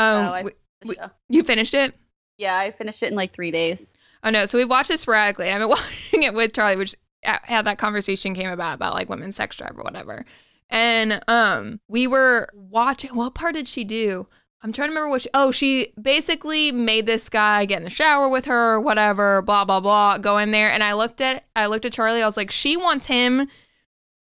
Um, 0.00 0.26
Oh, 0.26 0.32
I- 0.32 0.42
we- 0.84 0.94
show. 0.94 1.10
you 1.28 1.42
finished 1.42 1.74
it? 1.74 1.94
Yeah, 2.38 2.56
I 2.56 2.70
finished 2.70 3.02
it 3.02 3.08
in 3.10 3.14
like 3.16 3.34
three 3.34 3.50
days. 3.50 3.90
Oh 4.24 4.30
no, 4.30 4.46
so 4.46 4.56
we've 4.58 4.68
watched 4.68 4.90
it 4.90 4.98
sporadically. 5.00 5.50
I've 5.50 5.60
been 5.60 5.68
watching 5.70 6.22
it 6.22 6.34
with 6.34 6.52
Charlie, 6.54 6.76
which 6.76 6.94
uh, 7.26 7.36
how 7.44 7.62
that 7.62 7.78
conversation 7.78 8.34
came 8.34 8.50
about 8.50 8.74
about 8.74 8.94
like 8.94 9.08
women's 9.10 9.36
sex 9.36 9.56
drive 9.56 9.78
or 9.78 9.82
whatever. 9.84 10.24
And 10.70 11.20
um, 11.28 11.80
we 11.88 12.06
were 12.06 12.48
watching. 12.54 13.14
What 13.14 13.34
part 13.34 13.54
did 13.54 13.66
she 13.66 13.84
do? 13.84 14.26
I'm 14.62 14.72
trying 14.72 14.88
to 14.88 14.94
remember 14.94 15.08
what. 15.10 15.22
She, 15.22 15.28
oh, 15.34 15.50
she 15.50 15.92
basically 16.00 16.70
made 16.70 17.06
this 17.06 17.28
guy 17.28 17.64
get 17.64 17.78
in 17.78 17.84
the 17.84 17.90
shower 17.90 18.28
with 18.28 18.44
her, 18.46 18.74
or 18.74 18.80
whatever. 18.80 19.42
Blah 19.42 19.64
blah 19.64 19.80
blah. 19.80 20.16
Go 20.18 20.38
in 20.38 20.50
there, 20.50 20.70
and 20.70 20.82
I 20.82 20.92
looked 20.94 21.20
at 21.20 21.44
I 21.56 21.66
looked 21.66 21.84
at 21.84 21.92
Charlie. 21.92 22.22
I 22.22 22.26
was 22.26 22.36
like, 22.36 22.50
she 22.50 22.76
wants 22.76 23.06
him 23.06 23.48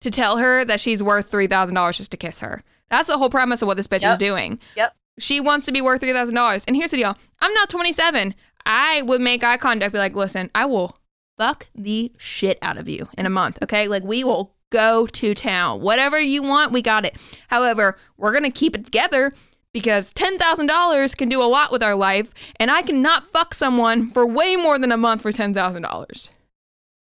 to 0.02 0.12
tell 0.12 0.38
her 0.38 0.64
that 0.66 0.80
she's 0.80 1.02
worth 1.02 1.30
three 1.32 1.48
thousand 1.48 1.76
dollars 1.76 1.98
just 1.98 2.12
to 2.12 2.18
kiss 2.18 2.40
her. 2.42 2.64
That's 2.90 3.08
the 3.08 3.18
whole 3.18 3.30
premise 3.30 3.62
of 3.62 3.68
what 3.68 3.78
this 3.78 3.88
bitch 3.88 4.10
is 4.10 4.18
doing. 4.18 4.60
Yep. 4.76 4.96
She 5.19 5.39
wants 5.39 5.65
to 5.65 5.71
be 5.71 5.82
worth 5.82 6.01
three 6.01 6.13
thousand 6.13 6.36
dollars. 6.36 6.65
And 6.65 6.75
here's 6.75 6.91
the 6.91 6.97
deal: 6.97 7.17
I'm 7.39 7.54
not 7.54 7.69
27. 7.69 8.36
I 8.65 9.04
would 9.04 9.21
make 9.21 9.43
eye 9.43 9.58
contact, 9.58 9.93
be 9.93 9.99
like, 9.99 10.15
listen, 10.15 10.49
I 10.56 10.65
will 10.65 10.97
fuck 11.38 11.67
the 11.75 12.12
shit 12.17 12.58
out 12.62 12.78
of 12.78 12.89
you 12.89 13.08
in 13.17 13.25
a 13.25 13.30
month. 13.30 13.60
Okay, 13.62 13.88
like 13.88 14.04
we 14.04 14.23
will 14.23 14.56
go 14.71 15.06
to 15.08 15.34
town. 15.34 15.82
Whatever 15.82 16.19
you 16.19 16.43
want, 16.43 16.71
we 16.71 16.82
got 16.82 17.06
it. 17.06 17.15
However, 17.47 17.97
we're 18.17 18.34
gonna 18.34 18.51
keep 18.51 18.75
it 18.75 18.86
together 18.86 19.34
because 19.73 20.13
ten 20.13 20.38
thousand 20.38 20.67
dollars 20.67 21.15
can 21.15 21.30
do 21.30 21.41
a 21.41 21.45
lot 21.45 21.71
with 21.71 21.84
our 21.84 21.95
life, 21.95 22.34
and 22.60 22.71
I 22.71 22.82
cannot 22.82 23.25
fuck 23.25 23.54
someone 23.54 24.10
for 24.12 24.25
way 24.25 24.56
more 24.56 24.80
than 24.80 24.91
a 24.91 24.97
month 24.97 25.21
for 25.21 25.32
ten 25.32 25.54
thousand 25.54 25.84
dollars. 25.84 26.32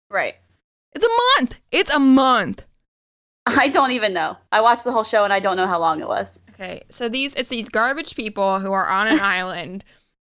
Right. 0.10 0.36
It's 0.94 1.06
a 1.06 1.40
month. 1.40 1.60
It's 1.72 1.92
a 1.92 2.00
month. 2.00 2.66
I 3.48 3.68
don't 3.68 3.92
even 3.92 4.14
know. 4.14 4.38
I 4.52 4.62
watched 4.62 4.84
the 4.84 4.92
whole 4.92 5.04
show 5.04 5.24
and 5.24 5.34
I 5.34 5.40
don't 5.40 5.58
know 5.58 5.68
how 5.68 5.80
long 5.80 6.00
it 6.00 6.08
was. 6.08 6.42
Okay, 6.54 6.84
so 6.90 7.10
these 7.10 7.34
it's 7.36 7.50
these 7.50 7.70
garbage 7.70 8.16
people 8.16 8.60
who 8.60 8.74
are 8.74 8.88
on 8.88 9.08
an 9.08 9.20
island, 9.22 9.84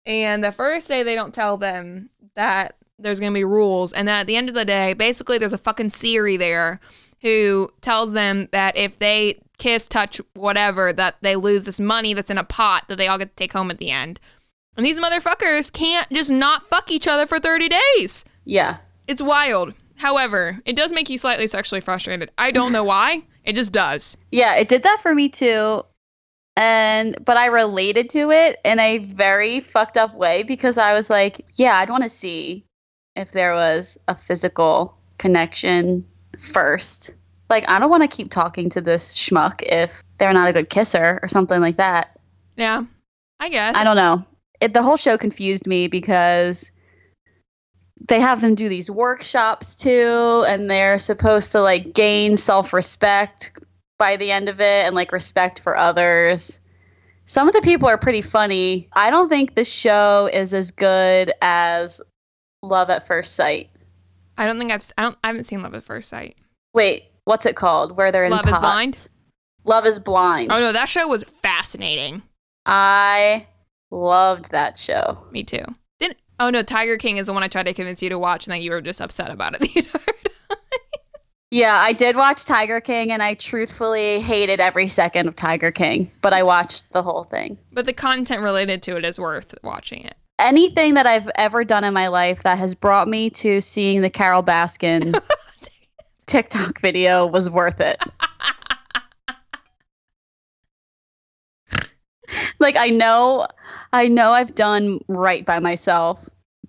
and 0.05 0.43
the 0.43 0.51
first 0.51 0.87
day 0.87 1.03
they 1.03 1.15
don't 1.15 1.33
tell 1.33 1.57
them 1.57 2.09
that 2.35 2.75
there's 2.97 3.19
gonna 3.19 3.33
be 3.33 3.43
rules, 3.43 3.93
and 3.93 4.07
that 4.07 4.21
at 4.21 4.27
the 4.27 4.35
end 4.35 4.49
of 4.49 4.55
the 4.55 4.65
day, 4.65 4.93
basically 4.93 5.37
there's 5.37 5.53
a 5.53 5.57
fucking 5.57 5.89
Siri 5.89 6.37
there 6.37 6.79
who 7.21 7.69
tells 7.81 8.13
them 8.13 8.47
that 8.51 8.77
if 8.77 8.99
they 8.99 9.39
kiss, 9.57 9.87
touch, 9.87 10.21
whatever, 10.33 10.93
that 10.93 11.15
they 11.21 11.35
lose 11.35 11.65
this 11.65 11.79
money 11.79 12.13
that's 12.13 12.29
in 12.29 12.37
a 12.37 12.43
pot 12.43 12.85
that 12.87 12.97
they 12.97 13.07
all 13.07 13.17
get 13.17 13.29
to 13.29 13.35
take 13.35 13.53
home 13.53 13.71
at 13.71 13.77
the 13.77 13.89
end. 13.89 14.19
And 14.77 14.85
these 14.85 14.99
motherfuckers 14.99 15.71
can't 15.71 16.09
just 16.11 16.29
not 16.29 16.67
fuck 16.67 16.91
each 16.91 17.07
other 17.07 17.25
for 17.25 17.39
30 17.39 17.69
days. 17.69 18.25
Yeah. 18.43 18.77
It's 19.07 19.21
wild. 19.21 19.73
However, 19.95 20.59
it 20.65 20.75
does 20.75 20.91
make 20.91 21.09
you 21.09 21.17
slightly 21.17 21.47
sexually 21.47 21.81
frustrated. 21.81 22.29
I 22.37 22.51
don't 22.51 22.73
know 22.73 22.83
why. 22.83 23.23
It 23.45 23.55
just 23.55 23.71
does. 23.71 24.17
Yeah, 24.31 24.55
it 24.55 24.67
did 24.67 24.83
that 24.83 24.99
for 25.01 25.15
me 25.15 25.29
too. 25.29 25.83
And 26.57 27.17
but 27.25 27.37
I 27.37 27.47
related 27.47 28.09
to 28.11 28.31
it 28.31 28.59
in 28.63 28.79
a 28.79 28.99
very 28.99 29.59
fucked 29.59 29.97
up 29.97 30.15
way 30.15 30.43
because 30.43 30.77
I 30.77 30.93
was 30.93 31.09
like, 31.09 31.45
yeah, 31.53 31.77
I'd 31.77 31.89
want 31.89 32.03
to 32.03 32.09
see 32.09 32.63
if 33.15 33.31
there 33.31 33.53
was 33.53 33.97
a 34.07 34.15
physical 34.15 34.97
connection 35.17 36.05
first. 36.39 37.15
Like, 37.49 37.69
I 37.69 37.79
don't 37.79 37.89
want 37.89 38.03
to 38.03 38.09
keep 38.09 38.31
talking 38.31 38.69
to 38.69 38.81
this 38.81 39.15
schmuck 39.15 39.61
if 39.63 40.03
they're 40.17 40.33
not 40.33 40.47
a 40.47 40.53
good 40.53 40.69
kisser 40.69 41.19
or 41.21 41.27
something 41.27 41.61
like 41.61 41.77
that. 41.77 42.19
Yeah, 42.55 42.85
I 43.39 43.49
guess. 43.49 43.75
I 43.75 43.83
don't 43.83 43.97
know. 43.97 44.25
It, 44.61 44.73
the 44.73 44.81
whole 44.81 44.97
show 44.97 45.17
confused 45.17 45.67
me 45.67 45.87
because 45.87 46.71
they 48.07 48.19
have 48.19 48.41
them 48.41 48.55
do 48.55 48.69
these 48.69 48.89
workshops 48.89 49.75
too, 49.75 50.43
and 50.47 50.69
they're 50.69 50.99
supposed 50.99 51.51
to 51.51 51.61
like 51.61 51.93
gain 51.93 52.37
self 52.37 52.73
respect 52.73 53.51
by 53.97 54.17
the 54.17 54.31
end 54.31 54.49
of 54.49 54.59
it 54.59 54.85
and 54.85 54.95
like 54.95 55.11
respect 55.11 55.59
for 55.59 55.77
others. 55.77 56.59
Some 57.25 57.47
of 57.47 57.53
the 57.53 57.61
people 57.61 57.87
are 57.87 57.97
pretty 57.97 58.21
funny. 58.21 58.87
I 58.93 59.09
don't 59.09 59.29
think 59.29 59.55
the 59.55 59.65
show 59.65 60.29
is 60.31 60.53
as 60.53 60.71
good 60.71 61.31
as 61.41 62.01
Love 62.61 62.89
at 62.89 63.07
First 63.07 63.35
Sight. 63.35 63.69
I 64.37 64.45
don't 64.45 64.59
think 64.59 64.71
I've. 64.71 64.83
I 64.97 65.03
don't. 65.03 65.17
I 65.23 65.27
haven't 65.27 65.45
seen 65.45 65.63
Love 65.63 65.73
at 65.73 65.83
First 65.83 66.09
Sight. 66.09 66.35
Wait, 66.73 67.05
what's 67.23 67.45
it 67.45 67.55
called? 67.55 67.97
Where 67.97 68.11
they're 68.11 68.25
in 68.25 68.31
Love 68.31 68.47
is? 68.47 68.59
Blind? 68.59 69.09
Love 69.63 69.85
is 69.85 69.97
Blind. 69.97 70.51
Oh 70.51 70.59
no, 70.59 70.71
that 70.71 70.89
show 70.89 71.07
was 71.07 71.23
fascinating. 71.23 72.21
I 72.65 73.47
Loved 73.91 74.51
that 74.51 74.77
show. 74.77 75.17
Me 75.31 75.43
too. 75.43 75.63
Didn't 75.99 76.17
oh 76.39 76.49
no, 76.49 76.63
Tiger 76.63 76.97
King 76.97 77.17
is 77.17 77.27
the 77.27 77.33
one 77.33 77.43
I 77.43 77.47
tried 77.47 77.67
to 77.67 77.73
convince 77.73 78.01
you 78.01 78.09
to 78.09 78.19
watch 78.19 78.45
and 78.45 78.53
then 78.53 78.61
you 78.61 78.71
were 78.71 78.81
just 78.81 79.01
upset 79.01 79.31
about 79.31 79.55
it 79.55 79.61
the 79.61 79.71
entire 79.75 79.99
time. 80.01 80.34
Yeah, 81.55 81.77
I 81.77 81.93
did 81.93 82.17
watch 82.17 82.43
Tiger 82.43 82.81
King 82.81 83.13
and 83.13 83.23
I 83.23 83.35
truthfully 83.35 84.19
hated 84.19 84.59
every 84.59 84.89
second 84.89 85.29
of 85.29 85.35
Tiger 85.37 85.71
King, 85.71 86.11
but 86.21 86.33
I 86.33 86.43
watched 86.43 86.83
the 86.91 87.01
whole 87.01 87.23
thing. 87.23 87.57
But 87.71 87.85
the 87.85 87.93
content 87.93 88.41
related 88.41 88.83
to 88.83 88.97
it 88.97 89.05
is 89.05 89.17
worth 89.17 89.55
watching 89.63 90.03
it. 90.03 90.15
Anything 90.37 90.95
that 90.95 91.07
I've 91.07 91.29
ever 91.35 91.63
done 91.63 91.85
in 91.85 91.93
my 91.93 92.09
life 92.09 92.43
that 92.43 92.57
has 92.57 92.75
brought 92.75 93.07
me 93.07 93.29
to 93.29 93.61
seeing 93.61 94.01
the 94.01 94.09
Carole 94.09 94.43
Baskin 94.43 95.17
TikTok 96.25 96.81
video 96.81 97.25
was 97.25 97.49
worth 97.49 97.79
it. 97.79 98.03
like 102.59 102.75
I 102.75 102.89
know 102.89 103.47
I 103.93 104.09
know 104.09 104.31
I've 104.31 104.55
done 104.55 104.99
right 105.07 105.45
by 105.45 105.59
myself 105.59 106.19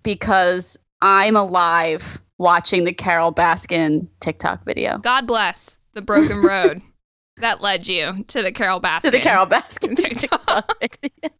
because 0.04 0.78
I'm 1.02 1.34
alive 1.34 2.20
watching 2.38 2.84
the 2.84 2.92
Carole 2.92 3.32
Baskin 3.32 4.06
TikTok 4.20 4.64
video. 4.64 4.98
God 4.98 5.26
bless 5.26 5.80
the 5.94 6.02
broken 6.02 6.42
road 6.42 6.82
that 7.38 7.60
led 7.60 7.86
you 7.86 8.24
to 8.28 8.42
the 8.42 8.52
Carole 8.52 8.80
Baskin. 8.80 9.02
To 9.02 9.10
the 9.10 9.20
Carole 9.20 9.46
Baskin 9.46 9.96
TikTok. 10.18 10.78
Video. 10.80 11.30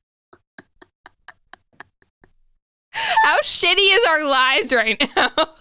How 2.93 3.39
shitty 3.41 3.95
is 3.95 4.07
our 4.07 4.25
lives 4.25 4.73
right 4.73 5.11
now? 5.17 5.31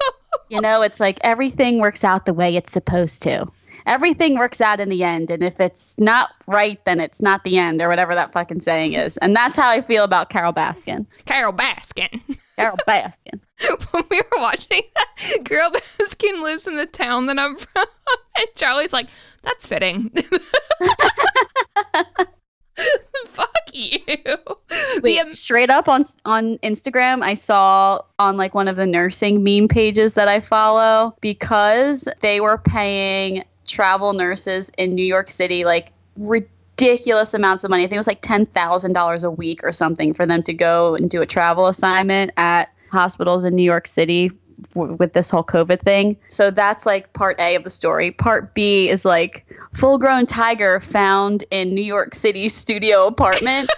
You 0.49 0.61
know, 0.61 0.83
it's 0.83 0.99
like 0.99 1.17
everything 1.23 1.79
works 1.79 2.03
out 2.03 2.25
the 2.25 2.33
way 2.33 2.55
it's 2.55 2.71
supposed 2.71 3.23
to. 3.23 3.47
Everything 3.87 4.37
works 4.37 4.61
out 4.61 4.79
in 4.79 4.89
the 4.89 5.03
end, 5.03 5.31
and 5.31 5.41
if 5.41 5.59
it's 5.59 5.97
not 5.97 6.31
right, 6.45 6.83
then 6.85 6.99
it's 6.99 7.19
not 7.21 7.43
the 7.43 7.57
end, 7.57 7.81
or 7.81 7.87
whatever 7.87 8.13
that 8.13 8.31
fucking 8.31 8.61
saying 8.61 8.93
is. 8.93 9.17
And 9.17 9.35
that's 9.35 9.57
how 9.57 9.69
I 9.69 9.81
feel 9.81 10.03
about 10.03 10.29
Carole 10.29 10.53
Baskin. 10.53 11.07
Carole 11.25 11.53
Baskin. 11.53 12.37
Carole 12.57 12.77
Baskin. 12.87 13.39
when 13.91 14.03
we 14.09 14.17
were 14.17 14.41
watching 14.41 14.81
that, 14.95 15.07
Carole 15.45 15.71
Baskin 15.71 16.43
lives 16.43 16.67
in 16.67 16.75
the 16.75 16.85
town 16.85 17.25
that 17.27 17.39
I'm 17.39 17.57
from. 17.57 17.85
And 18.37 18.47
Charlie's 18.57 18.91
like, 18.91 19.07
that's 19.43 19.65
fitting. 19.65 20.11
Fuck 23.27 23.49
you. 23.71 23.99
Wait, 25.01 25.17
am- 25.17 25.25
straight 25.25 25.69
up 25.69 25.87
on 25.87 26.03
on 26.25 26.57
Instagram, 26.57 27.23
I 27.23 27.33
saw 27.33 28.01
on 28.19 28.35
like 28.35 28.53
one 28.53 28.67
of 28.67 28.75
the 28.75 28.85
nursing 28.85 29.41
meme 29.41 29.69
pages 29.69 30.15
that 30.15 30.27
I 30.27 30.41
follow 30.41 31.15
because 31.21 32.09
they 32.19 32.41
were 32.41 32.57
paying 32.57 33.45
travel 33.65 34.11
nurses 34.11 34.69
in 34.77 34.95
New 34.95 35.05
York 35.05 35.29
City 35.29 35.63
like 35.63 35.93
ridiculous 36.17 36.54
amounts 36.79 37.63
of 37.63 37.69
money. 37.69 37.83
I 37.83 37.85
think 37.87 37.93
it 37.93 37.97
was 37.99 38.07
like 38.07 38.21
ten 38.21 38.45
thousand 38.47 38.93
dollars 38.93 39.23
a 39.23 39.31
week 39.31 39.61
or 39.63 39.71
something 39.71 40.13
for 40.13 40.25
them 40.25 40.43
to 40.43 40.53
go 40.53 40.95
and 40.95 41.09
do 41.09 41.21
a 41.21 41.25
travel 41.25 41.67
assignment 41.67 42.31
at 42.37 42.69
hospitals 42.91 43.43
in 43.43 43.55
New 43.55 43.63
York 43.63 43.87
City 43.87 44.29
w- 44.73 44.93
with 44.95 45.13
this 45.13 45.29
whole 45.29 45.43
COVID 45.43 45.79
thing. 45.81 46.17
So 46.27 46.51
that's 46.51 46.85
like 46.85 47.11
part 47.13 47.39
A 47.39 47.55
of 47.55 47.63
the 47.63 47.69
story. 47.69 48.11
Part 48.11 48.53
B 48.55 48.89
is 48.89 49.05
like 49.05 49.45
full 49.73 49.97
grown 49.97 50.25
tiger 50.25 50.79
found 50.79 51.43
in 51.51 51.73
New 51.73 51.83
York 51.83 52.13
City 52.15 52.47
studio 52.49 53.07
apartment. 53.07 53.69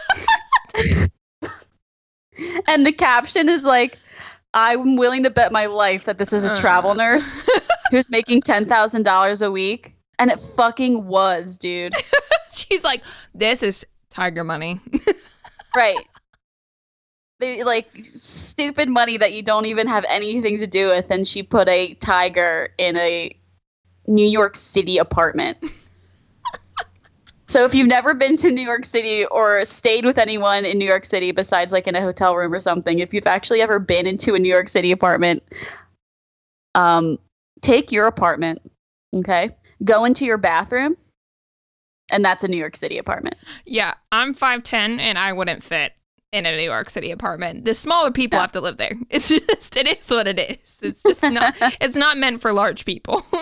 and 2.68 2.86
the 2.86 2.92
caption 2.92 3.50
is 3.50 3.64
like, 3.64 3.98
I'm 4.54 4.96
willing 4.98 5.24
to 5.24 5.30
bet 5.30 5.52
my 5.52 5.66
life 5.66 6.06
that 6.06 6.18
this 6.18 6.34
is 6.34 6.44
a 6.44 6.56
travel 6.56 6.92
Uh. 6.92 6.96
nurse 6.96 7.42
who's 7.92 8.10
making 8.12 8.42
$10,000 8.42 9.46
a 9.46 9.52
week. 9.52 9.94
And 10.20 10.32
it 10.32 10.40
fucking 10.40 11.06
was, 11.06 11.58
dude. 11.58 11.94
She's 12.54 12.84
like, 12.84 13.04
this 13.36 13.62
is 13.62 13.86
tiger 14.10 14.44
money. 14.44 14.80
Right. 15.78 16.08
They, 17.40 17.64
like 17.64 17.88
stupid 18.10 18.90
money 18.90 19.18
that 19.18 19.34
you 19.34 19.44
don't 19.44 19.68
even 19.68 19.86
have 19.88 20.04
anything 20.10 20.58
to 20.58 20.66
do 20.66 20.88
with. 20.88 21.12
And 21.12 21.28
she 21.28 21.44
put 21.44 21.70
a 21.70 21.94
tiger 21.96 22.70
in 22.80 22.98
a 22.98 23.38
New 24.08 24.28
York 24.28 24.56
City 24.56 24.98
apartment. 24.98 25.58
so 27.48 27.64
if 27.64 27.76
you've 27.76 27.88
never 27.88 28.16
been 28.16 28.38
to 28.38 28.52
New 28.52 28.64
York 28.64 28.86
City 28.86 29.26
or 29.26 29.64
stayed 29.66 30.04
with 30.04 30.18
anyone 30.18 30.66
in 30.66 30.80
New 30.80 30.88
York 30.88 31.06
City 31.06 31.32
besides 31.32 31.72
like 31.72 31.86
in 31.86 31.94
a 31.94 32.02
hotel 32.02 32.36
room 32.36 32.52
or 32.52 32.60
something, 32.60 32.98
if 32.98 33.14
you've 33.14 33.28
actually 33.28 33.62
ever 33.62 33.78
been 33.78 34.08
into 34.08 34.34
a 34.34 34.40
New 34.40 34.50
York 34.50 34.70
City 34.70 34.92
apartment, 34.92 35.44
um, 36.74 37.20
take 37.62 37.92
your 37.92 38.08
apartment, 38.08 38.64
okay? 39.20 39.56
Go 39.84 40.06
into 40.06 40.26
your 40.26 40.38
bathroom, 40.38 40.96
and 42.12 42.24
that's 42.24 42.44
a 42.44 42.48
New 42.48 42.58
York 42.58 42.76
City 42.76 42.98
apartment. 42.98 43.36
yeah, 43.66 43.94
I'm 44.12 44.34
5'10 44.34 45.00
and 45.00 45.18
I 45.18 45.34
wouldn't 45.34 45.64
fit 45.64 45.94
in 46.34 46.46
a 46.46 46.56
New 46.58 46.64
York 46.64 46.90
City 46.90 47.12
apartment. 47.12 47.64
The 47.66 47.74
smaller 47.74 48.12
people 48.12 48.38
No. 48.38 48.42
have 48.42 48.52
to 48.54 48.62
live 48.62 48.78
there. 48.78 48.92
It's 49.10 49.30
just, 49.30 49.78
it 49.78 49.88
is 49.88 50.10
what 50.12 50.28
it 50.28 50.38
is. 50.40 50.82
It's 50.84 51.02
just 51.04 51.24
not, 51.24 51.56
it's 51.82 51.96
not 51.96 52.18
meant 52.18 52.42
for 52.42 52.54
large 52.54 52.86
people. 52.86 53.26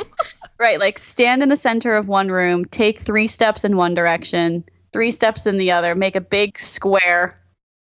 Right, 0.57 0.80
like 0.80 0.97
stand 0.99 1.43
in 1.43 1.49
the 1.49 1.57
center 1.57 1.95
of 1.97 2.07
one 2.07 2.30
room, 2.30 2.63
take 2.63 2.97
three 2.99 3.28
steps 3.28 3.65
in 3.65 3.76
one 3.76 3.93
direction, 3.93 4.63
three 4.93 5.11
steps 5.11 5.45
in 5.45 5.57
the 5.57 5.69
other, 5.71 5.95
make 5.95 6.15
a 6.15 6.21
big 6.21 6.57
square, 6.57 7.38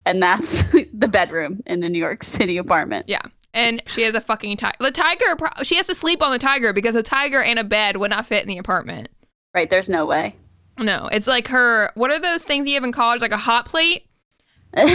and 0.07 0.23
that's 0.23 0.63
the 0.95 1.09
bedroom 1.09 1.61
in 1.67 1.83
a 1.83 1.89
New 1.89 1.99
York 1.99 2.23
City 2.23 2.59
apartment. 2.59 3.07
Yeah. 3.09 3.23
And 3.55 3.83
she 3.87 4.03
has 4.03 4.15
a 4.15 4.21
fucking 4.21 4.57
tiger. 4.57 4.77
The 4.81 4.91
tiger, 4.91 5.37
pro- 5.37 5.63
she 5.63 5.77
has 5.77 5.87
to 5.87 5.95
sleep 5.95 6.23
on 6.23 6.33
the 6.33 6.39
tiger 6.39 6.73
because 6.73 6.95
a 6.95 7.03
tiger 7.03 7.43
and 7.43 7.59
a 7.59 7.65
bed 7.65 7.97
would 7.99 8.11
not 8.11 8.27
fit 8.27 8.43
in 8.43 8.49
the 8.49 8.59
apartment. 8.59 9.09
Right, 9.55 9.69
there's 9.69 9.91
no 9.91 10.07
way. 10.07 10.37
No, 10.79 11.09
it's 11.13 11.27
like 11.27 11.49
her, 11.49 11.91
what 11.95 12.11
are 12.11 12.19
those 12.19 12.45
things 12.45 12.67
you 12.67 12.75
have 12.75 12.85
in 12.85 12.93
college? 12.93 13.21
Like 13.21 13.33
a 13.33 13.37
hot 13.37 13.67
plate, 13.67 14.07
a 14.75 14.87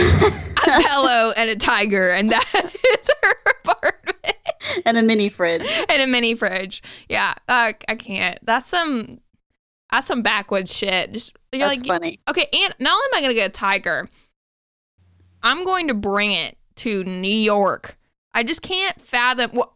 pillow, 0.66 1.34
and 1.38 1.50
a 1.52 1.56
tiger. 1.56 2.10
And 2.10 2.32
that 2.32 2.46
is 3.00 3.10
her 3.24 3.54
apartment. 3.62 4.38
and 4.86 4.98
a 4.98 5.04
mini 5.04 5.30
fridge. 5.30 5.68
and 5.90 6.02
a 6.02 6.08
mini 6.08 6.34
fridge. 6.34 6.82
Yeah, 7.10 7.36
uh, 7.48 7.74
I 7.88 7.96
can't. 7.96 8.40
That's 8.44 8.70
some, 8.70 9.22
that's 9.92 10.08
some 10.08 10.24
backwoods 10.24 10.74
shit. 10.74 11.14
Just, 11.14 11.38
you're 11.52 11.68
That's 11.68 11.80
like, 11.82 11.88
funny. 11.88 12.20
Okay, 12.28 12.48
and 12.52 12.74
not 12.80 12.94
only 12.94 13.06
am 13.06 13.18
I 13.18 13.22
going 13.22 13.30
to 13.30 13.36
get 13.36 13.50
a 13.50 13.54
tiger, 13.54 14.10
I'm 15.44 15.64
going 15.64 15.90
to 15.90 15.94
bring 15.94 16.32
it 16.32 16.58
to 16.78 17.04
New 17.04 17.28
York. 17.30 17.98
I 18.34 18.44
just 18.44 18.62
can't 18.62 19.00
fathom. 19.02 19.52
Well, 19.54 19.76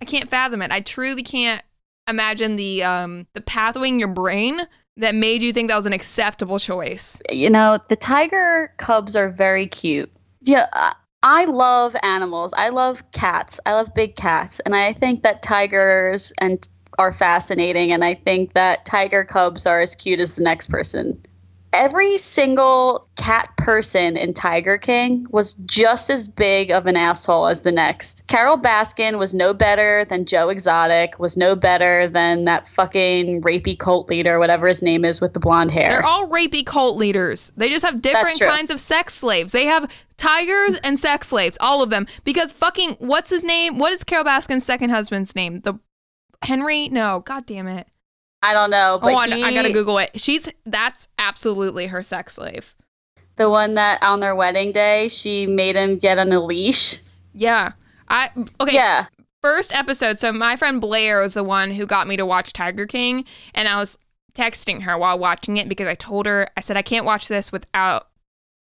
I 0.00 0.04
can't 0.04 0.28
fathom 0.28 0.62
it. 0.62 0.70
I 0.70 0.80
truly 0.80 1.22
can't 1.22 1.62
imagine 2.08 2.56
the 2.56 2.82
um 2.84 3.26
the 3.34 3.40
pathway 3.40 3.88
in 3.88 3.98
your 3.98 4.08
brain 4.08 4.60
that 4.96 5.14
made 5.14 5.40
you 5.42 5.52
think 5.52 5.68
that 5.70 5.76
was 5.76 5.86
an 5.86 5.92
acceptable 5.92 6.58
choice. 6.58 7.18
You 7.30 7.48
know, 7.48 7.78
the 7.88 7.96
tiger 7.96 8.72
cubs 8.76 9.16
are 9.16 9.30
very 9.30 9.66
cute. 9.66 10.10
Yeah, 10.42 10.66
I- 10.72 10.94
I 11.24 11.44
love 11.44 11.94
animals. 12.02 12.52
I 12.56 12.70
love 12.70 13.08
cats. 13.12 13.60
I 13.64 13.74
love 13.74 13.94
big 13.94 14.16
cats, 14.16 14.58
and 14.66 14.74
I 14.74 14.92
think 14.92 15.22
that 15.22 15.40
tigers 15.40 16.32
and 16.38 16.68
are 16.98 17.12
fascinating. 17.12 17.92
And 17.92 18.04
I 18.04 18.14
think 18.14 18.54
that 18.54 18.84
tiger 18.84 19.22
cubs 19.24 19.64
are 19.64 19.80
as 19.80 19.94
cute 19.94 20.18
as 20.18 20.34
the 20.34 20.42
next 20.42 20.66
person. 20.68 21.16
Every 21.74 22.18
single 22.18 23.08
cat 23.16 23.48
person 23.56 24.16
in 24.16 24.34
Tiger 24.34 24.76
King 24.76 25.26
was 25.30 25.54
just 25.54 26.10
as 26.10 26.28
big 26.28 26.70
of 26.70 26.86
an 26.86 26.96
asshole 26.96 27.46
as 27.46 27.62
the 27.62 27.72
next. 27.72 28.26
Carole 28.26 28.58
Baskin 28.58 29.18
was 29.18 29.34
no 29.34 29.54
better 29.54 30.04
than 30.04 30.26
Joe 30.26 30.50
Exotic, 30.50 31.18
was 31.18 31.36
no 31.36 31.56
better 31.56 32.08
than 32.08 32.44
that 32.44 32.68
fucking 32.68 33.40
rapey 33.40 33.78
cult 33.78 34.08
leader, 34.08 34.38
whatever 34.38 34.68
his 34.68 34.82
name 34.82 35.04
is 35.04 35.20
with 35.20 35.32
the 35.32 35.40
blonde 35.40 35.70
hair. 35.70 35.88
They're 35.88 36.04
all 36.04 36.28
rapey 36.28 36.64
cult 36.66 36.98
leaders. 36.98 37.52
They 37.56 37.70
just 37.70 37.84
have 37.84 38.02
different 38.02 38.38
kinds 38.40 38.70
of 38.70 38.80
sex 38.80 39.14
slaves. 39.14 39.52
They 39.52 39.64
have 39.64 39.90
tigers 40.18 40.78
and 40.84 40.98
sex 40.98 41.28
slaves, 41.28 41.56
all 41.60 41.82
of 41.82 41.88
them. 41.90 42.06
Because 42.24 42.52
fucking 42.52 42.96
what's 42.98 43.30
his 43.30 43.44
name? 43.44 43.78
What 43.78 43.92
is 43.92 44.04
Carole 44.04 44.24
Baskin's 44.24 44.64
second 44.64 44.90
husband's 44.90 45.34
name? 45.34 45.60
The 45.60 45.78
Henry? 46.42 46.88
No, 46.88 47.20
god 47.20 47.46
damn 47.46 47.66
it. 47.66 47.86
I 48.42 48.52
don't 48.52 48.70
know, 48.70 48.98
but 49.00 49.12
oh, 49.12 49.16
I, 49.16 49.26
I 49.26 49.54
gotta 49.54 49.72
Google 49.72 49.98
it. 49.98 50.10
She's 50.16 50.50
that's 50.66 51.08
absolutely 51.18 51.86
her 51.86 52.02
sex 52.02 52.34
slave. 52.34 52.74
the 53.36 53.48
one 53.48 53.74
that 53.74 54.02
on 54.02 54.20
their 54.20 54.34
wedding 54.34 54.72
day 54.72 55.08
she 55.08 55.46
made 55.46 55.76
him 55.76 55.96
get 55.98 56.18
on 56.18 56.32
a 56.32 56.40
leash. 56.40 56.98
Yeah. 57.34 57.72
I 58.08 58.28
okay. 58.60 58.74
Yeah, 58.74 59.06
First 59.42 59.74
episode. 59.74 60.20
So 60.20 60.32
my 60.32 60.54
friend 60.54 60.80
Blair 60.80 61.20
was 61.20 61.34
the 61.34 61.42
one 61.42 61.72
who 61.72 61.84
got 61.84 62.06
me 62.06 62.16
to 62.16 62.24
watch 62.24 62.52
Tiger 62.52 62.86
King, 62.86 63.24
and 63.56 63.66
I 63.66 63.74
was 63.74 63.98
texting 64.34 64.82
her 64.82 64.96
while 64.96 65.18
watching 65.18 65.56
it 65.56 65.68
because 65.68 65.88
I 65.88 65.96
told 65.96 66.26
her 66.26 66.48
I 66.56 66.60
said 66.60 66.76
I 66.76 66.82
can't 66.82 67.04
watch 67.04 67.26
this 67.26 67.50
without 67.50 68.06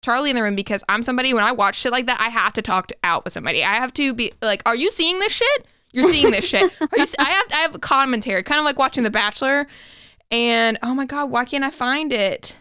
Charlie 0.02 0.30
in 0.30 0.36
the 0.36 0.42
room 0.42 0.56
because 0.56 0.82
I'm 0.88 1.02
somebody 1.02 1.34
when 1.34 1.44
I 1.44 1.52
watch 1.52 1.76
shit 1.76 1.92
like 1.92 2.06
that 2.06 2.18
I 2.18 2.30
have 2.30 2.54
to 2.54 2.62
talk 2.62 2.86
to, 2.86 2.96
out 3.04 3.24
with 3.24 3.34
somebody. 3.34 3.62
I 3.62 3.74
have 3.74 3.92
to 3.94 4.14
be 4.14 4.32
like, 4.40 4.62
"Are 4.64 4.74
you 4.74 4.88
seeing 4.88 5.18
this 5.18 5.32
shit? 5.34 5.66
You're 5.92 6.04
seeing 6.04 6.30
this 6.30 6.44
shit." 6.44 6.72
You, 6.80 7.06
I 7.18 7.30
have 7.30 7.46
I 7.52 7.56
have 7.58 7.80
commentary, 7.80 8.42
kind 8.42 8.58
of 8.58 8.64
like 8.64 8.78
watching 8.78 9.04
The 9.04 9.10
Bachelor. 9.10 9.66
And 10.30 10.78
oh 10.82 10.94
my 10.94 11.06
god, 11.06 11.30
why 11.30 11.44
can't 11.44 11.64
I 11.64 11.70
find 11.70 12.12
it? 12.12 12.54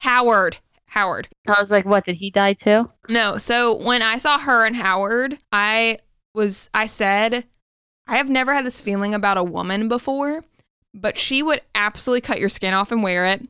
Howard. 0.00 0.58
Howard. 0.86 1.28
I 1.48 1.56
was 1.58 1.70
like, 1.70 1.84
"What? 1.84 2.04
Did 2.04 2.16
he 2.16 2.30
die 2.30 2.54
too?" 2.54 2.90
No. 3.08 3.36
So 3.36 3.76
when 3.76 4.02
I 4.02 4.18
saw 4.18 4.38
her 4.38 4.64
and 4.64 4.76
Howard, 4.76 5.38
I 5.52 5.98
was 6.34 6.70
I 6.74 6.86
said, 6.86 7.46
I 8.06 8.16
have 8.16 8.28
never 8.28 8.52
had 8.52 8.66
this 8.66 8.80
feeling 8.80 9.14
about 9.14 9.38
a 9.38 9.44
woman 9.44 9.88
before, 9.88 10.44
but 10.92 11.16
she 11.16 11.42
would 11.42 11.62
absolutely 11.74 12.20
cut 12.20 12.40
your 12.40 12.48
skin 12.48 12.74
off 12.74 12.92
and 12.92 13.02
wear 13.02 13.26
it. 13.26 13.48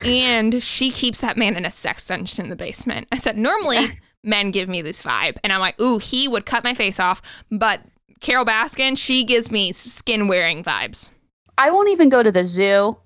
And 0.00 0.60
she 0.62 0.90
keeps 0.90 1.20
that 1.20 1.36
man 1.36 1.56
in 1.56 1.64
a 1.64 1.70
sex 1.70 2.06
dungeon 2.08 2.44
in 2.44 2.50
the 2.50 2.56
basement. 2.56 3.06
I 3.12 3.18
said, 3.18 3.38
normally 3.38 3.86
men 4.24 4.50
give 4.50 4.68
me 4.68 4.82
this 4.82 5.02
vibe. 5.02 5.36
And 5.44 5.52
I'm 5.52 5.60
like, 5.60 5.80
ooh, 5.80 5.98
he 5.98 6.26
would 6.26 6.44
cut 6.46 6.64
my 6.64 6.74
face 6.74 6.98
off. 6.98 7.22
But 7.50 7.82
Carole 8.22 8.44
Baskin, 8.44 8.96
she 8.96 9.24
gives 9.24 9.50
me 9.50 9.72
skin 9.72 10.28
wearing 10.28 10.62
vibes. 10.62 11.10
I 11.58 11.70
won't 11.70 11.90
even 11.90 12.08
go 12.08 12.22
to 12.22 12.32
the 12.32 12.44
zoo. 12.44 12.96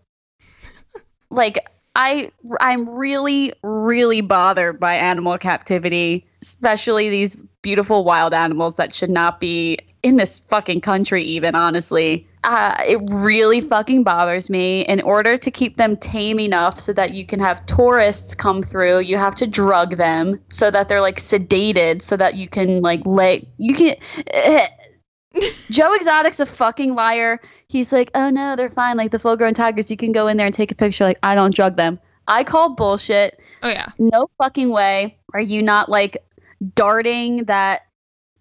like 1.30 1.58
I 1.96 2.30
I'm 2.60 2.86
really 2.86 3.52
really 3.62 4.20
bothered 4.20 4.78
by 4.78 4.94
animal 4.94 5.38
captivity, 5.38 6.26
especially 6.42 7.08
these 7.08 7.46
beautiful 7.62 8.04
wild 8.04 8.34
animals 8.34 8.76
that 8.76 8.94
should 8.94 9.10
not 9.10 9.40
be 9.40 9.78
in 10.02 10.16
this 10.16 10.38
fucking 10.38 10.82
country 10.82 11.22
even 11.22 11.54
honestly. 11.54 12.28
Uh, 12.44 12.76
it 12.86 13.00
really 13.10 13.60
fucking 13.60 14.04
bothers 14.04 14.50
me. 14.50 14.82
In 14.82 15.00
order 15.00 15.36
to 15.36 15.50
keep 15.50 15.78
them 15.78 15.96
tame 15.96 16.38
enough 16.38 16.78
so 16.78 16.92
that 16.92 17.12
you 17.12 17.26
can 17.26 17.40
have 17.40 17.64
tourists 17.66 18.34
come 18.34 18.62
through, 18.62 19.00
you 19.00 19.16
have 19.16 19.34
to 19.36 19.46
drug 19.48 19.96
them 19.96 20.38
so 20.50 20.70
that 20.70 20.88
they're 20.88 21.00
like 21.00 21.16
sedated, 21.16 22.02
so 22.02 22.16
that 22.18 22.36
you 22.36 22.46
can 22.48 22.82
like 22.82 23.00
lay. 23.04 23.48
You 23.56 23.74
can. 23.74 23.96
Joe 25.70 25.94
Exotic's 25.94 26.40
a 26.40 26.46
fucking 26.46 26.94
liar. 26.94 27.40
He's 27.68 27.92
like, 27.92 28.10
oh 28.14 28.30
no, 28.30 28.56
they're 28.56 28.70
fine. 28.70 28.96
Like 28.96 29.10
the 29.10 29.18
full 29.18 29.36
grown 29.36 29.54
tigers, 29.54 29.90
you 29.90 29.96
can 29.96 30.12
go 30.12 30.28
in 30.28 30.36
there 30.36 30.46
and 30.46 30.54
take 30.54 30.70
a 30.70 30.74
picture. 30.74 31.04
Like, 31.04 31.18
I 31.22 31.34
don't 31.34 31.54
drug 31.54 31.76
them. 31.76 31.98
I 32.28 32.44
call 32.44 32.74
bullshit. 32.74 33.38
Oh, 33.62 33.68
yeah. 33.68 33.86
No 33.98 34.28
fucking 34.38 34.70
way 34.70 35.18
are 35.32 35.40
you 35.40 35.62
not 35.62 35.88
like 35.88 36.18
darting 36.74 37.44
that 37.44 37.82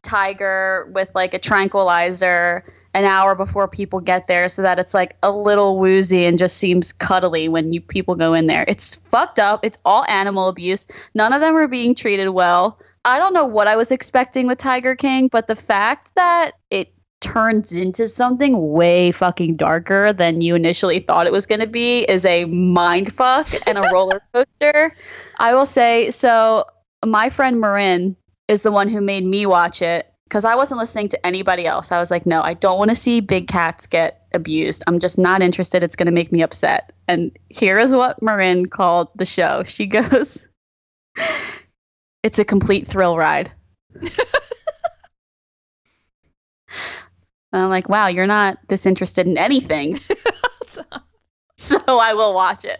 tiger 0.02 0.92
with 0.94 1.10
like 1.16 1.34
a 1.34 1.40
tranquilizer 1.40 2.64
an 2.96 3.04
hour 3.04 3.36
before 3.36 3.68
people 3.68 4.00
get 4.00 4.26
there 4.28 4.48
so 4.48 4.62
that 4.62 4.80
it's 4.80 4.94
like 4.94 5.18
a 5.22 5.30
little 5.30 5.78
woozy 5.78 6.26
and 6.26 6.38
just 6.38 6.58
seems 6.58 6.94
cuddly 6.94 7.50
when 7.50 7.74
you 7.74 7.82
people 7.82 8.16
go 8.16 8.34
in 8.34 8.48
there. 8.48 8.64
It's 8.70 8.96
fucked 8.96 9.38
up. 9.38 9.60
It's 9.64 9.78
all 9.84 10.06
animal 10.06 10.48
abuse. 10.48 10.88
None 11.14 11.34
of 11.34 11.42
them 11.42 11.56
are 11.56 11.68
being 11.68 11.94
treated 11.94 12.30
well. 12.30 12.80
I 13.04 13.18
don't 13.18 13.34
know 13.34 13.46
what 13.46 13.68
I 13.68 13.76
was 13.76 13.92
expecting 13.92 14.48
with 14.48 14.58
Tiger 14.58 14.96
King, 14.96 15.28
but 15.28 15.48
the 15.48 15.58
fact 15.58 16.16
that 16.16 16.54
it 16.70 16.94
turns 17.20 17.74
into 17.74 18.08
something 18.08 18.72
way 18.72 19.12
fucking 19.12 19.58
darker 19.58 20.14
than 20.14 20.40
you 20.40 20.56
initially 20.56 21.00
thought 21.00 21.28
it 21.28 21.34
was 21.34 21.46
going 21.46 21.60
to 21.60 21.68
be 21.68 22.04
is 22.04 22.26
a 22.26 22.46
mind 22.46 23.12
fuck 23.12 23.48
and 23.68 23.78
a 23.78 23.82
roller 23.92 24.22
coaster. 24.34 24.96
I 25.40 25.54
will 25.54 25.66
say 25.66 26.12
so 26.12 26.64
my 27.06 27.30
friend 27.30 27.60
Marin 27.60 28.16
is 28.48 28.62
the 28.62 28.72
one 28.72 28.88
who 28.88 29.02
made 29.02 29.26
me 29.26 29.46
watch 29.46 29.82
it 29.82 30.08
because 30.28 30.46
I 30.46 30.56
wasn't 30.56 30.80
listening 30.80 31.10
to 31.10 31.26
anybody 31.26 31.66
else. 31.66 31.92
I 31.92 32.00
was 32.00 32.12
like, 32.12 32.26
no, 32.26 32.42
I 32.42 32.56
don't 32.56 32.78
want 32.80 32.90
to 32.90 32.96
see 32.96 33.22
big 33.22 33.48
cats 33.48 33.88
get 33.88 34.28
abused. 34.34 34.84
I'm 34.88 35.00
just 35.00 35.18
not 35.18 35.42
interested. 35.42 35.84
It's 35.84 35.96
going 35.96 36.08
to 36.08 36.12
make 36.12 36.32
me 36.32 36.42
upset. 36.42 36.92
And 37.08 37.38
here 37.50 37.78
is 37.78 37.94
what 37.94 38.22
Marin 38.22 38.66
called 38.66 39.10
the 39.16 39.26
show. 39.26 39.64
She 39.66 39.86
goes, 39.88 40.48
it's 42.24 42.40
a 42.40 42.46
complete 42.46 42.88
thrill 42.88 43.18
ride. 43.18 43.52
I'm 47.54 47.70
like, 47.70 47.88
wow, 47.88 48.08
you're 48.08 48.28
not 48.28 48.58
this 48.68 48.86
interested 48.86 49.28
in 49.28 49.38
anything. 49.38 49.98
so 51.58 51.80
I 51.88 52.14
will 52.14 52.34
watch 52.34 52.66
it. 52.66 52.80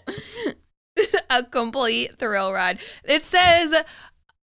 a 1.30 1.44
complete 1.44 2.18
thrill 2.18 2.52
ride. 2.52 2.80
It 3.06 3.24
says, 3.24 3.74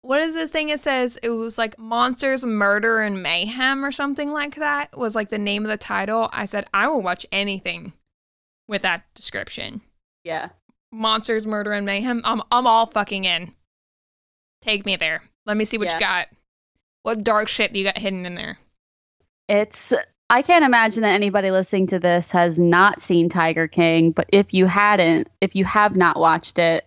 what 0.02 0.20
is 0.20 0.34
the 0.34 0.48
thing 0.48 0.70
it 0.70 0.80
says? 0.80 1.18
It 1.22 1.30
was 1.30 1.58
like 1.58 1.78
Monsters, 1.78 2.44
Murder, 2.46 3.00
and 3.00 3.22
Mayhem 3.22 3.84
or 3.84 3.92
something 3.92 4.32
like 4.32 4.56
that 4.56 4.96
was 4.96 5.14
like 5.14 5.28
the 5.30 5.38
name 5.38 5.64
of 5.64 5.70
the 5.70 5.76
title. 5.76 6.28
I 6.32 6.46
said, 6.46 6.66
I 6.72 6.88
will 6.88 7.02
watch 7.02 7.26
anything 7.32 7.92
with 8.68 8.82
that 8.82 9.02
description. 9.14 9.80
Yeah. 10.24 10.48
Monsters, 10.92 11.46
Murder, 11.46 11.72
and 11.72 11.84
Mayhem. 11.86 12.22
I'm, 12.24 12.42
I'm 12.50 12.66
all 12.66 12.86
fucking 12.86 13.24
in. 13.24 13.52
Take 14.62 14.86
me 14.86 14.96
there. 14.96 15.22
Let 15.46 15.56
me 15.56 15.64
see 15.64 15.78
what 15.78 15.88
Yeah. 15.88 15.94
you 15.94 16.00
got. 16.00 16.28
What 17.02 17.24
dark 17.24 17.48
shit 17.48 17.72
do 17.72 17.78
you 17.78 17.84
got 17.84 17.98
hidden 17.98 18.26
in 18.26 18.34
there? 18.34 18.58
It's 19.48 19.94
I 20.28 20.42
can't 20.42 20.64
imagine 20.64 21.02
that 21.02 21.14
anybody 21.14 21.50
listening 21.50 21.88
to 21.88 21.98
this 21.98 22.30
has 22.30 22.60
not 22.60 23.00
seen 23.00 23.28
Tiger 23.28 23.66
King, 23.66 24.12
but 24.12 24.26
if 24.32 24.54
you 24.54 24.66
hadn't, 24.66 25.28
if 25.40 25.56
you 25.56 25.64
have 25.64 25.96
not 25.96 26.20
watched 26.20 26.58
it, 26.58 26.86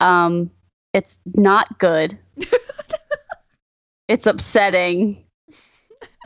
um 0.00 0.50
it's 0.96 1.20
not 1.34 1.78
good. 1.78 2.18
it's 4.08 4.26
upsetting. 4.26 5.22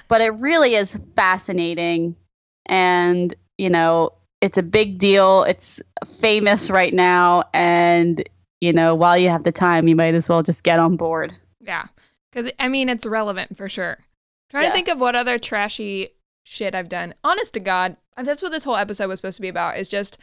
But 0.08 0.20
it 0.20 0.30
really 0.34 0.74
is 0.74 0.98
fascinating 1.16 2.16
and, 2.66 3.34
you 3.58 3.70
know, 3.70 4.10
it's 4.40 4.58
a 4.58 4.62
big 4.62 4.98
deal. 4.98 5.44
It's 5.44 5.80
famous 6.06 6.70
right 6.70 6.92
now 6.92 7.44
and, 7.54 8.28
you 8.60 8.72
know, 8.72 8.94
while 8.94 9.16
you 9.16 9.28
have 9.28 9.44
the 9.44 9.52
time, 9.52 9.86
you 9.86 9.94
might 9.94 10.14
as 10.14 10.28
well 10.28 10.42
just 10.42 10.64
get 10.64 10.78
on 10.78 10.96
board. 10.96 11.32
Yeah. 11.60 11.84
Because, 12.32 12.50
I 12.58 12.68
mean, 12.68 12.88
it's 12.88 13.06
relevant 13.06 13.56
for 13.56 13.68
sure. 13.68 13.98
Trying 14.50 14.64
Yeah. 14.64 14.68
to 14.70 14.74
think 14.74 14.88
of 14.88 14.98
what 14.98 15.14
other 15.14 15.38
trashy 15.38 16.10
shit 16.44 16.74
I've 16.74 16.88
done. 16.88 17.14
Honest 17.22 17.54
to 17.54 17.60
God, 17.60 17.96
that's 18.16 18.42
what 18.42 18.50
this 18.52 18.64
whole 18.64 18.76
episode 18.76 19.08
was 19.08 19.20
supposed 19.20 19.36
to 19.36 19.42
be 19.42 19.48
about. 19.48 19.78
Is 19.78 19.88
just 19.88 20.18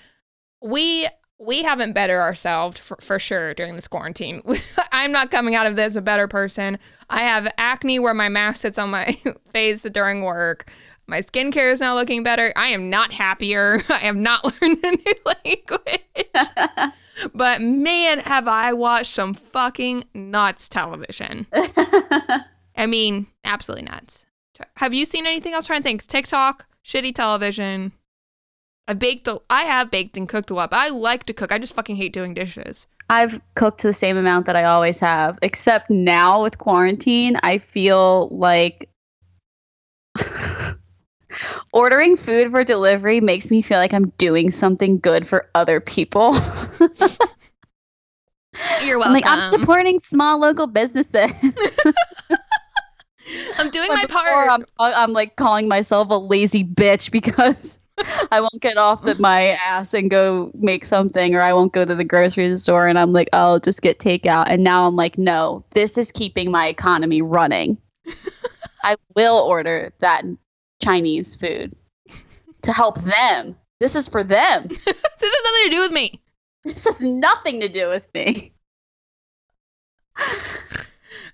we 0.62 1.08
we 1.40 1.64
haven't 1.64 1.94
better 1.94 2.20
ourselves 2.20 2.80
for, 2.80 2.98
for 3.00 3.20
sure 3.20 3.54
during 3.54 3.76
this 3.76 3.88
quarantine. 3.88 4.42
I'm 4.92 5.12
not 5.12 5.32
coming 5.32 5.56
out 5.56 5.68
of 5.68 5.76
this 5.76 5.96
a 5.96 6.02
better 6.02 6.28
person. 6.28 6.80
I 7.10 7.20
have 7.20 7.52
acne 7.58 8.00
where 8.00 8.14
my 8.14 8.30
mask 8.30 8.62
sits 8.62 8.78
on 8.78 8.90
my 8.90 9.18
face 9.52 9.84
during 9.84 10.24
work. 10.24 10.72
My 11.10 11.22
skincare 11.22 11.72
is 11.72 11.80
now 11.80 11.96
looking 11.96 12.24
better. 12.24 12.52
I 12.56 12.68
am 12.68 12.90
not 12.90 13.14
happier. 13.14 13.82
I 13.90 14.00
have 14.00 14.18
not 14.18 14.44
learned 14.44 14.80
a 14.84 14.92
new 14.92 15.14
language. 15.46 16.54
But 17.34 17.62
man, 17.62 18.20
have 18.20 18.48
I 18.48 18.74
watched 18.74 19.14
some 19.14 19.34
fucking 19.34 20.04
nuts 20.14 20.68
television. 20.68 21.48
I 22.76 22.86
mean, 22.88 23.28
absolutely 23.46 23.86
nuts. 23.86 24.26
Have 24.76 24.94
you 24.94 25.06
seen 25.06 25.26
anything 25.26 25.54
else? 25.54 25.68
Trying 25.68 25.82
to 25.82 25.84
think. 25.84 26.06
TikTok, 26.06 26.68
shitty 26.84 27.16
television. 27.16 27.94
I 28.88 28.94
baked. 28.94 29.28
A, 29.28 29.42
I 29.50 29.64
have 29.64 29.92
baked 29.92 30.16
and 30.18 30.28
cooked 30.30 30.50
a 30.50 30.54
lot. 30.54 30.70
But 30.72 30.78
I 30.80 30.90
like 30.90 31.26
to 31.26 31.34
cook. 31.34 31.52
I 31.52 31.58
just 31.58 31.76
fucking 31.76 31.96
hate 31.98 32.14
doing 32.14 32.34
dishes. 32.34 32.88
I've 33.10 33.40
cooked 33.56 33.84
the 33.84 33.94
same 33.94 34.18
amount 34.18 34.46
that 34.48 34.56
I 34.56 34.66
always 34.66 35.00
have, 35.00 35.40
except 35.42 35.90
now 35.90 36.44
with 36.44 36.58
quarantine, 36.58 37.38
I 37.42 37.58
feel 37.58 38.28
like 38.30 38.90
ordering 41.74 42.18
food 42.18 42.52
for 42.52 42.64
delivery 42.66 43.22
makes 43.22 43.50
me 43.50 43.62
feel 43.62 43.78
like 43.78 43.94
I'm 43.94 44.10
doing 44.18 44.52
something 44.52 45.00
good 45.00 45.26
for 45.28 45.50
other 45.56 45.80
people. 45.80 46.34
You're 48.84 48.96
I'm 49.02 49.14
welcome. 49.14 49.14
like, 49.14 49.26
I'm 49.26 49.52
supporting 49.52 50.00
small 50.02 50.40
local 50.40 50.68
businesses. 50.68 51.14
I'm 53.58 53.70
doing 53.70 53.90
Or 53.90 53.96
my 53.96 54.06
part. 54.10 54.50
I'm, 54.50 54.66
I'm 54.80 55.14
like 55.14 55.36
calling 55.36 55.68
myself 55.68 56.10
a 56.10 56.18
lazy 56.18 56.64
bitch 56.64 57.12
because 57.12 57.80
I 58.32 58.40
won't 58.42 58.62
get 58.62 58.78
off 58.78 59.04
the, 59.04 59.16
my 59.16 59.58
ass 59.66 59.94
and 59.94 60.10
go 60.10 60.52
make 60.56 60.86
something, 60.86 61.34
or 61.34 61.42
I 61.42 61.54
won't 61.54 61.74
go 61.74 61.86
to 61.86 61.96
the 61.96 62.04
grocery 62.04 62.56
store 62.58 62.88
and 62.88 63.00
I'm 63.00 63.12
like, 63.12 63.30
oh, 63.34 63.38
I'll 63.38 63.60
just 63.60 63.82
get 63.82 64.00
takeout. 64.00 64.46
And 64.50 64.64
now 64.64 64.88
I'm 64.88 64.96
like, 64.96 65.18
no, 65.18 65.64
this 65.72 65.98
is 65.98 66.12
keeping 66.12 66.52
my 66.52 66.68
economy 66.68 67.22
running. 67.22 67.78
I 68.84 68.96
will 69.16 69.38
order 69.38 69.92
that 70.00 70.24
Chinese 70.82 71.36
food 71.36 71.76
to 72.62 72.72
help 72.72 73.02
them. 73.02 73.56
This 73.80 73.96
is 73.96 74.08
for 74.08 74.24
them. 74.24 74.68
this 74.68 74.86
has 74.86 75.44
nothing 75.44 75.64
to 75.64 75.70
do 75.70 75.82
with 75.82 75.92
me. 75.92 76.22
This 76.66 76.84
has 76.86 77.02
nothing 77.02 77.60
to 77.62 77.70
do 77.70 77.90
with 77.90 78.08
me. 78.14 78.54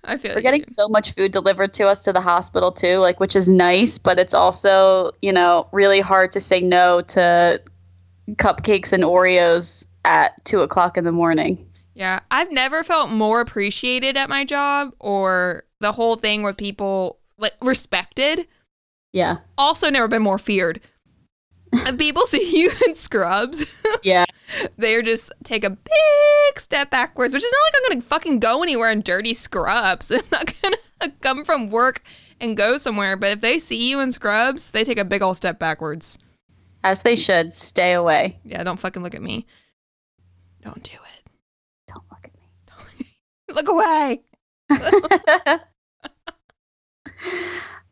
I 0.06 0.18
feel 0.18 0.36
We're 0.36 0.42
getting 0.42 0.66
so 0.66 0.88
much 0.90 1.14
food 1.14 1.32
delivered 1.32 1.74
to 1.76 1.88
us 1.88 2.04
to 2.04 2.14
the 2.14 2.22
hospital 2.22 2.72
too, 2.72 2.98
like 2.98 3.20
which 3.20 3.36
is 3.36 3.50
nice, 3.50 3.98
but 3.98 4.20
it's 4.20 4.34
also, 4.34 5.12
you 5.22 5.32
know, 5.32 5.68
really 5.72 6.02
hard 6.02 6.32
to 6.34 6.42
say 6.42 6.60
no 6.60 7.02
to 7.02 7.62
cupcakes 8.32 8.92
and 8.92 9.04
Oreos 9.04 9.88
at 10.06 10.44
two 10.46 10.62
o'clock 10.62 10.98
in 10.98 11.04
the 11.04 11.12
morning. 11.12 11.70
Yeah, 11.94 12.20
I've 12.32 12.52
never 12.52 12.84
felt 12.84 13.12
more 13.12 13.40
appreciated 13.40 14.18
at 14.18 14.30
my 14.30 14.44
job 14.44 14.94
or 15.00 15.64
the 15.80 15.92
whole 15.92 16.16
thing 16.16 16.44
where 16.44 16.54
people 16.54 17.20
like 17.38 17.54
respected. 17.62 18.48
Yeah. 19.12 19.38
Also, 19.58 19.90
never 19.90 20.08
been 20.08 20.24
more 20.24 20.40
feared. 20.40 20.82
People 21.98 22.26
see 22.26 22.62
you 22.62 22.72
in 22.88 22.96
scrubs, 22.96 23.64
Yeah. 24.04 24.26
they're 24.78 25.02
just 25.02 25.32
take 25.44 25.64
a 25.64 25.70
big 25.70 26.60
step 26.60 26.90
backwards, 26.90 27.34
which 27.34 27.44
is 27.44 27.52
not 27.52 27.60
like 27.66 27.74
I'm 27.76 27.94
gonna 27.94 28.02
fucking 28.10 28.40
go 28.40 28.62
anywhere 28.64 28.92
in 28.92 29.02
dirty 29.02 29.34
scrubs. 29.34 30.12
I'm 30.12 30.22
not 30.32 30.54
gonna 30.62 30.78
come 31.22 31.44
from 31.46 31.70
work 31.70 32.04
and 32.40 32.56
go 32.58 32.78
somewhere. 32.78 33.16
But 33.18 33.32
if 33.32 33.42
they 33.42 33.60
see 33.60 33.90
you 33.90 34.00
in 34.00 34.12
scrubs, 34.12 34.72
they 34.72 34.84
take 34.84 35.00
a 35.00 35.06
big 35.06 35.22
old 35.22 35.38
step 35.38 35.60
backwards. 35.60 36.18
As 36.84 37.02
they 37.02 37.16
should. 37.16 37.54
Stay 37.54 37.94
away. 37.94 38.40
Yeah, 38.44 38.64
don't 38.64 38.80
fucking 38.80 39.02
look 39.02 39.16
at 39.16 39.22
me. 39.22 39.46
Don't 40.62 40.84
do 40.84 40.92
it. 40.92 41.30
Don't 41.88 42.04
look 42.12 42.26
at 42.26 42.34
me. 43.00 43.08
Look 43.54 43.68
away. 43.70 44.22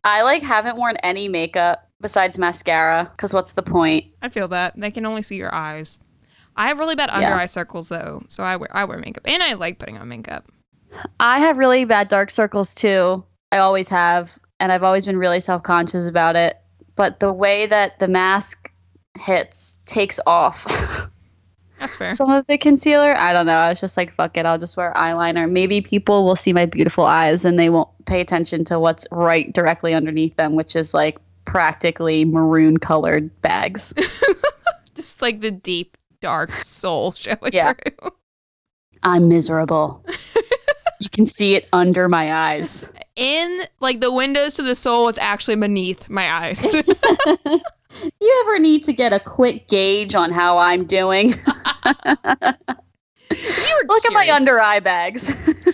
I 0.04 0.22
like 0.22 0.42
haven't 0.42 0.76
worn 0.76 0.96
any 0.96 1.28
makeup 1.28 1.88
besides 2.02 2.38
mascara. 2.38 3.08
Because 3.10 3.32
what's 3.32 3.52
the 3.54 3.62
point? 3.62 4.04
I 4.20 4.28
feel 4.28 4.48
that 4.48 4.74
they 4.76 4.90
can 4.90 5.06
only 5.06 5.22
see 5.22 5.36
your 5.36 5.54
eyes. 5.54 5.98
I 6.56 6.68
have 6.68 6.78
really 6.78 6.94
bad 6.96 7.08
under 7.08 7.28
Yeah. 7.28 7.36
eye 7.36 7.46
circles 7.46 7.88
though, 7.88 8.22
so 8.28 8.42
I 8.44 8.56
wear 8.56 8.68
I 8.76 8.84
wear 8.84 8.98
makeup, 8.98 9.22
and 9.26 9.42
I 9.42 9.54
like 9.54 9.78
putting 9.78 9.96
on 9.96 10.08
makeup. 10.08 10.44
I 11.18 11.38
have 11.38 11.56
really 11.56 11.86
bad 11.86 12.08
dark 12.08 12.30
circles 12.30 12.74
too. 12.74 13.24
I 13.50 13.58
always 13.58 13.88
have, 13.88 14.38
and 14.60 14.70
I've 14.70 14.82
always 14.82 15.06
been 15.06 15.16
really 15.16 15.40
self 15.40 15.62
conscious 15.62 16.06
about 16.06 16.36
it. 16.36 16.58
But 16.94 17.20
the 17.20 17.32
way 17.32 17.64
that 17.64 17.98
the 18.00 18.08
mask 18.08 18.70
hits 19.18 19.76
takes 19.86 20.20
off 20.26 20.66
That's 21.78 21.96
fair. 21.96 22.10
some 22.10 22.30
of 22.30 22.46
the 22.46 22.58
concealer. 22.58 23.14
I 23.16 23.32
don't 23.32 23.46
know. 23.46 23.52
I 23.56 23.70
was 23.70 23.80
just 23.80 23.96
like, 23.96 24.10
fuck 24.10 24.36
it, 24.36 24.44
I'll 24.46 24.58
just 24.58 24.76
wear 24.76 24.92
eyeliner. 24.94 25.50
Maybe 25.50 25.80
people 25.80 26.24
will 26.24 26.36
see 26.36 26.52
my 26.52 26.66
beautiful 26.66 27.04
eyes 27.04 27.44
and 27.46 27.58
they 27.58 27.70
won't 27.70 27.88
pay 28.06 28.20
attention 28.20 28.64
to 28.66 28.78
what's 28.78 29.06
right 29.10 29.52
directly 29.52 29.94
underneath 29.94 30.36
them, 30.36 30.54
which 30.54 30.76
is 30.76 30.92
like 30.94 31.18
practically 31.44 32.24
maroon 32.24 32.78
colored 32.78 33.30
bags. 33.42 33.94
Just 34.94 35.22
like 35.22 35.40
the 35.40 35.50
deep 35.50 35.96
dark 36.20 36.52
soul 36.52 37.12
showing 37.12 37.52
Yeah. 37.52 37.72
through. 37.74 38.10
I'm 39.02 39.28
miserable. 39.28 40.04
you 41.00 41.08
can 41.08 41.26
see 41.26 41.54
it 41.54 41.68
under 41.72 42.08
my 42.08 42.32
eyes. 42.32 42.92
In 43.16 43.60
like 43.80 44.00
the 44.00 44.12
windows 44.12 44.54
to 44.56 44.62
the 44.62 44.74
soul 44.74 45.08
is 45.08 45.18
actually 45.18 45.56
beneath 45.56 46.08
my 46.08 46.30
eyes. 46.30 46.74
You 48.20 48.42
ever 48.46 48.58
need 48.58 48.84
to 48.84 48.92
get 48.94 49.12
a 49.12 49.20
quick 49.20 49.68
gauge 49.68 50.14
on 50.14 50.32
how 50.32 50.56
I'm 50.56 50.86
doing? 50.86 51.28
Look 51.28 51.46
at 54.06 54.12
my 54.12 54.30
under 54.32 54.58
eye 54.58 54.80
bags. 54.80 55.28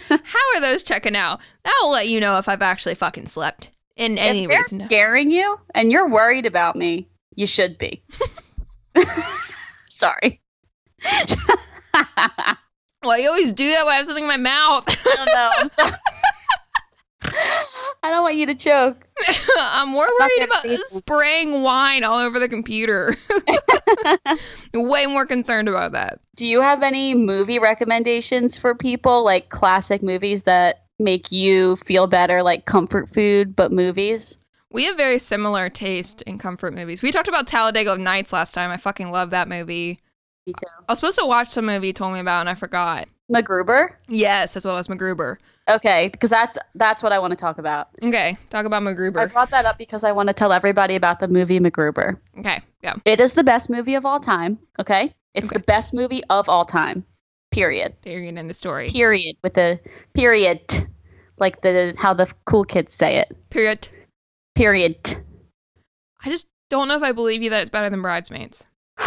How 0.09 0.57
are 0.57 0.61
those 0.61 0.83
checking 0.83 1.15
out? 1.15 1.39
That 1.63 1.79
will 1.81 1.93
let 1.93 2.09
you 2.09 2.19
know 2.19 2.37
if 2.39 2.49
I've 2.49 2.61
actually 2.61 2.97
fucking 2.97 3.29
slept. 3.29 3.71
In 3.99 4.17
any 4.17 4.45
if 4.45 4.49
they're 4.49 4.59
reason. 4.59 4.81
scaring 4.81 5.31
you 5.31 5.59
and 5.75 5.93
you're 5.93 6.09
worried 6.09 6.47
about 6.47 6.77
me, 6.77 7.09
you 7.35 7.47
should 7.47 7.77
be. 7.79 8.03
Sorry. 9.89 10.41
I 11.95 12.57
Well, 13.05 13.19
you 13.19 13.29
always 13.29 13.53
do 13.53 13.69
that 13.71 13.85
when 13.85 13.95
I 13.95 13.97
have 13.99 14.07
something 14.07 14.25
in 14.25 14.29
my 14.29 14.37
mouth. 14.37 14.85
I 14.89 15.15
don't 15.17 15.27
know. 15.27 15.51
I'm 15.59 15.69
sorry. 15.79 16.01
I 18.03 18.11
don't 18.13 18.23
want 18.23 18.37
you 18.37 18.47
to 18.47 18.55
choke. 18.55 19.07
I'm 19.59 19.89
more 19.91 20.07
worried 20.21 20.45
about 20.45 20.63
say 20.63 20.77
so. 20.77 20.99
spraying 20.99 21.63
wine 21.63 22.05
all 22.05 22.19
over 22.19 22.39
the 22.39 22.49
computer. 22.49 23.15
Way 24.73 25.07
more 25.07 25.27
concerned 25.27 25.69
about 25.69 25.93
that. 25.93 26.21
Do 26.37 26.47
you 26.47 26.61
have 26.61 26.83
any 26.83 27.15
movie 27.15 27.59
recommendations 27.59 28.57
for 28.57 28.75
people, 28.75 29.25
like 29.25 29.49
classic 29.49 30.03
movies 30.03 30.45
that 30.45 30.85
make 30.99 31.31
you 31.33 31.77
feel 31.77 32.07
better, 32.07 32.43
like 32.43 32.65
comfort 32.67 33.09
food, 33.09 33.55
but 33.57 33.73
movies? 33.73 34.39
We 34.71 34.85
have 34.85 34.97
very 34.97 35.19
similar 35.19 35.71
taste 35.71 36.23
in 36.23 36.39
comfort 36.39 36.75
movies. 36.75 37.03
We 37.03 37.11
talked 37.11 37.29
about 37.29 37.47
Talladega 37.47 37.97
Nights 37.97 38.33
last 38.33 38.53
time. 38.53 38.71
I 38.71 38.77
fucking 38.77 39.11
love 39.11 39.31
that 39.31 39.49
movie. 39.49 40.01
Me 40.47 40.53
too. 40.53 40.67
I 40.89 40.93
was 40.93 40.99
supposed 40.99 41.19
to 41.19 41.27
watch 41.27 41.49
some 41.49 41.67
movie 41.67 41.89
you 41.89 41.93
told 41.93 42.13
me 42.15 42.21
about 42.21 42.41
and 42.41 42.49
I 42.49 42.55
forgot. 42.55 43.09
MacGruber? 43.33 43.91
Yes, 44.09 44.57
as 44.57 44.65
well 44.65 44.79
as 44.79 44.89
MacGruber. 44.89 45.37
Okay, 45.71 46.09
because 46.09 46.31
that's 46.31 46.57
that's 46.75 47.03
what 47.03 47.13
I 47.13 47.19
want 47.19 47.33
to 47.33 47.37
talk 47.37 47.59
about. 47.59 47.89
Okay, 48.03 48.39
talk 48.49 48.65
about 48.65 48.83
MacGruber. 48.83 49.19
I 49.19 49.27
brought 49.27 49.51
that 49.51 49.67
up 49.67 49.77
because 49.77 50.03
I 50.03 50.13
want 50.13 50.29
to 50.29 50.33
tell 50.33 50.51
everybody 50.51 50.97
about 50.97 51.19
the 51.21 51.29
movie 51.29 51.61
MacGruber. 51.61 52.19
Okay, 52.39 52.61
go. 52.83 52.93
It 53.05 53.21
is 53.21 53.35
the 53.35 53.45
best 53.45 53.69
movie 53.69 53.95
of 53.95 54.07
all 54.07 54.19
time. 54.19 54.59
Okay, 54.79 55.13
it's 55.35 55.51
Okay. 55.51 55.59
the 55.59 55.65
best 55.65 55.93
movie 55.93 56.23
of 56.31 56.49
all 56.49 56.65
time. 56.65 57.05
Period. 57.51 58.01
Period 58.03 58.37
in 58.37 58.47
the 58.47 58.55
story. 58.55 58.89
Period 58.89 59.37
with 59.43 59.55
the 59.55 59.81
period, 60.15 60.61
like 61.39 61.63
the 61.63 61.95
how 61.99 62.15
the 62.15 62.31
cool 62.45 62.65
kids 62.65 62.93
say 62.93 63.17
it. 63.17 63.37
Period. 63.51 63.89
Period. 64.55 64.97
I 66.25 66.31
just 66.31 66.47
don't 66.69 66.89
know 66.89 66.97
if 66.97 67.03
I 67.03 67.13
believe 67.13 67.43
you 67.43 67.51
that 67.51 67.63
it's 67.63 67.71
better 67.71 67.91
than 67.91 68.03
Bridesmaids. 68.03 68.67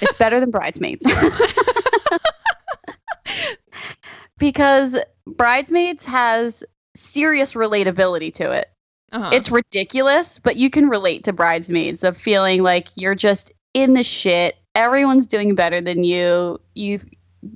It's 0.00 0.14
better 0.14 0.40
than 0.40 0.50
Bridesmaids. 0.50 1.06
because 4.38 4.98
Bridesmaids 5.26 6.04
has 6.04 6.64
serious 6.96 7.54
relatability 7.54 8.32
to 8.34 8.50
it. 8.50 8.70
Uh-huh. 9.12 9.30
It's 9.32 9.50
ridiculous, 9.50 10.38
but 10.38 10.56
you 10.56 10.70
can 10.70 10.88
relate 10.88 11.24
to 11.24 11.32
Bridesmaids 11.32 12.02
of 12.02 12.16
feeling 12.16 12.62
like 12.62 12.88
you're 12.96 13.14
just 13.14 13.52
in 13.72 13.92
the 13.92 14.02
shit. 14.02 14.56
Everyone's 14.74 15.26
doing 15.26 15.54
better 15.54 15.80
than 15.80 16.04
you. 16.04 16.60
You 16.74 17.00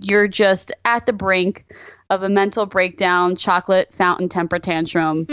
you're 0.01 0.29
just 0.29 0.71
at 0.85 1.07
the 1.07 1.13
brink 1.13 1.65
of 2.11 2.23
a 2.23 2.29
mental 2.29 2.67
breakdown, 2.67 3.37
chocolate 3.37 3.93
fountain 3.95 4.29
temper 4.29 4.59
tantrum. 4.59 5.27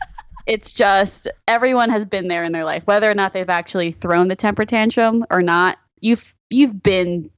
it's 0.46 0.72
just 0.72 1.28
everyone 1.48 1.90
has 1.90 2.04
been 2.04 2.28
there 2.28 2.44
in 2.44 2.52
their 2.52 2.64
life, 2.64 2.86
whether 2.86 3.10
or 3.10 3.14
not 3.14 3.32
they've 3.32 3.50
actually 3.50 3.90
thrown 3.92 4.28
the 4.28 4.36
temper 4.36 4.64
tantrum 4.64 5.24
or 5.30 5.42
not. 5.42 5.78
You've 6.00 6.34
you've 6.50 6.82
been 6.82 7.30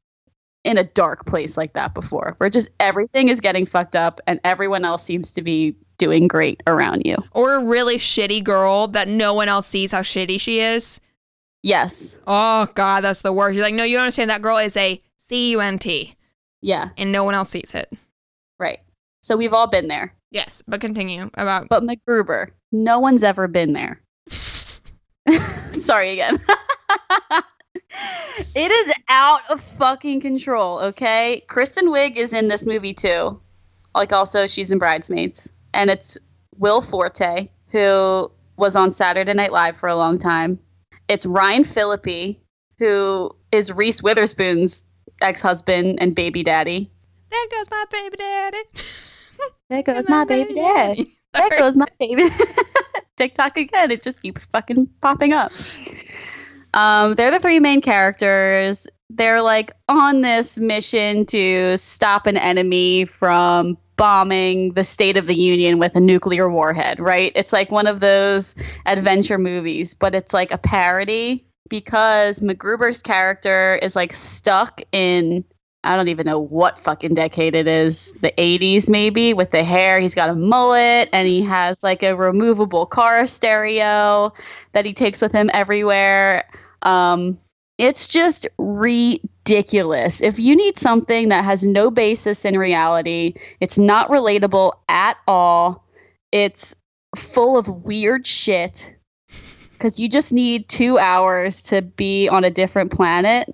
in 0.65 0.77
a 0.77 0.85
dark 0.85 1.25
place 1.27 1.57
like 1.57 1.73
that 1.73 1.95
before, 1.95 2.35
where 2.39 2.51
just 2.51 2.69
everything 2.81 3.29
is 3.29 3.41
getting 3.41 3.65
fucked 3.65 3.97
up 3.97 4.21
and 4.27 4.41
everyone 4.45 4.85
else 4.85 5.03
seems 5.03 5.33
to 5.33 5.43
be 5.43 5.75
doing 5.97 6.29
great 6.29 6.63
around 6.67 7.03
you. 7.05 7.17
or 7.33 7.55
a 7.57 7.65
really 7.65 7.97
shitty 7.97 8.43
girl 8.45 8.87
that 8.87 9.09
no 9.09 9.35
one 9.35 9.49
else 9.49 9.67
sees 9.67 9.91
how 9.93 10.03
shitty 10.03 10.41
she 10.41 10.61
is. 10.61 11.01
Yes. 11.63 12.19
Oh 12.27 12.69
god, 12.75 13.03
that's 13.05 13.23
the 13.23 13.33
worst. 13.33 13.57
You're 13.57 13.65
like, 13.65 13.75
no, 13.75 13.85
you 13.85 13.97
don't 13.97 14.05
understand. 14.05 14.31
That 14.31 14.43
girl 14.43 14.59
is 14.59 14.77
a 14.77 15.03
C 15.17 15.51
U 15.53 15.61
N 15.61 15.79
T, 15.79 16.15
Yeah. 16.63 16.91
and 16.97 17.11
no 17.13 17.25
one 17.25 17.35
else 17.35 17.51
sees 17.51 17.75
it. 17.75 17.93
Right. 18.59 18.81
So 19.23 19.37
we've 19.37 19.53
all 19.53 19.67
been 19.67 19.89
there. 19.89 20.13
Yes, 20.31 20.63
but 20.69 20.81
continue 20.81 21.31
about. 21.35 21.69
But 21.69 21.83
MacGruber, 21.83 22.51
no 22.73 23.01
one's 23.01 23.25
ever 23.25 23.49
been 23.49 23.73
there. 23.73 24.01
Sorry 24.29 26.13
again. 26.13 26.39
it 28.55 28.71
is 28.71 28.93
out 29.09 29.41
of 29.51 29.61
fucking 29.61 30.21
control, 30.21 30.79
okay? 30.81 31.43
Kristen 31.49 31.89
Wiig 31.89 32.17
is 32.17 32.33
in 32.33 32.49
this 32.49 32.65
movie 32.65 32.95
too. 32.95 33.41
Like 33.95 34.13
also 34.13 34.47
she's 34.47 34.71
in 34.71 34.79
Bridesmaids. 34.79 35.53
And 35.75 35.91
it's 35.91 36.17
Will 36.59 36.81
Forte, 36.81 37.49
who 37.71 38.31
was 38.57 38.77
on 38.77 38.91
Saturday 38.91 39.35
Night 39.35 39.53
Live 39.53 39.77
for 39.77 39.89
a 39.89 39.97
long 39.97 40.19
time. 40.19 40.59
It's 41.09 41.25
Ryan 41.27 41.65
Phillippe, 41.65 42.39
who 42.79 43.31
is 43.51 43.73
Reese 43.73 44.03
Witherspoon's 44.03 44.85
ex-husband 45.23 45.99
and 46.01 46.15
baby 46.15 46.43
daddy. 46.43 46.91
there 47.31 47.47
goes 47.51 47.71
my 47.71 47.85
baby 47.91 48.17
daddy. 48.17 48.59
There 49.71 49.83
goes 49.83 50.09
my 50.09 50.25
baby 50.25 50.55
daddy. 50.55 51.11
There 51.35 51.51
goes 51.59 51.77
my 51.77 51.87
baby. 51.99 52.25
TikTok 53.17 53.57
again. 53.57 53.91
It 53.91 54.03
just 54.03 54.23
keeps 54.23 54.45
fucking 54.47 54.89
popping 55.01 55.33
up. 55.33 55.53
Um, 56.75 57.15
they're 57.15 57.31
the 57.31 57.39
three 57.39 57.61
main 57.61 57.81
characters. 57.81 58.87
They're 59.11 59.43
like 59.43 59.73
on 59.89 60.21
this 60.21 60.59
mission 60.59 61.25
to 61.27 61.77
stop 61.77 62.27
an 62.27 62.37
enemy 62.37 63.07
from 63.07 63.77
bombing 63.99 64.73
the 64.73 64.85
State 64.85 65.19
of 65.19 65.27
the 65.27 65.35
Union 65.35 65.79
with 65.79 65.95
a 65.95 66.01
nuclear 66.01 66.51
warhead, 66.51 66.99
right? 66.99 67.33
It's 67.35 67.53
like 67.53 67.71
one 67.71 67.87
of 67.87 68.01
those 68.01 68.55
adventure 68.87 69.37
movies, 69.37 69.93
but 69.93 70.15
it's 70.15 70.33
like 70.33 70.51
a 70.51 70.57
parody 70.57 71.45
because 71.69 72.41
MacGruber's 72.41 73.03
character 73.03 73.79
is 73.83 73.95
like 73.95 74.15
stuck 74.15 74.81
in 74.93 75.45
I 75.85 75.95
don't 75.95 76.09
even 76.09 76.27
know 76.27 76.41
what 76.41 76.77
fucking 76.77 77.15
decade 77.15 77.55
it 77.55 77.69
is. 77.69 78.13
The 78.21 78.33
80s, 78.37 78.89
maybe, 78.89 79.33
with 79.33 79.53
the 79.53 79.63
hair. 79.63 80.01
He's 80.01 80.15
got 80.15 80.29
a 80.29 80.35
mullet 80.35 81.09
and 81.13 81.29
he 81.29 81.41
has 81.43 81.85
like 81.85 82.03
a 82.03 82.17
removable 82.17 82.85
car 82.85 83.27
stereo 83.29 84.33
that 84.73 84.85
he 84.85 84.93
takes 84.93 85.23
with 85.23 85.31
him 85.31 85.51
everywhere. 85.55 86.45
Um, 86.83 87.39
it's 87.79 88.09
just 88.09 88.47
ridiculous. 88.59 90.21
If 90.21 90.39
you 90.39 90.55
need 90.57 90.77
something 90.77 91.29
that 91.29 91.45
has 91.45 91.67
no 91.67 91.91
basis 91.91 92.45
in 92.45 92.59
reality, 92.59 93.35
it's 93.61 93.79
not 93.79 94.11
relatable 94.11 94.73
at 94.89 95.17
all, 95.27 95.87
it's 96.33 96.75
full 97.17 97.57
of 97.57 97.69
weird 97.69 98.27
shit 98.27 98.95
because 99.73 99.99
you 99.99 100.09
just 100.09 100.33
need 100.33 100.69
two 100.69 100.99
hours 100.99 101.63
to 101.63 101.83
be 101.83 102.29
on 102.29 102.45
a 102.45 102.51
different 102.51 102.91
planet. 102.91 103.49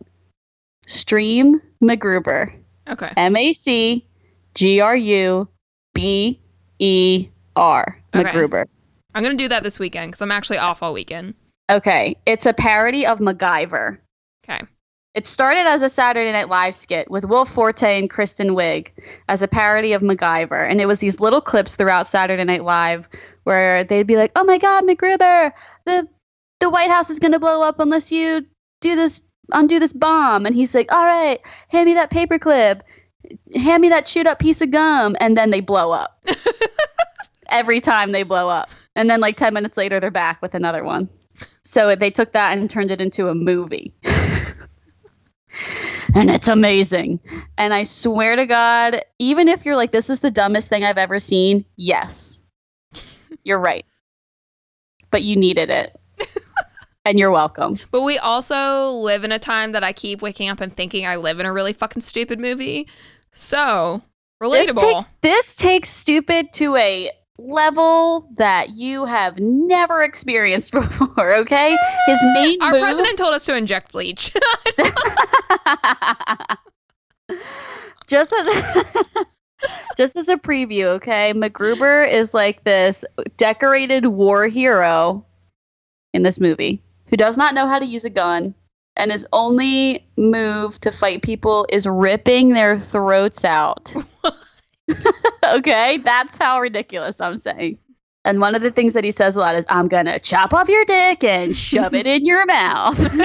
Stream 0.87 1.61
MacGruber. 1.83 2.59
Okay. 2.89 3.11
M 3.17 3.37
A 3.37 3.53
C 3.53 4.07
G 4.55 4.81
R 4.81 4.97
U 4.97 5.49
B 5.95 6.41
E 6.79 7.29
R. 7.57 8.01
Okay. 8.15 8.31
MacGruber. 8.31 8.67
I'm 9.15 9.23
gonna 9.23 9.37
do 9.37 9.49
that 9.49 9.63
this 9.63 9.79
weekend 9.79 10.13
because 10.13 10.23
I'm 10.23 10.33
actually 10.33 10.59
off 10.59 10.83
all 10.83 10.93
weekend. 10.93 11.35
Okay. 11.71 12.17
It's 12.27 12.47
a 12.47 12.53
parody 12.53 13.07
of 13.07 13.19
MacGyver. 13.21 13.99
Okay. 14.49 14.61
It 15.15 15.27
started 15.27 15.61
as 15.61 15.81
a 15.81 15.89
Saturday 15.89 16.33
Night 16.33 16.49
Live 16.49 16.75
skit 16.75 17.09
with 17.09 17.25
Will 17.25 17.45
Forte 17.45 17.99
and 17.99 18.11
Kristen 18.11 18.51
Wiig 18.51 18.89
as 19.29 19.43
a 19.43 19.49
parody 19.49 19.93
of 19.93 20.03
MacGyver. 20.03 20.69
And 20.69 20.81
it 20.81 20.87
was 20.87 20.99
these 20.99 21.21
little 21.21 21.41
clips 21.41 21.77
throughout 21.77 22.09
Saturday 22.09 22.43
Night 22.43 22.65
Live 22.65 23.09
where 23.45 23.85
they'd 23.85 24.09
be 24.09 24.17
like, 24.17 24.33
oh 24.35 24.43
my 24.43 24.59
God, 24.59 24.83
MacGruber, 24.83 25.53
the, 25.85 26.09
the 26.59 26.69
White 26.69 26.91
House 26.91 27.11
is 27.11 27.21
going 27.21 27.31
to 27.31 27.39
blow 27.39 27.63
up 27.63 27.79
unless 27.79 28.11
you 28.11 28.45
do 28.81 28.97
this, 28.97 29.23
undo 29.53 29.79
this 29.79 29.93
bomb. 29.93 30.47
And 30.47 30.55
he's 30.55 30.75
like, 30.75 30.93
all 30.93 31.05
right, 31.05 31.39
hand 31.69 31.87
me 31.87 31.95
that 31.95 32.11
paperclip. 32.11 32.81
Hand 33.55 33.83
me 33.83 33.89
that 33.91 34.07
chewed 34.07 34.27
up 34.27 34.41
piece 34.41 34.61
of 34.63 34.73
gum. 34.73 35.17
And 35.21 35.37
then 35.37 35.51
they 35.51 35.61
blow 35.61 35.93
up. 35.93 36.27
Every 37.51 37.81
time 37.81 38.11
they 38.11 38.25
blow 38.25 38.49
up. 38.49 38.69
And 38.97 39.09
then 39.09 39.21
like 39.21 39.37
10 39.37 39.55
minutes 39.55 39.77
later, 39.77 40.01
they're 40.01 40.11
back 40.11 40.43
with 40.43 40.57
another 40.57 40.83
one. 40.83 41.09
So 41.63 41.95
they 41.95 42.11
took 42.11 42.33
that 42.33 42.59
and 42.59 42.69
turned 42.69 42.91
it 42.91 43.01
into 43.01 43.29
a 43.29 43.35
movie. 43.35 43.95
and 46.15 46.31
it's 46.31 46.49
amazing. 46.49 47.21
And 47.59 47.75
I 47.75 47.83
swear 47.83 48.37
to 48.37 48.47
God, 48.47 49.03
even 49.19 49.49
if 49.49 49.65
you're 49.65 49.77
like, 49.77 49.93
this 49.93 50.11
is 50.11 50.21
the 50.21 50.31
dumbest 50.31 50.69
thing 50.69 50.85
I've 50.85 50.99
ever 50.99 51.19
seen, 51.19 51.65
yes, 51.77 52.43
you're 53.45 53.59
right. 53.59 53.85
But 55.11 55.23
you 55.23 55.37
needed 55.37 55.71
it. 55.71 55.99
and 57.05 57.19
you're 57.19 57.31
welcome. 57.31 57.79
But 57.91 58.03
we 58.03 58.19
also 58.19 58.89
live 58.89 59.25
in 59.25 59.33
a 59.33 59.39
time 59.39 59.73
that 59.73 59.85
I 59.85 59.93
keep 59.93 60.23
waking 60.23 60.49
up 60.49 60.61
and 60.61 60.75
thinking 60.75 61.07
I 61.07 61.17
live 61.17 61.41
in 61.41 61.47
a 61.47 61.53
really 61.53 61.73
fucking 61.73 62.03
stupid 62.03 62.41
movie. 62.41 62.89
So 63.33 64.03
relatable. 64.43 64.75
This 64.75 64.81
takes, 64.81 65.13
this 65.21 65.57
takes 65.57 65.89
stupid 65.91 66.53
to 66.55 66.77
a 66.77 67.11
level 67.39 68.29
that 68.37 68.71
you 68.71 69.05
have 69.05 69.39
never 69.39 70.03
experienced 70.03 70.73
before, 70.73 71.35
okay? 71.37 71.77
His 72.07 72.25
main 72.35 72.63
Our 72.63 72.73
move- 72.73 72.83
president 72.83 73.19
told 73.19 73.35
us 73.35 73.45
to 73.47 73.57
inject 73.57 73.93
bleach. 73.93 74.33
just 78.07 78.33
as 78.33 78.85
just 79.97 80.17
as 80.17 80.29
a 80.29 80.37
preview, 80.37 80.85
okay? 80.97 81.33
MacGruber 81.35 82.11
is 82.11 82.35
like 82.35 82.65
this 82.65 83.05
decorated 83.37 84.07
war 84.07 84.47
hero 84.47 85.25
in 86.13 86.23
this 86.23 86.39
movie 86.39 86.83
who 87.07 87.17
does 87.17 87.37
not 87.37 87.55
know 87.55 87.67
how 87.67 87.79
to 87.79 87.87
use 87.87 88.05
a 88.05 88.11
gun 88.11 88.55
and 88.97 89.11
his 89.11 89.27
only 89.33 90.07
move 90.17 90.79
to 90.81 90.93
fight 90.93 91.23
people 91.23 91.67
is 91.71 91.87
ripping 91.87 92.51
their 92.51 92.79
throats 92.79 93.45
out. 93.45 93.95
okay, 95.45 95.99
that's 95.99 96.39
how 96.39 96.61
ridiculous 96.61 97.21
I'm 97.21 97.39
saying. 97.39 97.79
And 98.25 98.41
one 98.41 98.55
of 98.55 98.63
the 98.63 98.71
things 98.71 98.95
that 98.95 99.05
he 99.05 99.11
says 99.11 99.37
a 99.37 99.41
lot 99.41 99.55
is, 99.55 99.67
I'm 99.69 99.89
going 99.89 100.07
to 100.07 100.19
chop 100.19 100.55
off 100.55 100.69
your 100.69 100.85
dick 100.87 101.23
and 101.25 101.55
shove 101.57 101.93
it 101.93 102.07
in 102.07 102.25
your 102.25 102.47
mouth. 102.47 102.99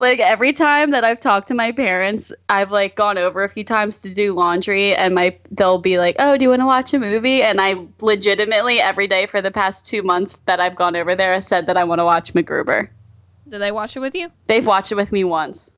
like 0.00 0.20
every 0.20 0.52
time 0.52 0.90
that 0.90 1.04
I've 1.04 1.20
talked 1.20 1.48
to 1.48 1.54
my 1.54 1.72
parents, 1.72 2.30
I've 2.50 2.70
like 2.70 2.96
gone 2.96 3.16
over 3.16 3.44
a 3.44 3.48
few 3.48 3.64
times 3.64 4.02
to 4.02 4.14
do 4.14 4.34
laundry 4.34 4.94
and 4.94 5.14
my 5.14 5.36
they'll 5.50 5.78
be 5.78 5.98
like, 5.98 6.16
"Oh, 6.18 6.36
do 6.36 6.44
you 6.44 6.50
want 6.50 6.60
to 6.60 6.66
watch 6.66 6.92
a 6.92 6.98
movie?" 6.98 7.42
And 7.42 7.60
I 7.60 7.86
legitimately 8.00 8.80
every 8.80 9.06
day 9.06 9.26
for 9.26 9.40
the 9.40 9.50
past 9.50 9.86
2 9.86 10.02
months 10.02 10.40
that 10.46 10.60
I've 10.60 10.76
gone 10.76 10.96
over 10.96 11.14
there 11.16 11.32
I 11.32 11.38
said 11.38 11.66
that 11.66 11.76
I 11.76 11.84
want 11.84 12.00
to 12.00 12.04
watch 12.04 12.34
MacGruber. 12.34 12.88
Did 13.48 13.60
they 13.60 13.72
watch 13.72 13.96
it 13.96 14.00
with 14.00 14.14
you? 14.14 14.30
They've 14.46 14.66
watched 14.66 14.92
it 14.92 14.96
with 14.96 15.12
me 15.12 15.24
once. 15.24 15.72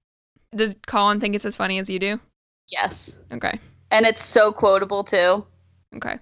Does 0.55 0.75
Colin 0.87 1.21
think 1.21 1.37
it's 1.37 1.45
as 1.45 1.55
funny 1.55 1.79
as 1.79 1.89
you 1.89 2.01
do? 2.01 2.21
Yes. 2.71 3.19
Okay. 3.33 3.59
And 3.91 4.07
it's 4.07 4.23
so 4.23 4.53
quotable 4.53 5.05
too. 5.05 5.45
Okay. 5.97 6.19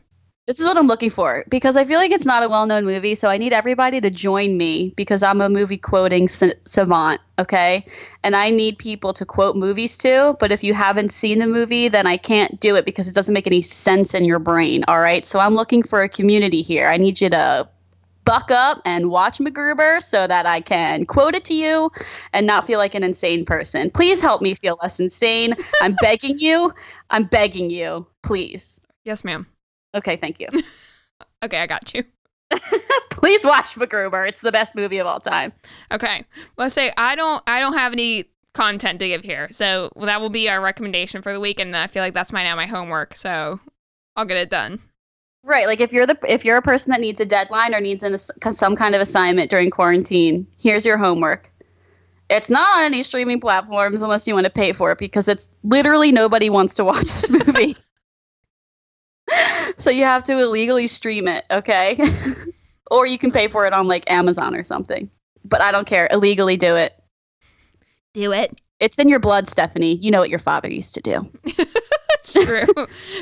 This 0.46 0.58
is 0.58 0.66
what 0.66 0.78
I'm 0.78 0.86
looking 0.86 1.10
for 1.10 1.44
because 1.50 1.76
I 1.76 1.84
feel 1.84 1.98
like 1.98 2.10
it's 2.10 2.24
not 2.24 2.42
a 2.42 2.48
well 2.48 2.64
known 2.64 2.86
movie. 2.86 3.14
So 3.14 3.28
I 3.28 3.36
need 3.36 3.52
everybody 3.52 4.00
to 4.00 4.08
join 4.08 4.56
me 4.56 4.94
because 4.96 5.22
I'm 5.22 5.42
a 5.42 5.50
movie 5.50 5.76
quoting 5.76 6.26
sa- 6.26 6.56
savant. 6.64 7.20
Okay. 7.38 7.84
And 8.24 8.34
I 8.34 8.48
need 8.48 8.78
people 8.78 9.12
to 9.12 9.26
quote 9.26 9.56
movies 9.56 9.98
too. 9.98 10.36
But 10.40 10.50
if 10.50 10.64
you 10.64 10.72
haven't 10.72 11.12
seen 11.12 11.38
the 11.38 11.46
movie, 11.46 11.88
then 11.88 12.06
I 12.06 12.16
can't 12.16 12.58
do 12.60 12.76
it 12.76 12.86
because 12.86 13.06
it 13.08 13.14
doesn't 13.14 13.34
make 13.34 13.46
any 13.46 13.60
sense 13.60 14.14
in 14.14 14.24
your 14.24 14.38
brain. 14.38 14.86
All 14.88 15.00
right. 15.00 15.26
So 15.26 15.38
I'm 15.38 15.52
looking 15.52 15.82
for 15.82 16.02
a 16.02 16.08
community 16.08 16.62
here. 16.62 16.88
I 16.88 16.96
need 16.96 17.20
you 17.20 17.28
to 17.28 17.68
buck 18.28 18.50
up 18.50 18.82
and 18.84 19.08
watch 19.08 19.38
MacGruber 19.38 20.02
so 20.02 20.26
that 20.26 20.44
I 20.44 20.60
can 20.60 21.06
quote 21.06 21.34
it 21.34 21.46
to 21.46 21.54
you 21.54 21.90
and 22.34 22.46
not 22.46 22.66
feel 22.66 22.78
like 22.78 22.94
an 22.94 23.02
insane 23.02 23.46
person. 23.46 23.90
Please 23.90 24.20
help 24.20 24.42
me 24.42 24.54
feel 24.54 24.78
less 24.82 25.00
insane. 25.00 25.54
I'm 25.80 25.96
begging 26.02 26.38
you. 26.38 26.74
I'm 27.08 27.24
begging 27.24 27.70
you. 27.70 28.06
Please. 28.22 28.82
Yes, 29.06 29.24
ma'am. 29.24 29.46
Okay. 29.94 30.16
Thank 30.16 30.40
you. 30.40 30.48
Okay, 31.44 31.60
I 31.60 31.68
got 31.68 31.94
you. 31.94 32.02
Please 33.10 33.44
watch 33.44 33.76
MacGruber. 33.76 34.28
It's 34.28 34.40
the 34.40 34.50
best 34.50 34.74
movie 34.74 34.98
of 34.98 35.06
all 35.06 35.20
time. 35.20 35.52
Okay. 35.92 36.24
Let's 36.56 36.74
say 36.74 36.92
I 36.96 37.14
don't 37.14 37.42
I 37.46 37.60
don't 37.60 37.74
have 37.74 37.92
any 37.92 38.24
content 38.54 38.98
to 38.98 39.06
give 39.06 39.22
here. 39.22 39.46
So 39.52 39.92
that 40.02 40.20
will 40.20 40.30
be 40.30 40.48
our 40.48 40.60
recommendation 40.60 41.22
for 41.22 41.32
the 41.32 41.38
week 41.38 41.60
and 41.60 41.76
I 41.76 41.86
feel 41.86 42.02
like 42.02 42.14
that's 42.14 42.32
my 42.32 42.42
now 42.42 42.56
my 42.56 42.66
homework. 42.66 43.16
So 43.16 43.60
I'll 44.16 44.24
get 44.24 44.36
it 44.36 44.50
done. 44.50 44.80
Right, 45.48 45.66
like 45.66 45.80
if 45.80 45.94
you're 45.94 46.04
the 46.04 46.18
if 46.28 46.44
you're 46.44 46.58
a 46.58 46.62
person 46.62 46.90
that 46.90 47.00
needs 47.00 47.22
a 47.22 47.24
deadline 47.24 47.74
or 47.74 47.80
needs 47.80 48.02
an, 48.02 48.18
some 48.18 48.76
kind 48.76 48.94
of 48.94 49.00
assignment 49.00 49.50
during 49.50 49.70
quarantine, 49.70 50.46
here's 50.58 50.84
your 50.84 50.98
homework. 50.98 51.50
It's 52.28 52.50
not 52.50 52.68
on 52.76 52.84
any 52.84 53.02
streaming 53.02 53.40
platforms 53.40 54.02
unless 54.02 54.28
you 54.28 54.34
want 54.34 54.44
to 54.44 54.52
pay 54.52 54.74
for 54.74 54.92
it 54.92 54.98
because 54.98 55.26
it's 55.26 55.48
literally 55.64 56.12
nobody 56.12 56.50
wants 56.50 56.74
to 56.74 56.84
watch 56.90 57.04
this 57.04 57.30
movie. 57.30 57.78
so 59.78 59.88
you 59.88 60.04
have 60.04 60.22
to 60.24 60.38
illegally 60.38 60.86
stream 60.86 61.26
it, 61.26 61.46
okay? 61.50 61.98
or 62.90 63.06
you 63.06 63.18
can 63.18 63.32
pay 63.32 63.48
for 63.48 63.66
it 63.66 63.72
on 63.72 63.86
like 63.86 64.10
Amazon 64.10 64.54
or 64.54 64.62
something. 64.62 65.10
But 65.46 65.62
I 65.62 65.72
don't 65.72 65.86
care. 65.86 66.08
Illegally 66.10 66.58
do 66.58 66.76
it. 66.76 66.92
Do 68.12 68.32
it. 68.32 68.60
It's 68.80 68.98
in 68.98 69.08
your 69.08 69.18
blood, 69.18 69.48
Stephanie. 69.48 69.96
You 69.96 70.10
know 70.10 70.20
what 70.20 70.30
your 70.30 70.38
father 70.38 70.70
used 70.70 70.94
to 70.94 71.00
do. 71.00 71.30
True. 72.24 72.66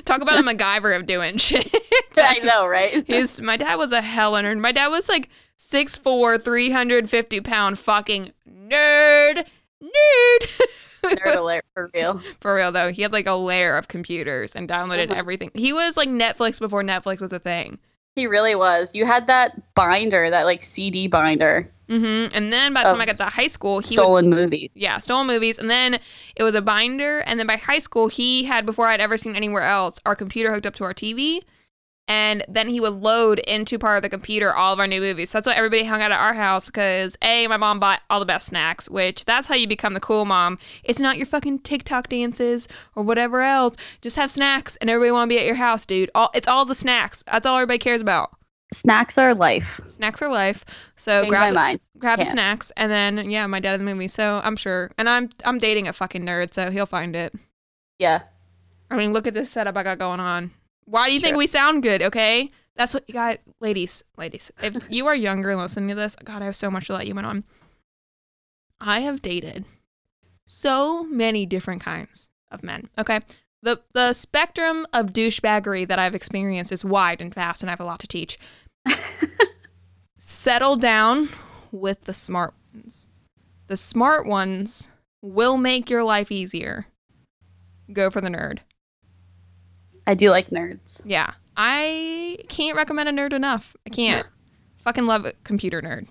Talk 0.04 0.20
about 0.20 0.38
a 0.38 0.42
MacGyver 0.42 0.94
of 0.96 1.06
doing 1.06 1.36
shit. 1.36 1.72
I 2.16 2.38
know, 2.40 2.66
right? 2.66 3.06
His 3.08 3.40
my 3.40 3.56
dad 3.56 3.76
was 3.76 3.92
a 3.92 4.00
hell 4.02 4.32
nerd. 4.32 4.58
My 4.58 4.72
dad 4.72 4.88
was 4.88 5.08
like 5.08 5.28
6'4", 5.58 6.42
350 6.42 7.40
pound 7.40 7.78
fucking 7.78 8.32
nerd. 8.50 9.44
Nerd. 9.82 10.60
Nerd 11.04 11.36
alert 11.36 11.64
for 11.72 11.90
real. 11.94 12.20
For 12.40 12.54
real 12.56 12.72
though, 12.72 12.90
he 12.90 13.02
had 13.02 13.12
like 13.12 13.26
a 13.26 13.34
layer 13.34 13.76
of 13.76 13.86
computers 13.88 14.54
and 14.54 14.68
downloaded 14.68 15.10
Uh-huh. 15.10 15.18
everything. 15.20 15.50
He 15.54 15.72
was 15.72 15.96
like 15.96 16.08
Netflix 16.08 16.58
before 16.58 16.82
Netflix 16.82 17.20
was 17.20 17.32
a 17.32 17.38
thing. 17.38 17.78
He 18.16 18.26
really 18.26 18.54
was. 18.54 18.94
You 18.94 19.04
had 19.06 19.26
that 19.28 19.74
binder, 19.74 20.30
that 20.30 20.44
like 20.46 20.64
CD 20.64 21.06
binder, 21.06 21.70
hmm 21.88 22.26
And 22.34 22.52
then 22.52 22.74
by 22.74 22.82
the 22.82 22.90
time 22.90 23.00
I 23.00 23.06
got 23.06 23.18
to 23.18 23.24
high 23.26 23.46
school, 23.46 23.74
he 23.74 23.76
would 23.76 23.86
stolen 23.86 24.30
movies. 24.30 24.70
yeah, 24.74 24.98
stolen 24.98 25.26
movies. 25.26 25.58
And 25.58 25.70
then 25.70 25.98
it 26.34 26.42
was 26.42 26.54
a 26.54 26.62
binder. 26.62 27.20
And 27.20 27.38
then 27.38 27.46
by 27.46 27.56
high 27.56 27.78
school, 27.78 28.08
he 28.08 28.44
had, 28.44 28.66
before 28.66 28.88
I'd 28.88 29.00
ever 29.00 29.16
seen 29.16 29.36
anywhere 29.36 29.62
else, 29.62 30.00
our 30.04 30.16
computer 30.16 30.52
hooked 30.52 30.66
up 30.66 30.74
to 30.76 30.84
our 30.84 30.94
TV. 30.94 31.42
And 32.08 32.44
then 32.46 32.68
he 32.68 32.78
would 32.78 32.92
load 32.92 33.40
into 33.40 33.80
part 33.80 33.96
of 33.96 34.02
the 34.04 34.08
computer 34.08 34.54
all 34.54 34.72
of 34.72 34.78
our 34.78 34.86
new 34.86 35.00
movies. 35.00 35.30
So 35.30 35.38
that's 35.38 35.48
why 35.48 35.54
everybody 35.54 35.82
hung 35.82 36.02
out 36.02 36.12
at 36.12 36.20
our 36.20 36.34
house 36.34 36.66
because 36.66 37.18
A, 37.20 37.48
my 37.48 37.56
mom 37.56 37.80
bought 37.80 38.00
all 38.08 38.20
the 38.20 38.26
best 38.26 38.46
snacks, 38.46 38.88
which 38.88 39.24
that's 39.24 39.48
how 39.48 39.56
you 39.56 39.66
become 39.66 39.94
the 39.94 39.98
cool 40.00 40.24
mom. 40.24 40.58
It's 40.84 41.00
not 41.00 41.16
your 41.16 41.26
fucking 41.26 41.60
TikTok 41.60 42.06
dances 42.08 42.68
or 42.94 43.02
whatever 43.02 43.42
else. 43.42 43.74
Just 44.02 44.14
have 44.16 44.30
snacks 44.30 44.76
and 44.76 44.88
everybody 44.88 45.10
want 45.10 45.28
to 45.28 45.34
be 45.34 45.40
at 45.40 45.46
your 45.46 45.56
house, 45.56 45.84
dude. 45.84 46.10
All 46.14 46.30
It's 46.32 46.46
all 46.46 46.64
the 46.64 46.76
snacks. 46.76 47.24
That's 47.26 47.44
all 47.44 47.56
everybody 47.56 47.78
cares 47.78 48.00
about. 48.00 48.35
Snacks 48.72 49.16
are 49.16 49.32
life. 49.34 49.80
Snacks 49.88 50.20
are 50.22 50.28
life. 50.28 50.64
So 50.96 51.22
Change 51.22 51.32
my 51.32 51.38
grab 51.38 51.54
mind. 51.54 51.80
grab 51.98 52.24
snacks 52.24 52.72
and 52.76 52.90
then 52.90 53.30
yeah 53.30 53.46
my 53.46 53.60
dad 53.60 53.78
in 53.80 53.84
the 53.86 53.90
movie 53.94 54.08
so 54.08 54.40
i'm 54.44 54.54
sure 54.56 54.90
and 54.98 55.08
i'm 55.08 55.30
i'm 55.44 55.58
dating 55.58 55.88
a 55.88 55.92
fucking 55.94 56.22
nerd 56.26 56.52
so 56.52 56.70
he'll 56.70 56.84
find 56.84 57.16
it 57.16 57.32
Yeah. 57.98 58.22
i 58.90 58.96
mean 58.96 59.12
look 59.14 59.26
at 59.26 59.32
this 59.34 59.50
setup 59.50 59.76
i 59.78 59.82
got 59.82 59.98
going 59.98 60.20
on 60.20 60.50
why 60.84 61.08
do 61.08 61.14
you 61.14 61.20
think 61.20 61.36
we 61.38 61.46
sound 61.46 61.82
good 61.82 62.02
okay 62.02 62.50
that's 62.74 62.92
what 62.92 63.04
you 63.08 63.14
got 63.14 63.38
ladies 63.60 64.04
ladies 64.18 64.50
if 64.62 64.76
you 64.90 65.06
are 65.06 65.14
younger 65.14 65.50
and 65.50 65.58
listening 65.60 65.88
to 65.88 65.94
this 65.94 66.16
god 66.22 66.42
i 66.42 66.44
have 66.44 66.54
so 66.56 66.70
much 66.70 66.88
to 66.88 66.92
let 66.92 67.06
you 67.06 67.16
in 67.18 67.24
on 67.24 67.44
i 68.80 69.00
have 69.00 69.22
dated 69.22 69.64
so 70.44 71.02
many 71.04 71.46
different 71.46 71.80
kinds 71.82 72.28
of 72.50 72.62
men 72.62 72.90
okay 72.98 73.20
the 73.66 73.82
the 73.92 74.12
spectrum 74.12 74.86
of 74.92 75.12
douchebaggery 75.12 75.86
that 75.86 75.98
i've 75.98 76.14
experienced 76.14 76.72
is 76.72 76.84
wide 76.84 77.20
and 77.20 77.34
vast 77.34 77.62
and 77.62 77.68
i 77.68 77.72
have 77.72 77.80
a 77.80 77.84
lot 77.84 77.98
to 77.98 78.06
teach 78.06 78.38
settle 80.18 80.76
down 80.76 81.28
with 81.72 82.04
the 82.04 82.12
smart 82.12 82.54
ones. 82.74 83.08
The 83.68 83.76
smart 83.76 84.26
ones 84.26 84.90
will 85.22 85.56
make 85.56 85.90
your 85.90 86.04
life 86.04 86.30
easier. 86.30 86.86
Go 87.92 88.10
for 88.10 88.20
the 88.20 88.28
nerd. 88.28 88.58
I 90.06 90.14
do 90.14 90.30
like 90.30 90.50
nerds. 90.50 91.02
Yeah. 91.04 91.34
I 91.56 92.38
can't 92.48 92.76
recommend 92.76 93.08
a 93.08 93.12
nerd 93.12 93.32
enough. 93.32 93.76
I 93.86 93.90
can't. 93.90 94.28
Fucking 94.78 95.06
love 95.06 95.24
a 95.26 95.32
computer 95.42 95.82
nerd. 95.82 96.08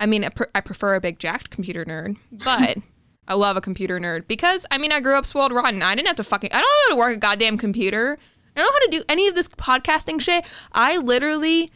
I 0.00 0.06
mean, 0.06 0.24
I, 0.24 0.30
I 0.54 0.60
prefer 0.60 0.94
a 0.94 1.00
big 1.00 1.18
jacked 1.18 1.50
computer 1.50 1.84
nerd, 1.84 2.16
but 2.30 2.78
I 3.28 3.34
love 3.34 3.56
a 3.56 3.60
computer 3.60 3.98
nerd 3.98 4.28
because, 4.28 4.66
I 4.70 4.78
mean, 4.78 4.92
I 4.92 5.00
grew 5.00 5.16
up 5.16 5.26
spoiled 5.26 5.52
rotten. 5.52 5.82
I 5.82 5.94
didn't 5.94 6.08
have 6.08 6.16
to 6.16 6.24
fucking, 6.24 6.50
I 6.52 6.60
don't 6.60 6.62
know 6.62 6.84
how 6.84 6.90
to 6.90 6.96
work 6.96 7.16
a 7.16 7.20
goddamn 7.20 7.58
computer. 7.58 8.18
I 8.56 8.60
don't 8.60 8.66
know 8.66 8.72
how 8.72 8.86
to 8.86 8.98
do 8.98 9.04
any 9.08 9.28
of 9.28 9.34
this 9.34 9.48
podcasting 9.48 10.20
shit. 10.20 10.44
I 10.72 10.96
literally, 10.98 11.70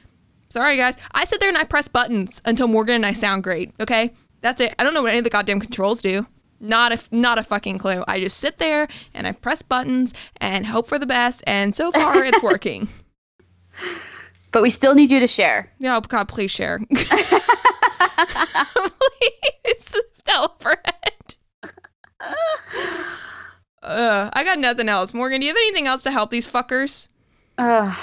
sorry 0.48 0.76
guys, 0.76 0.96
I 1.12 1.24
sit 1.24 1.40
there 1.40 1.48
and 1.48 1.58
I 1.58 1.64
press 1.64 1.88
buttons 1.88 2.40
until 2.44 2.68
Morgan 2.68 2.96
and 2.96 3.06
I 3.06 3.12
sound 3.12 3.44
great. 3.44 3.72
Okay, 3.80 4.12
that's 4.40 4.60
it. 4.60 4.74
I 4.78 4.84
don't 4.84 4.94
know 4.94 5.02
what 5.02 5.10
any 5.10 5.18
of 5.18 5.24
the 5.24 5.30
goddamn 5.30 5.60
controls 5.60 6.00
do. 6.00 6.26
Not 6.62 6.92
a 6.92 7.00
not 7.10 7.38
a 7.38 7.42
fucking 7.42 7.78
clue. 7.78 8.04
I 8.06 8.20
just 8.20 8.36
sit 8.36 8.58
there 8.58 8.86
and 9.14 9.26
I 9.26 9.32
press 9.32 9.62
buttons 9.62 10.12
and 10.36 10.66
hope 10.66 10.88
for 10.88 10.98
the 10.98 11.06
best. 11.06 11.42
And 11.46 11.74
so 11.74 11.90
far, 11.90 12.22
it's 12.22 12.42
working. 12.42 12.86
But 14.52 14.62
we 14.62 14.68
still 14.68 14.94
need 14.94 15.10
you 15.10 15.20
to 15.20 15.26
share. 15.26 15.72
Yeah, 15.78 15.96
oh 15.96 16.00
God, 16.00 16.28
please 16.28 16.50
share. 16.50 16.80
please 16.90 17.08
tell 20.24 20.44
a 20.46 20.62
friend. 20.62 20.78
Uh, 23.82 24.28
I 24.32 24.44
got 24.44 24.58
nothing 24.58 24.88
else. 24.88 25.14
Morgan, 25.14 25.40
do 25.40 25.46
you 25.46 25.50
have 25.50 25.56
anything 25.56 25.86
else 25.86 26.02
to 26.02 26.10
help 26.10 26.30
these 26.30 26.50
fuckers? 26.50 27.08
Ugh. 27.58 27.98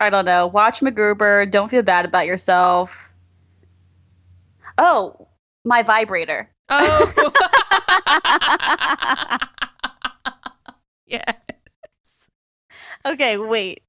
I 0.00 0.10
don't 0.10 0.24
know. 0.24 0.46
Watch 0.46 0.80
MacGruber. 0.80 1.50
Don't 1.50 1.68
feel 1.68 1.82
bad 1.82 2.04
about 2.04 2.26
yourself. 2.26 3.12
Oh, 4.78 5.28
my 5.64 5.82
vibrator. 5.82 6.50
Oh. 6.68 7.32
yes. 11.06 11.34
Okay, 13.06 13.36
wait. 13.36 13.82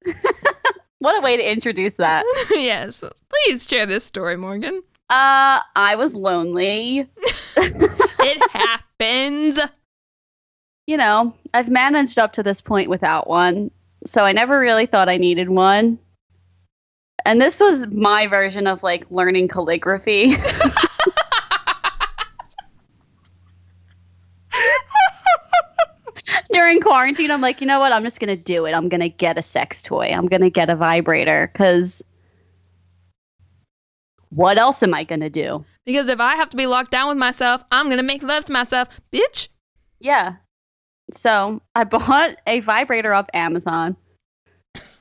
what 0.99 1.18
a 1.18 1.22
way 1.22 1.38
to 1.38 1.51
introduce 1.51 1.95
that. 1.95 2.24
yes. 2.51 3.03
Please 3.30 3.68
share 3.68 3.86
this 3.86 4.03
story, 4.03 4.36
Morgan. 4.36 4.82
Uh, 5.09 5.59
I 5.76 5.95
was 5.97 6.16
lonely. 6.16 7.07
It 8.26 8.41
happens. 8.51 9.59
You 10.88 10.97
know, 10.97 11.36
I've 11.53 11.69
managed 11.69 12.17
up 12.17 12.34
to 12.34 12.43
this 12.43 12.59
point 12.59 12.89
without 12.89 13.28
one, 13.28 13.69
so 14.05 14.23
I 14.23 14.32
never 14.32 14.59
really 14.59 14.88
thought 14.88 15.09
I 15.09 15.17
needed 15.17 15.49
one. 15.49 15.99
And 17.26 17.39
this 17.41 17.59
was 17.59 17.88
my 17.88 18.28
version 18.28 18.67
of 18.67 18.84
like 18.84 19.05
learning 19.11 19.47
calligraphy. 19.47 20.34
During 26.51 26.82
quarantine, 26.82 27.32
I'm 27.32 27.41
like, 27.41 27.61
you 27.61 27.67
know 27.67 27.80
what? 27.80 27.91
I'm 27.91 28.03
just 28.03 28.19
to 28.36 28.43
do 28.43 28.65
it. 28.65 28.73
I'm 28.73 28.89
to 29.01 29.09
get 29.09 29.38
a 29.38 29.41
sex 29.43 29.84
toy. 29.84 30.11
I'm 30.11 30.28
to 30.41 30.49
get 30.49 30.69
a 30.69 30.76
vibrator 30.76 31.49
because 31.51 32.03
what 34.36 34.57
else 34.57 34.83
am 34.83 34.93
I 34.93 35.03
going 35.03 35.21
to 35.21 35.29
do? 35.29 35.63
Because 35.86 36.09
if 36.09 36.19
I 36.19 36.36
have 36.36 36.49
to 36.49 36.57
be 36.57 36.67
locked 36.67 36.91
down 36.91 37.07
with 37.07 37.17
myself, 37.17 37.63
I'm 37.71 37.86
going 37.86 37.97
to 37.97 38.03
make 38.03 38.21
love 38.21 38.45
to 38.45 38.53
myself. 38.53 38.89
Bitch. 39.11 39.47
Yeah. 39.99 40.36
So 41.11 41.61
I 41.73 41.83
bought 41.86 42.36
a 42.45 42.59
vibrator 42.59 43.13
off 43.13 43.27
Amazon 43.33 43.95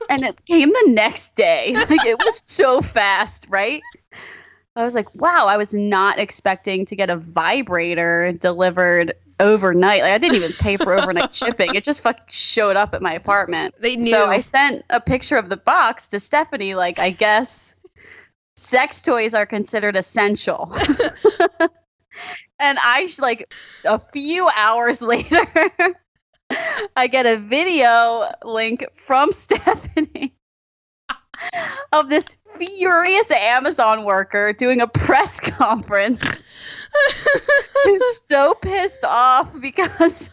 and 0.09 0.23
it 0.23 0.43
came 0.45 0.69
the 0.69 0.85
next 0.87 1.35
day. 1.35 1.73
Like 1.85 2.05
it 2.05 2.17
was 2.17 2.41
so 2.41 2.81
fast, 2.81 3.47
right? 3.49 3.81
I 4.75 4.83
was 4.83 4.95
like, 4.95 5.13
wow, 5.15 5.45
I 5.47 5.57
was 5.57 5.73
not 5.73 6.19
expecting 6.19 6.85
to 6.85 6.95
get 6.95 7.09
a 7.09 7.15
vibrator 7.15 8.33
delivered 8.33 9.13
overnight. 9.39 10.01
Like 10.01 10.11
I 10.11 10.17
didn't 10.17 10.37
even 10.37 10.51
pay 10.53 10.77
for 10.77 10.93
overnight 10.93 11.35
shipping. 11.35 11.75
It 11.75 11.83
just 11.83 12.01
fucking 12.01 12.25
showed 12.29 12.75
up 12.75 12.93
at 12.93 13.01
my 13.01 13.13
apartment. 13.13 13.75
They 13.79 13.95
knew. 13.95 14.09
So 14.09 14.29
I 14.29 14.39
sent 14.39 14.83
a 14.89 14.99
picture 14.99 15.37
of 15.37 15.49
the 15.49 15.57
box 15.57 16.07
to 16.09 16.19
Stephanie, 16.19 16.75
like, 16.75 16.99
I 16.99 17.11
guess 17.11 17.74
sex 18.57 19.01
toys 19.01 19.33
are 19.33 19.45
considered 19.45 19.95
essential. 19.95 20.73
and 22.59 22.77
I, 22.81 23.09
like, 23.19 23.53
a 23.85 23.99
few 23.99 24.47
hours 24.55 25.01
later, 25.01 25.45
I 26.95 27.07
get 27.07 27.25
a 27.25 27.37
video 27.37 28.31
link 28.43 28.85
from 28.95 29.31
Stephanie 29.31 30.33
of 31.91 32.09
this 32.09 32.37
furious 32.57 33.29
Amazon 33.31 34.05
worker 34.05 34.53
doing 34.53 34.79
a 34.79 34.87
press 34.87 35.39
conference 35.39 36.43
who's 37.83 38.25
so 38.27 38.53
pissed 38.53 39.03
off 39.03 39.51
because 39.61 40.29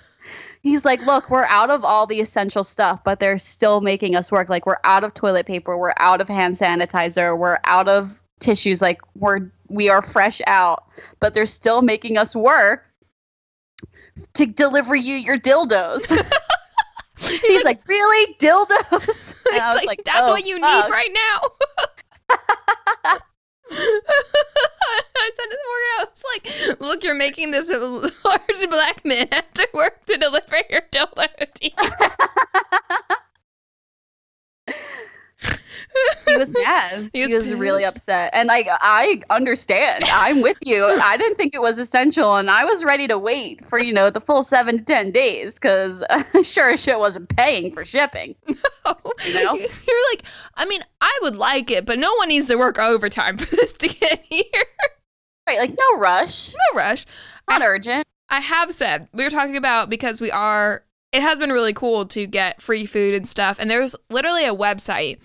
he's 0.62 0.84
like, 0.84 1.04
look, 1.04 1.30
we're 1.30 1.46
out 1.46 1.70
of 1.70 1.84
all 1.84 2.06
the 2.06 2.20
essential 2.20 2.64
stuff, 2.64 3.02
but 3.04 3.20
they're 3.20 3.38
still 3.38 3.80
making 3.80 4.16
us 4.16 4.32
work. 4.32 4.48
Like 4.48 4.66
we're 4.66 4.78
out 4.84 5.04
of 5.04 5.14
toilet 5.14 5.46
paper, 5.46 5.76
we're 5.76 5.94
out 5.98 6.20
of 6.20 6.28
hand 6.28 6.54
sanitizer, 6.54 7.36
we're 7.36 7.58
out 7.64 7.88
of 7.88 8.20
tissues, 8.40 8.82
like 8.82 9.00
we're 9.16 9.50
we 9.68 9.88
are 9.88 10.02
fresh 10.02 10.40
out, 10.46 10.84
but 11.20 11.34
they're 11.34 11.46
still 11.46 11.82
making 11.82 12.18
us 12.18 12.36
work 12.36 12.88
to 14.34 14.46
deliver 14.46 14.94
you 14.94 15.14
your 15.14 15.38
dildos. 15.38 16.10
he's, 17.18 17.64
like, 17.64 17.86
really 17.86 18.34
dildos? 18.34 19.34
It's 19.46 19.52
And 19.52 19.62
I 19.62 19.74
was 19.74 19.84
like, 19.84 20.02
that's 20.04 20.28
"Oh, 20.28 20.32
what 20.32 20.46
you 20.46 20.58
fuck." 20.58 20.86
need 20.86 20.92
right 20.92 21.10
now. 21.14 21.40
I 25.16 25.30
said 25.34 25.46
to 25.50 25.58
Morgan, 25.68 25.92
I 25.98 26.04
was 26.10 26.24
like, 26.34 26.80
look, 26.80 27.04
you're 27.04 27.14
making 27.14 27.50
this 27.52 27.70
large 27.70 28.70
black 28.70 29.04
man 29.04 29.28
have 29.32 29.52
to 29.54 29.68
work 29.72 30.04
to 30.06 30.16
deliver 30.16 30.56
your 30.68 30.82
dildo 30.90 31.28
to 31.36 31.70
you. 31.70 31.72
He 36.26 36.36
was 36.36 36.54
mad. 36.64 37.10
He 37.12 37.18
he 37.26 37.34
was 37.34 37.50
was, 37.50 37.54
really 37.54 37.84
upset. 37.84 38.30
And 38.32 38.48
like 38.48 38.68
I 38.70 39.20
understand. 39.30 40.04
I'm 40.06 40.40
with 40.40 40.56
you. 40.62 40.84
I 41.02 41.16
didn't 41.16 41.36
think 41.36 41.54
it 41.54 41.60
was 41.60 41.78
essential 41.78 42.36
and 42.36 42.50
I 42.50 42.64
was 42.64 42.84
ready 42.84 43.06
to 43.08 43.18
wait 43.18 43.66
for, 43.68 43.78
you 43.78 43.92
know, 43.92 44.10
the 44.10 44.20
full 44.20 44.42
7 44.42 44.78
to 44.78 44.84
10 44.84 45.10
days 45.10 45.58
cuz 45.58 46.02
sure 46.42 46.72
as 46.72 46.82
shit 46.82 46.98
wasn't 46.98 47.28
paying 47.36 47.72
for 47.72 47.84
shipping. 47.84 48.34
You 48.46 49.44
know? 49.44 49.54
You're 49.54 50.10
like, 50.12 50.24
I 50.56 50.66
mean, 50.66 50.82
I 51.00 51.18
would 51.22 51.36
like 51.36 51.70
it, 51.70 51.86
but 51.86 51.98
no 51.98 52.14
one 52.16 52.28
needs 52.28 52.48
to 52.48 52.56
work 52.56 52.78
overtime 52.78 53.36
for 53.36 53.54
this 53.54 53.72
to 53.74 53.88
get 53.88 54.24
here. 54.28 54.64
Right, 55.48 55.58
like 55.58 55.74
no 55.78 55.98
rush. 55.98 56.52
No 56.52 56.78
rush. 56.78 57.04
Not 57.48 57.62
urgent. 57.62 58.06
I 58.28 58.40
have 58.40 58.72
said 58.72 59.08
we 59.12 59.24
were 59.24 59.30
talking 59.30 59.56
about 59.56 59.90
because 59.90 60.20
we 60.20 60.30
are. 60.30 60.84
It 61.12 61.20
has 61.20 61.38
been 61.38 61.52
really 61.52 61.74
cool 61.74 62.06
to 62.06 62.26
get 62.26 62.62
free 62.62 62.86
food 62.86 63.14
and 63.14 63.28
stuff, 63.28 63.58
and 63.60 63.70
there's 63.70 63.94
literally 64.08 64.46
a 64.46 64.54
website 64.54 65.18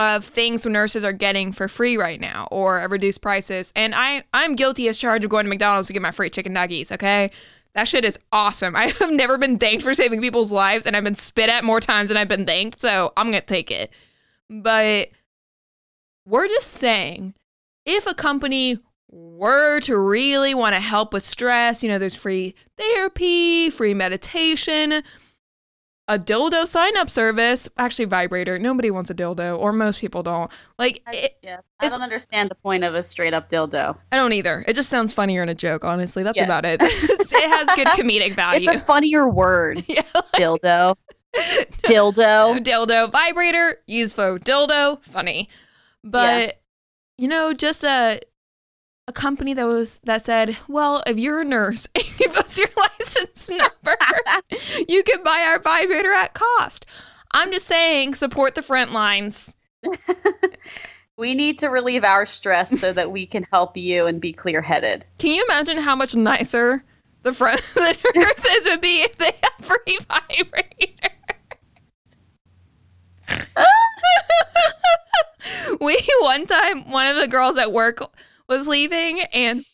of 0.00 0.24
things 0.24 0.64
nurses 0.64 1.04
are 1.04 1.12
getting 1.12 1.52
for 1.52 1.68
free 1.68 1.98
right 1.98 2.18
now 2.18 2.48
or 2.50 2.80
at 2.80 2.90
reduced 2.90 3.20
prices. 3.20 3.70
And 3.76 3.94
I 3.94 4.24
I'm 4.32 4.56
guilty 4.56 4.88
as 4.88 4.96
charged 4.96 5.24
of 5.24 5.30
going 5.30 5.44
to 5.44 5.50
McDonald's 5.50 5.88
to 5.88 5.92
get 5.92 6.00
my 6.00 6.10
free 6.10 6.30
chicken 6.30 6.54
nuggets. 6.54 6.90
Okay. 6.90 7.30
That 7.74 7.86
shit 7.86 8.04
is 8.04 8.18
awesome. 8.32 8.74
I 8.76 8.88
have 8.98 9.12
never 9.12 9.36
been 9.36 9.58
thanked 9.58 9.84
for 9.84 9.94
saving 9.94 10.22
people's 10.22 10.52
lives, 10.52 10.86
and 10.86 10.96
I've 10.96 11.04
been 11.04 11.14
spit 11.14 11.50
at 11.50 11.64
more 11.64 11.80
times 11.80 12.08
than 12.08 12.16
I've 12.16 12.28
been 12.28 12.46
thanked. 12.46 12.80
So 12.80 13.12
I'm 13.16 13.26
gonna 13.26 13.42
take 13.42 13.70
it. 13.70 13.92
But 14.48 15.10
we're 16.26 16.48
just 16.48 16.68
saying, 16.68 17.34
if 17.84 18.06
a 18.06 18.14
company 18.14 18.78
were 19.10 19.80
to 19.80 19.98
really 19.98 20.54
want 20.54 20.74
to 20.74 20.80
help 20.80 21.12
with 21.12 21.22
stress, 21.22 21.82
you 21.82 21.88
know, 21.88 21.98
there's 21.98 22.14
free 22.14 22.54
therapy, 22.78 23.68
free 23.68 23.92
meditation, 23.92 25.02
a 26.10 26.18
dildo 26.18 26.66
sign 26.66 26.96
up 26.96 27.08
service, 27.08 27.68
actually 27.78 28.04
vibrator. 28.06 28.58
Nobody 28.58 28.90
wants 28.90 29.10
a 29.10 29.14
dildo, 29.14 29.56
or 29.56 29.72
most 29.72 30.00
people 30.00 30.24
don't. 30.24 30.50
Like, 30.76 31.02
I, 31.06 31.30
yeah. 31.40 31.58
I 31.78 31.88
don't 31.88 32.02
understand 32.02 32.50
the 32.50 32.56
point 32.56 32.82
of 32.82 32.96
a 32.96 33.02
straight 33.02 33.32
up 33.32 33.48
dildo. 33.48 33.96
I 34.10 34.16
don't 34.16 34.32
either. 34.32 34.64
It 34.66 34.74
just 34.74 34.90
sounds 34.90 35.12
funnier 35.12 35.40
in 35.44 35.48
a 35.48 35.54
joke, 35.54 35.84
honestly. 35.84 36.24
That's 36.24 36.36
Yeah. 36.36 36.44
about 36.46 36.64
it. 36.64 36.80
it 36.82 37.48
has 37.48 37.68
good 37.76 37.86
comedic 37.88 38.34
value. 38.34 38.68
It's 38.68 38.82
a 38.82 38.84
funnier 38.84 39.28
word. 39.28 39.84
yeah. 39.88 40.02
Dildo. 40.34 40.96
Dildo. 41.84 42.58
dildo 42.58 43.12
vibrator 43.12 43.76
used 43.86 44.16
for 44.16 44.36
dildo 44.40 45.00
funny 45.04 45.48
but 46.02 46.60
you 47.18 47.28
know 47.28 47.52
just 47.52 47.84
a 47.84 48.18
a 49.10 49.12
company 49.12 49.52
that 49.52 49.66
was 49.66 49.98
that 50.04 50.24
said 50.24 50.56
well 50.68 51.02
if 51.04 51.18
you're 51.18 51.40
a 51.40 51.44
nurse 51.44 51.88
and 51.96 52.04
give 52.16 52.36
us 52.36 52.56
your 52.56 52.68
license 52.76 53.50
number 53.50 53.96
you 54.88 55.02
can 55.02 55.22
buy 55.24 55.42
our 55.46 55.58
vibrator 55.58 56.12
at 56.12 56.32
cost. 56.32 56.86
I'm 57.32 57.52
just 57.52 57.66
saying 57.66 58.14
support 58.14 58.54
the 58.54 58.62
front 58.62 58.92
lines. 58.92 59.56
We 61.16 61.34
need 61.34 61.58
to 61.58 61.66
relieve 61.68 62.02
our 62.02 62.24
stress 62.24 62.80
so 62.80 62.94
that 62.94 63.12
we 63.12 63.26
can 63.26 63.42
help 63.52 63.76
you 63.76 64.06
and 64.06 64.22
be 64.22 64.32
clear 64.32 64.62
headed. 64.62 65.04
can 65.18 65.32
you 65.32 65.44
imagine 65.50 65.76
how 65.76 65.94
much 65.94 66.14
nicer 66.16 66.82
the 67.24 67.34
front 67.34 67.60
the 67.74 67.98
nurses 68.14 68.64
would 68.64 68.80
be 68.80 69.02
if 69.02 69.18
they 69.18 69.32
had 69.42 69.52
free 69.60 69.98
vibrator 70.08 71.10
we 75.78 75.98
one 76.22 76.46
time 76.46 76.90
one 76.90 77.06
of 77.06 77.16
the 77.16 77.28
girls 77.28 77.58
at 77.58 77.70
work 77.70 78.00
was 78.50 78.66
leaving 78.66 79.20
and 79.32 79.64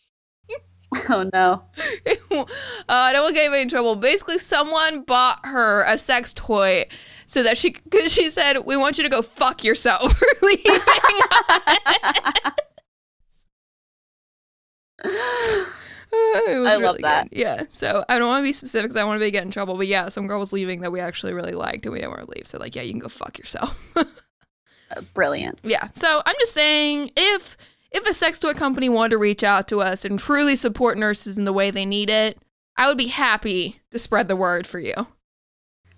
Oh 1.09 1.29
no. 1.33 1.65
uh, 2.31 2.45
I 2.89 3.13
don't 3.13 3.25
want 3.25 3.35
to 3.35 3.35
get 3.35 3.45
anybody 3.45 3.63
in 3.63 3.69
trouble. 3.69 3.97
Basically, 3.97 4.39
someone 4.39 5.03
bought 5.03 5.41
her 5.45 5.83
a 5.83 5.99
sex 5.99 6.33
toy 6.33 6.87
so 7.27 7.43
that 7.43 7.59
she, 7.59 7.71
because 7.71 8.13
she 8.13 8.31
said, 8.31 8.59
"We 8.65 8.77
want 8.77 8.97
you 8.97 9.05
to 9.05 9.11
go 9.11 9.21
fuck 9.21 9.65
yourself 9.65 10.13
for 10.17 10.27
leaving." 10.43 10.81
I 16.13 16.77
love 16.77 16.81
really 16.81 17.03
that. 17.03 17.31
good. 17.31 17.39
Yeah. 17.39 17.63
So 17.69 18.05
I 18.09 18.19
don't 18.19 18.29
want 18.29 18.43
to 18.43 18.49
be 18.49 18.53
specific 18.53 18.91
because 18.91 19.01
I 19.01 19.05
want 19.05 19.21
to 19.21 19.27
be 19.27 19.31
get 19.31 19.45
in 19.45 19.51
trouble. 19.51 19.77
But 19.77 19.89
yeah, 19.89 20.09
some 20.09 20.29
girl 20.29 20.39
was 20.39 20.53
leaving 20.53 20.81
that 20.81 20.93
we 20.93 21.01
actually 21.01 21.33
really 21.33 21.53
liked, 21.53 21.85
and 21.85 21.93
we 21.93 21.99
didn't 21.99 22.13
want 22.13 22.25
to 22.27 22.31
leave. 22.37 22.47
So 22.47 22.59
like, 22.59 22.77
yeah, 22.77 22.83
you 22.83 22.93
can 22.93 23.01
go 23.01 23.09
fuck 23.09 23.39
yourself. 23.39 23.77
Brilliant. 25.15 25.61
Yeah. 25.65 25.89
So 25.95 26.23
I'm 26.25 26.37
just 26.39 26.55
saying 26.55 27.11
if 27.17 27.57
if 27.91 28.07
a 28.07 28.15
sex 28.15 28.39
toy 28.39 28.53
company 28.53 28.89
wanted 28.89 29.11
to 29.11 29.19
reach 29.19 29.45
out 29.45 29.69
to 29.69 29.81
us 29.81 30.05
and 30.05 30.19
truly 30.19 30.57
support 30.57 30.99
nurses 30.99 31.39
in 31.39 31.45
the 31.45 31.53
way 31.53 31.71
they 31.71 31.87
need 31.87 32.11
it, 32.11 32.39
I 32.77 32.89
would 32.89 32.99
be 32.99 33.07
happy 33.07 33.81
to 33.91 33.99
spread 33.99 34.29
the 34.29 34.37
word 34.37 34.67
for 34.67 34.79
you. 34.79 35.07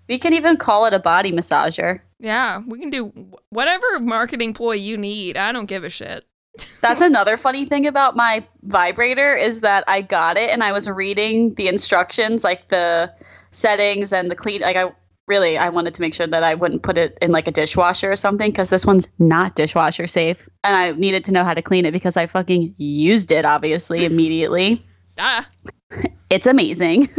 We 0.07 0.17
can 0.17 0.33
even 0.33 0.57
call 0.57 0.85
it 0.85 0.93
a 0.93 0.99
body 0.99 1.31
massager. 1.31 2.01
Yeah, 2.19 2.61
we 2.65 2.79
can 2.79 2.89
do 2.89 3.13
whatever 3.49 3.99
marketing 3.99 4.53
ploy 4.53 4.73
you 4.73 4.97
need. 4.97 5.37
I 5.37 5.51
don't 5.51 5.67
give 5.67 5.83
a 5.83 5.89
shit. 5.89 6.25
That's 6.81 7.01
another 7.01 7.37
funny 7.37 7.65
thing 7.65 7.85
about 7.85 8.15
my 8.15 8.45
vibrator 8.63 9.35
is 9.35 9.61
that 9.61 9.83
I 9.87 10.01
got 10.01 10.37
it 10.37 10.49
and 10.49 10.63
I 10.63 10.71
was 10.71 10.89
reading 10.89 11.53
the 11.55 11.67
instructions, 11.67 12.43
like 12.43 12.69
the 12.69 13.13
settings 13.51 14.11
and 14.11 14.31
the 14.31 14.35
clean. 14.35 14.61
Like 14.61 14.75
I 14.75 14.91
really 15.29 15.57
I 15.57 15.69
wanted 15.69 15.93
to 15.93 16.01
make 16.01 16.13
sure 16.13 16.27
that 16.27 16.43
I 16.43 16.55
wouldn't 16.55 16.83
put 16.83 16.97
it 16.97 17.17
in 17.21 17.31
like 17.31 17.47
a 17.47 17.51
dishwasher 17.51 18.11
or 18.11 18.15
something 18.15 18.51
because 18.51 18.69
this 18.69 18.85
one's 18.85 19.07
not 19.19 19.55
dishwasher 19.55 20.07
safe, 20.07 20.49
and 20.63 20.75
I 20.75 20.91
needed 20.93 21.23
to 21.25 21.31
know 21.31 21.43
how 21.43 21.53
to 21.53 21.61
clean 21.61 21.85
it 21.85 21.91
because 21.91 22.17
I 22.17 22.27
fucking 22.27 22.73
used 22.77 23.31
it 23.31 23.45
obviously 23.45 24.03
immediately. 24.11 24.85
Ah, 25.17 25.47
It's 26.29 26.45
amazing. 26.45 27.07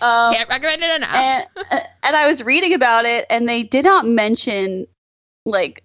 um, 0.00 0.34
can't 0.34 0.48
recommend 0.48 0.82
it 0.82 0.96
enough. 0.96 1.14
and, 1.14 1.46
and 2.02 2.16
I 2.16 2.26
was 2.26 2.42
reading 2.42 2.74
about 2.74 3.04
it, 3.04 3.26
and 3.30 3.48
they 3.48 3.62
did 3.62 3.84
not 3.84 4.04
mention 4.04 4.86
like 5.46 5.84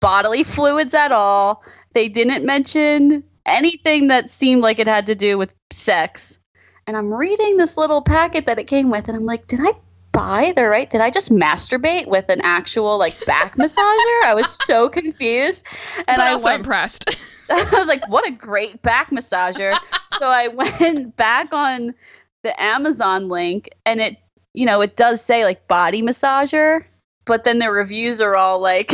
bodily 0.00 0.42
fluids 0.42 0.94
at 0.94 1.12
all. 1.12 1.62
They 1.92 2.08
didn't 2.08 2.44
mention 2.46 3.24
anything 3.46 4.08
that 4.08 4.30
seemed 4.30 4.62
like 4.62 4.78
it 4.78 4.86
had 4.86 5.06
to 5.06 5.14
do 5.14 5.36
with 5.36 5.54
sex. 5.70 6.38
And 6.86 6.96
I'm 6.96 7.12
reading 7.12 7.56
this 7.56 7.76
little 7.76 8.02
packet 8.02 8.46
that 8.46 8.58
it 8.58 8.64
came 8.64 8.90
with, 8.90 9.08
and 9.08 9.16
I'm 9.16 9.24
like, 9.24 9.46
did 9.46 9.60
I 9.62 9.72
buy 10.14 10.52
the 10.56 10.66
right? 10.66 10.88
Did 10.88 11.02
I 11.02 11.10
just 11.10 11.30
masturbate 11.30 12.06
with 12.06 12.28
an 12.30 12.40
actual 12.42 12.96
like 12.96 13.22
back 13.26 13.54
massager? 13.58 14.24
I 14.24 14.32
was 14.34 14.48
so 14.64 14.88
confused, 14.88 15.66
and 15.96 16.06
but 16.06 16.20
I 16.20 16.32
was 16.32 16.46
impressed. 16.46 17.16
I 17.50 17.68
was 17.72 17.86
like, 17.86 18.08
what 18.08 18.26
a 18.26 18.30
great 18.30 18.80
back 18.80 19.10
massager. 19.10 19.72
so 20.18 20.26
I 20.26 20.48
went 20.48 21.14
back 21.16 21.52
on 21.52 21.94
the 22.42 22.62
Amazon 22.62 23.28
link 23.28 23.68
and 23.84 24.00
it, 24.00 24.16
you 24.54 24.64
know, 24.64 24.80
it 24.80 24.96
does 24.96 25.22
say 25.22 25.44
like 25.44 25.68
body 25.68 26.02
massager, 26.02 26.84
but 27.26 27.44
then 27.44 27.58
the 27.58 27.70
reviews 27.70 28.20
are 28.22 28.34
all 28.34 28.60
like 28.60 28.92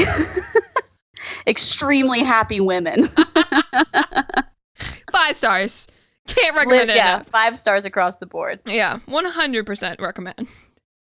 extremely 1.46 2.24
happy 2.24 2.60
women. 2.60 3.08
Five 5.12 5.36
stars. 5.36 5.86
Can't 6.26 6.56
recommend 6.56 6.90
it 6.90 6.96
yeah, 6.96 7.14
enough. 7.16 7.28
five 7.28 7.56
stars 7.56 7.84
across 7.84 8.18
the 8.18 8.26
board. 8.26 8.60
Yeah, 8.66 9.00
100% 9.08 10.00
recommend. 10.00 10.48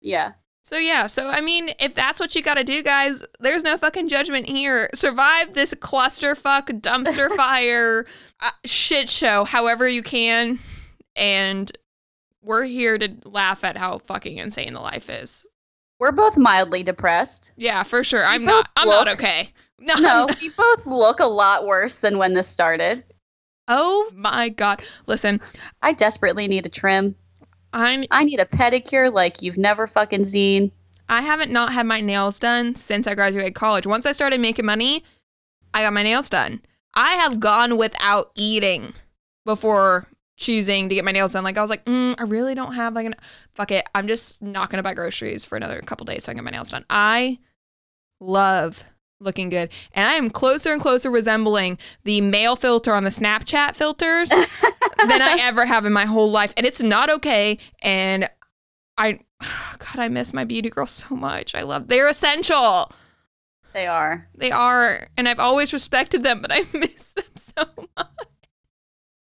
Yeah. 0.02 0.32
So 0.64 0.76
yeah, 0.76 1.06
so 1.08 1.28
I 1.28 1.40
mean, 1.40 1.70
if 1.80 1.94
that's 1.94 2.20
what 2.20 2.34
you 2.36 2.42
got 2.42 2.54
to 2.54 2.64
do, 2.64 2.82
guys, 2.82 3.24
there's 3.40 3.64
no 3.64 3.76
fucking 3.76 4.08
judgment 4.08 4.48
here. 4.48 4.88
Survive 4.94 5.54
this 5.54 5.74
clusterfuck 5.74 6.80
dumpster 6.80 7.28
fire 7.36 8.06
uh, 8.40 8.50
shit 8.64 9.08
show, 9.08 9.44
however 9.44 9.88
you 9.88 10.02
can, 10.02 10.60
and 11.16 11.76
we're 12.42 12.62
here 12.62 12.96
to 12.96 13.08
laugh 13.24 13.64
at 13.64 13.76
how 13.76 13.98
fucking 13.98 14.38
insane 14.38 14.74
the 14.74 14.80
life 14.80 15.10
is. 15.10 15.46
We're 15.98 16.12
both 16.12 16.36
mildly 16.36 16.82
depressed. 16.82 17.52
Yeah, 17.56 17.82
for 17.82 18.04
sure. 18.04 18.24
I'm 18.24 18.44
not. 18.44 18.68
I'm 18.76 18.88
not 18.88 19.08
okay. 19.08 19.50
No. 19.84 19.94
No, 19.94 20.28
we 20.40 20.48
both 20.50 20.86
look 20.86 21.18
a 21.18 21.26
lot 21.26 21.66
worse 21.66 21.96
than 21.96 22.16
when 22.16 22.34
this 22.34 22.46
started. 22.46 23.02
Oh 23.66 24.08
my 24.14 24.48
god. 24.48 24.80
Listen, 25.08 25.40
I 25.82 25.92
desperately 25.92 26.46
need 26.46 26.66
a 26.66 26.68
trim. 26.68 27.16
I 27.72 28.06
I 28.10 28.24
need 28.24 28.40
a 28.40 28.44
pedicure 28.44 29.12
like 29.12 29.42
you've 29.42 29.58
never 29.58 29.86
fucking 29.86 30.24
seen. 30.24 30.72
I 31.08 31.22
haven't 31.22 31.50
not 31.50 31.72
had 31.72 31.86
my 31.86 32.00
nails 32.00 32.38
done 32.38 32.74
since 32.74 33.06
I 33.06 33.14
graduated 33.14 33.54
college. 33.54 33.86
Once 33.86 34.06
I 34.06 34.12
started 34.12 34.40
making 34.40 34.66
money, 34.66 35.04
I 35.74 35.82
got 35.82 35.92
my 35.92 36.02
nails 36.02 36.28
done. 36.28 36.62
I 36.94 37.12
have 37.12 37.40
gone 37.40 37.76
without 37.76 38.30
eating 38.34 38.94
before 39.44 40.06
choosing 40.36 40.88
to 40.88 40.94
get 40.94 41.04
my 41.04 41.12
nails 41.12 41.32
done. 41.32 41.44
Like 41.44 41.58
I 41.58 41.62
was 41.62 41.70
like, 41.70 41.84
mm, 41.84 42.14
I 42.18 42.24
really 42.24 42.54
don't 42.54 42.74
have 42.74 42.94
like 42.94 43.06
an 43.06 43.14
fuck 43.54 43.70
it. 43.70 43.88
I'm 43.94 44.08
just 44.08 44.42
not 44.42 44.70
gonna 44.70 44.82
buy 44.82 44.94
groceries 44.94 45.44
for 45.44 45.56
another 45.56 45.80
couple 45.82 46.04
days 46.04 46.24
so 46.24 46.30
I 46.30 46.34
can 46.34 46.38
get 46.38 46.44
my 46.44 46.50
nails 46.50 46.70
done. 46.70 46.84
I 46.90 47.38
love 48.20 48.84
looking 49.22 49.48
good, 49.48 49.70
and 49.92 50.08
I 50.08 50.14
am 50.14 50.30
closer 50.30 50.72
and 50.72 50.80
closer 50.80 51.10
resembling 51.10 51.78
the 52.04 52.20
male 52.20 52.56
filter 52.56 52.92
on 52.94 53.04
the 53.04 53.10
Snapchat 53.10 53.74
filters 53.74 54.30
than 54.98 55.22
I 55.22 55.38
ever 55.40 55.64
have 55.64 55.84
in 55.84 55.92
my 55.92 56.04
whole 56.04 56.30
life, 56.30 56.52
and 56.56 56.66
it's 56.66 56.82
not 56.82 57.10
okay. 57.10 57.58
And 57.82 58.28
I, 58.98 59.20
God, 59.78 59.98
I 59.98 60.08
miss 60.08 60.32
my 60.32 60.44
beauty 60.44 60.70
girls 60.70 60.90
so 60.90 61.14
much. 61.14 61.54
I 61.54 61.62
love 61.62 61.88
they're 61.88 62.08
essential. 62.08 62.92
They 63.72 63.86
are. 63.86 64.28
They 64.34 64.50
are, 64.50 65.06
and 65.16 65.28
I've 65.28 65.40
always 65.40 65.72
respected 65.72 66.22
them, 66.22 66.42
but 66.42 66.52
I 66.52 66.64
miss 66.78 67.12
them 67.12 67.24
so 67.36 67.64
much. 67.96 68.06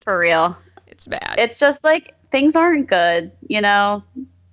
For 0.01 0.17
real. 0.17 0.57
It's 0.87 1.07
bad. 1.07 1.35
It's 1.37 1.59
just 1.59 1.83
like 1.83 2.15
things 2.31 2.55
aren't 2.55 2.87
good, 2.87 3.31
you 3.47 3.61
know? 3.61 4.03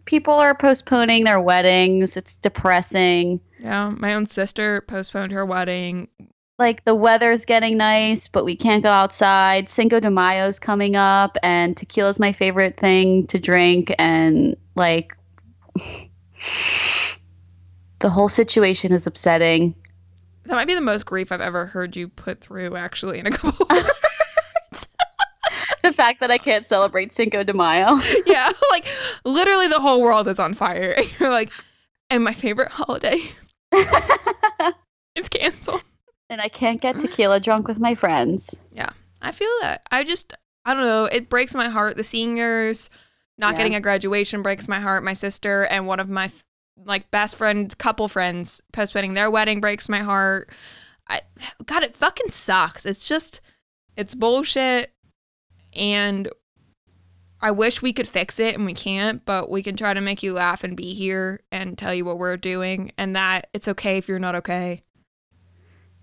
People 0.06 0.34
are 0.34 0.54
postponing 0.54 1.24
their 1.24 1.40
weddings. 1.40 2.16
It's 2.16 2.34
depressing. 2.36 3.40
yeah, 3.58 3.90
my 3.96 4.14
own 4.14 4.26
sister 4.26 4.80
postponed 4.82 5.32
her 5.32 5.44
wedding. 5.44 6.08
Like 6.58 6.84
the 6.84 6.94
weather's 6.94 7.44
getting 7.44 7.76
nice, 7.76 8.28
but 8.28 8.44
we 8.46 8.56
can't 8.56 8.82
go 8.82 8.88
outside. 8.88 9.68
Cinco 9.68 10.00
de 10.00 10.10
Mayo's 10.10 10.58
coming 10.58 10.96
up, 10.96 11.36
and 11.42 11.76
tequila's 11.76 12.18
my 12.18 12.32
favorite 12.32 12.78
thing 12.78 13.26
to 13.26 13.38
drink. 13.38 13.92
And 13.98 14.56
like, 14.74 15.14
the 17.98 18.08
whole 18.08 18.30
situation 18.30 18.92
is 18.92 19.06
upsetting. 19.06 19.74
That 20.44 20.54
might 20.54 20.68
be 20.68 20.74
the 20.74 20.80
most 20.80 21.04
grief 21.04 21.32
I've 21.32 21.40
ever 21.40 21.66
heard 21.66 21.96
you 21.96 22.08
put 22.08 22.40
through, 22.40 22.76
actually, 22.76 23.18
in 23.18 23.26
a 23.26 23.30
couple. 23.32 23.66
fact 25.96 26.20
that 26.20 26.30
I 26.30 26.38
can't 26.38 26.66
celebrate 26.66 27.14
Cinco 27.14 27.42
de 27.42 27.52
Mayo. 27.52 27.96
yeah, 28.26 28.52
like 28.70 28.86
literally 29.24 29.66
the 29.68 29.80
whole 29.80 30.00
world 30.00 30.28
is 30.28 30.38
on 30.38 30.54
fire. 30.54 30.94
And 30.96 31.10
you're 31.18 31.30
like, 31.30 31.50
and 32.10 32.22
my 32.22 32.32
favorite 32.34 32.68
holiday 32.70 33.18
is 35.14 35.28
canceled. 35.28 35.82
and 36.30 36.40
I 36.40 36.48
can't 36.48 36.80
get 36.80 36.98
tequila 36.98 37.40
drunk 37.40 37.66
with 37.68 37.80
my 37.80 37.94
friends. 37.94 38.62
Yeah, 38.72 38.90
I 39.22 39.32
feel 39.32 39.50
that. 39.62 39.82
I 39.90 40.04
just, 40.04 40.34
I 40.64 40.74
don't 40.74 40.84
know. 40.84 41.04
It 41.06 41.28
breaks 41.28 41.54
my 41.54 41.68
heart. 41.68 41.96
The 41.96 42.04
seniors 42.04 42.90
not 43.38 43.52
Yeah. 43.52 43.58
getting 43.58 43.74
a 43.74 43.80
graduation 43.80 44.42
breaks 44.42 44.68
my 44.68 44.80
heart. 44.80 45.04
My 45.04 45.12
sister 45.14 45.64
and 45.66 45.86
one 45.86 46.00
of 46.00 46.08
my 46.08 46.30
like 46.84 47.10
best 47.10 47.36
friend 47.36 47.76
couple 47.78 48.06
friends 48.08 48.62
postponing 48.72 49.14
their 49.14 49.30
wedding 49.30 49.60
breaks 49.60 49.88
my 49.88 50.00
heart. 50.00 50.50
I 51.08 51.20
God, 51.64 51.82
it 51.82 51.96
fucking 51.96 52.30
sucks. 52.30 52.84
It's 52.86 53.06
just, 53.08 53.40
it's 53.96 54.14
bullshit, 54.14 54.92
and 55.76 56.28
I 57.40 57.50
wish 57.50 57.82
we 57.82 57.92
could 57.92 58.08
fix 58.08 58.40
it, 58.40 58.54
and 58.54 58.64
we 58.64 58.72
can't. 58.72 59.24
But 59.24 59.50
we 59.50 59.62
can 59.62 59.76
try 59.76 59.94
to 59.94 60.00
make 60.00 60.22
you 60.22 60.32
laugh 60.32 60.64
and 60.64 60.76
be 60.76 60.94
here 60.94 61.40
and 61.52 61.76
tell 61.76 61.94
you 61.94 62.04
what 62.04 62.18
we're 62.18 62.36
doing, 62.36 62.92
and 62.98 63.14
that 63.16 63.48
it's 63.52 63.68
okay 63.68 63.98
if 63.98 64.08
you're 64.08 64.18
not 64.18 64.34
okay. 64.36 64.82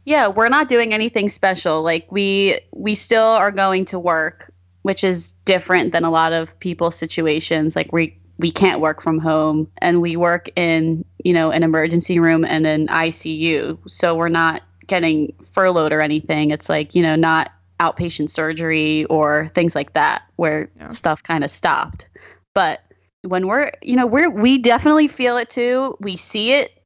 Yeah, 0.05 0.27
we're 0.27 0.49
not 0.49 0.67
doing 0.67 0.93
anything 0.93 1.29
special. 1.29 1.81
Like 1.81 2.11
we 2.11 2.59
we 2.73 2.93
still 2.93 3.23
are 3.23 3.51
going 3.51 3.85
to 3.85 3.99
work, 3.99 4.51
which 4.81 5.03
is 5.03 5.33
different 5.45 5.91
than 5.91 6.03
a 6.03 6.11
lot 6.11 6.33
of 6.33 6.57
people's 6.59 6.95
situations. 6.95 7.75
Like 7.75 7.91
we 7.93 8.17
we 8.37 8.51
can't 8.51 8.81
work 8.81 9.01
from 9.01 9.19
home 9.19 9.69
and 9.77 10.01
we 10.01 10.15
work 10.15 10.49
in, 10.55 11.05
you 11.23 11.33
know, 11.33 11.51
an 11.51 11.63
emergency 11.63 12.19
room 12.19 12.43
and 12.43 12.65
an 12.65 12.87
ICU. 12.87 13.77
So 13.89 14.15
we're 14.15 14.29
not 14.29 14.63
getting 14.87 15.33
furloughed 15.53 15.93
or 15.93 16.01
anything. 16.01 16.51
It's 16.51 16.67
like, 16.67 16.95
you 16.95 17.01
know, 17.01 17.15
not 17.15 17.51
outpatient 17.79 18.29
surgery 18.29 19.05
or 19.05 19.47
things 19.55 19.75
like 19.75 19.93
that 19.93 20.23
where 20.35 20.69
Yeah. 20.77 20.89
stuff 20.89 21.23
kind 21.23 21.43
of 21.43 21.49
stopped. 21.49 22.09
But 22.55 22.81
when 23.23 23.47
we're, 23.47 23.71
you 23.81 23.95
know, 23.95 24.05
we're 24.05 24.29
we 24.29 24.57
definitely 24.57 25.07
feel 25.07 25.37
it 25.37 25.49
too. 25.49 25.95
We 25.99 26.15
see 26.15 26.53
it 26.53 26.83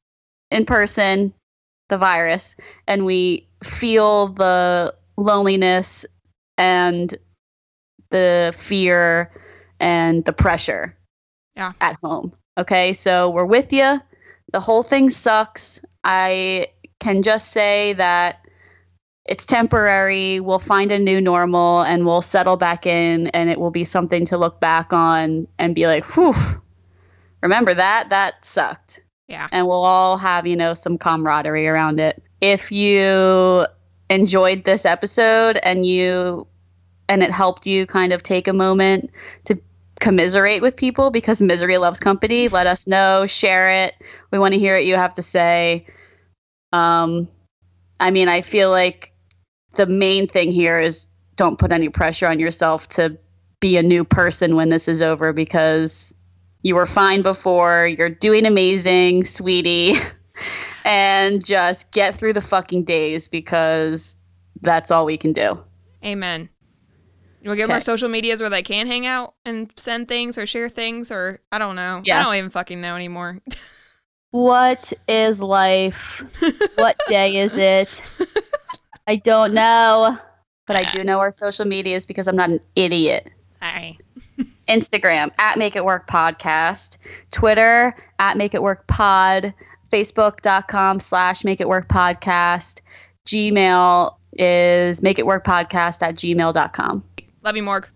in 0.51 0.65
person, 0.65 1.33
the 1.89 1.97
virus, 1.97 2.55
and 2.87 3.05
we 3.05 3.47
feel 3.63 4.27
the 4.27 4.93
loneliness 5.17 6.05
and 6.57 7.15
the 8.09 8.53
fear 8.57 9.31
and 9.79 10.23
the 10.25 10.33
pressure 10.33 10.95
Yeah. 11.55 11.73
at 11.81 11.97
home. 12.01 12.33
Okay, 12.57 12.93
so 12.93 13.29
we're 13.29 13.45
with 13.45 13.71
you. 13.73 14.01
The 14.53 14.59
whole 14.59 14.83
thing 14.83 15.09
sucks. 15.09 15.81
I 16.03 16.67
can 16.99 17.21
just 17.21 17.51
say 17.51 17.93
that 17.93 18.46
it's 19.27 19.45
temporary. 19.45 20.39
We'll 20.39 20.59
find 20.59 20.91
a 20.91 20.99
new 20.99 21.19
normal 21.21 21.81
and 21.81 22.05
we'll 22.05 22.21
settle 22.21 22.57
back 22.57 22.85
in, 22.85 23.27
and 23.27 23.49
it 23.49 23.59
will 23.59 23.71
be 23.71 23.83
something 23.83 24.25
to 24.25 24.37
look 24.37 24.59
back 24.59 24.93
on 24.93 25.47
and 25.59 25.75
be 25.75 25.87
like, 25.87 26.05
whew, 26.15 26.33
remember 27.41 27.73
that? 27.73 28.09
That 28.09 28.45
sucked 28.45 29.03
Yeah. 29.27 29.47
and 29.51 29.67
we'll 29.67 29.83
all 29.83 30.17
have 30.17 30.47
you 30.47 30.55
know 30.55 30.73
some 30.73 30.97
camaraderie 30.97 31.67
around 31.67 31.99
it 31.99 32.21
if 32.41 32.71
you 32.71 33.65
enjoyed 34.09 34.63
this 34.63 34.85
episode 34.85 35.59
and 35.63 35.85
you 35.85 36.47
and 37.09 37.21
it 37.23 37.31
helped 37.31 37.67
you 37.67 37.85
kind 37.85 38.13
of 38.13 38.23
take 38.23 38.47
a 38.47 38.53
moment 38.53 39.09
to 39.45 39.59
commiserate 39.99 40.61
with 40.61 40.75
people 40.77 41.09
because 41.11 41.41
misery 41.41 41.77
loves 41.77 41.99
company 41.99 42.47
let 42.47 42.67
us 42.67 42.87
know 42.87 43.25
share 43.25 43.69
it 43.69 43.95
we 44.31 44.39
want 44.39 44.53
to 44.53 44.59
hear 44.59 44.75
what 44.75 44.85
you 44.85 44.95
have 44.95 45.13
to 45.13 45.21
say 45.21 45.85
um 46.71 47.27
i 47.99 48.11
mean 48.11 48.29
i 48.29 48.41
feel 48.41 48.69
like 48.69 49.11
the 49.77 49.85
main 49.87 50.27
thing 50.27 50.51
here 50.51 50.79
is 50.79 51.07
don't 51.35 51.57
put 51.57 51.71
any 51.71 51.89
pressure 51.89 52.27
on 52.27 52.39
yourself 52.39 52.89
to 52.89 53.17
be 53.59 53.77
a 53.77 53.83
new 53.83 54.03
person 54.03 54.55
when 54.55 54.69
this 54.69 54.87
is 54.87 55.01
over 55.01 55.33
because 55.33 56.13
you 56.63 56.75
were 56.75 56.85
fine 56.85 57.21
before. 57.21 57.87
You're 57.87 58.09
doing 58.09 58.45
amazing, 58.45 59.25
sweetie. 59.25 59.93
and 60.85 61.43
just 61.45 61.91
get 61.91 62.15
through 62.15 62.33
the 62.33 62.41
fucking 62.41 62.83
days 62.83 63.27
because 63.27 64.17
that's 64.61 64.91
all 64.91 65.05
we 65.05 65.17
can 65.17 65.33
do. 65.33 65.63
Amen. 66.03 66.49
You 67.41 67.49
want 67.49 67.57
to 67.57 67.61
give 67.61 67.67
them 67.67 67.75
our 67.75 67.81
social 67.81 68.09
medias 68.09 68.41
where 68.41 68.49
they 68.49 68.63
can 68.63 68.87
hang 68.87 69.05
out 69.05 69.35
and 69.45 69.71
send 69.77 70.07
things 70.07 70.37
or 70.37 70.45
share 70.45 70.69
things 70.69 71.11
or 71.11 71.39
I 71.51 71.57
don't 71.59 71.75
know. 71.75 72.01
Yeah. 72.03 72.19
I 72.19 72.23
don't 72.23 72.35
even 72.35 72.49
fucking 72.49 72.81
know 72.81 72.95
anymore. 72.95 73.39
What 74.31 74.91
is 75.07 75.41
life? 75.41 76.23
What 76.75 76.97
day 77.07 77.37
is 77.37 77.55
it? 77.57 78.01
I 79.07 79.15
don't 79.15 79.53
know, 79.53 80.17
but 80.65 80.75
I 80.75 80.89
do 80.91 81.03
know 81.03 81.19
our 81.19 81.31
social 81.31 81.65
medias 81.65 82.05
because 82.05 82.27
I'm 82.27 82.35
not 82.35 82.49
an 82.49 82.59
idiot. 82.75 83.31
Hi. 83.61 83.97
Instagram 84.67 85.31
at 85.39 85.57
Make 85.57 85.77
It 85.77 85.85
Work 85.85 86.07
Podcast, 86.07 86.97
Twitter 87.31 87.95
at 88.19 88.37
Make 88.37 88.53
It 88.53 88.61
Work 88.61 88.85
Pod, 88.87 89.53
Facebook.com 89.91 90.99
slash 90.99 91.45
Make 91.45 91.61
It 91.61 91.69
Work 91.69 91.87
Podcast, 91.87 92.81
Gmail 93.25 94.13
is 94.33 95.01
Make 95.01 95.19
It 95.19 95.25
Work 95.25 95.45
Podcast 95.45 96.01
at 96.01 96.15
gmail.com. 96.15 97.03
Love 97.43 97.55
you, 97.55 97.63
Morg. 97.63 97.87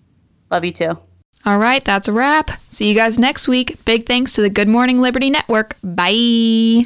Love 0.50 0.64
you 0.64 0.72
too. 0.72 0.98
All 1.46 1.58
right, 1.58 1.84
that's 1.84 2.08
a 2.08 2.14
wrap. 2.14 2.52
See 2.70 2.88
you 2.88 2.96
guys 2.96 3.20
next 3.20 3.48
week. 3.48 3.84
Big 3.84 4.06
thanks 4.06 4.34
to 4.34 4.42
the 4.42 4.50
Good 4.50 4.68
Morning 4.68 5.00
Liberty 5.00 5.30
Network. 5.30 5.76
Bye. 5.84 6.86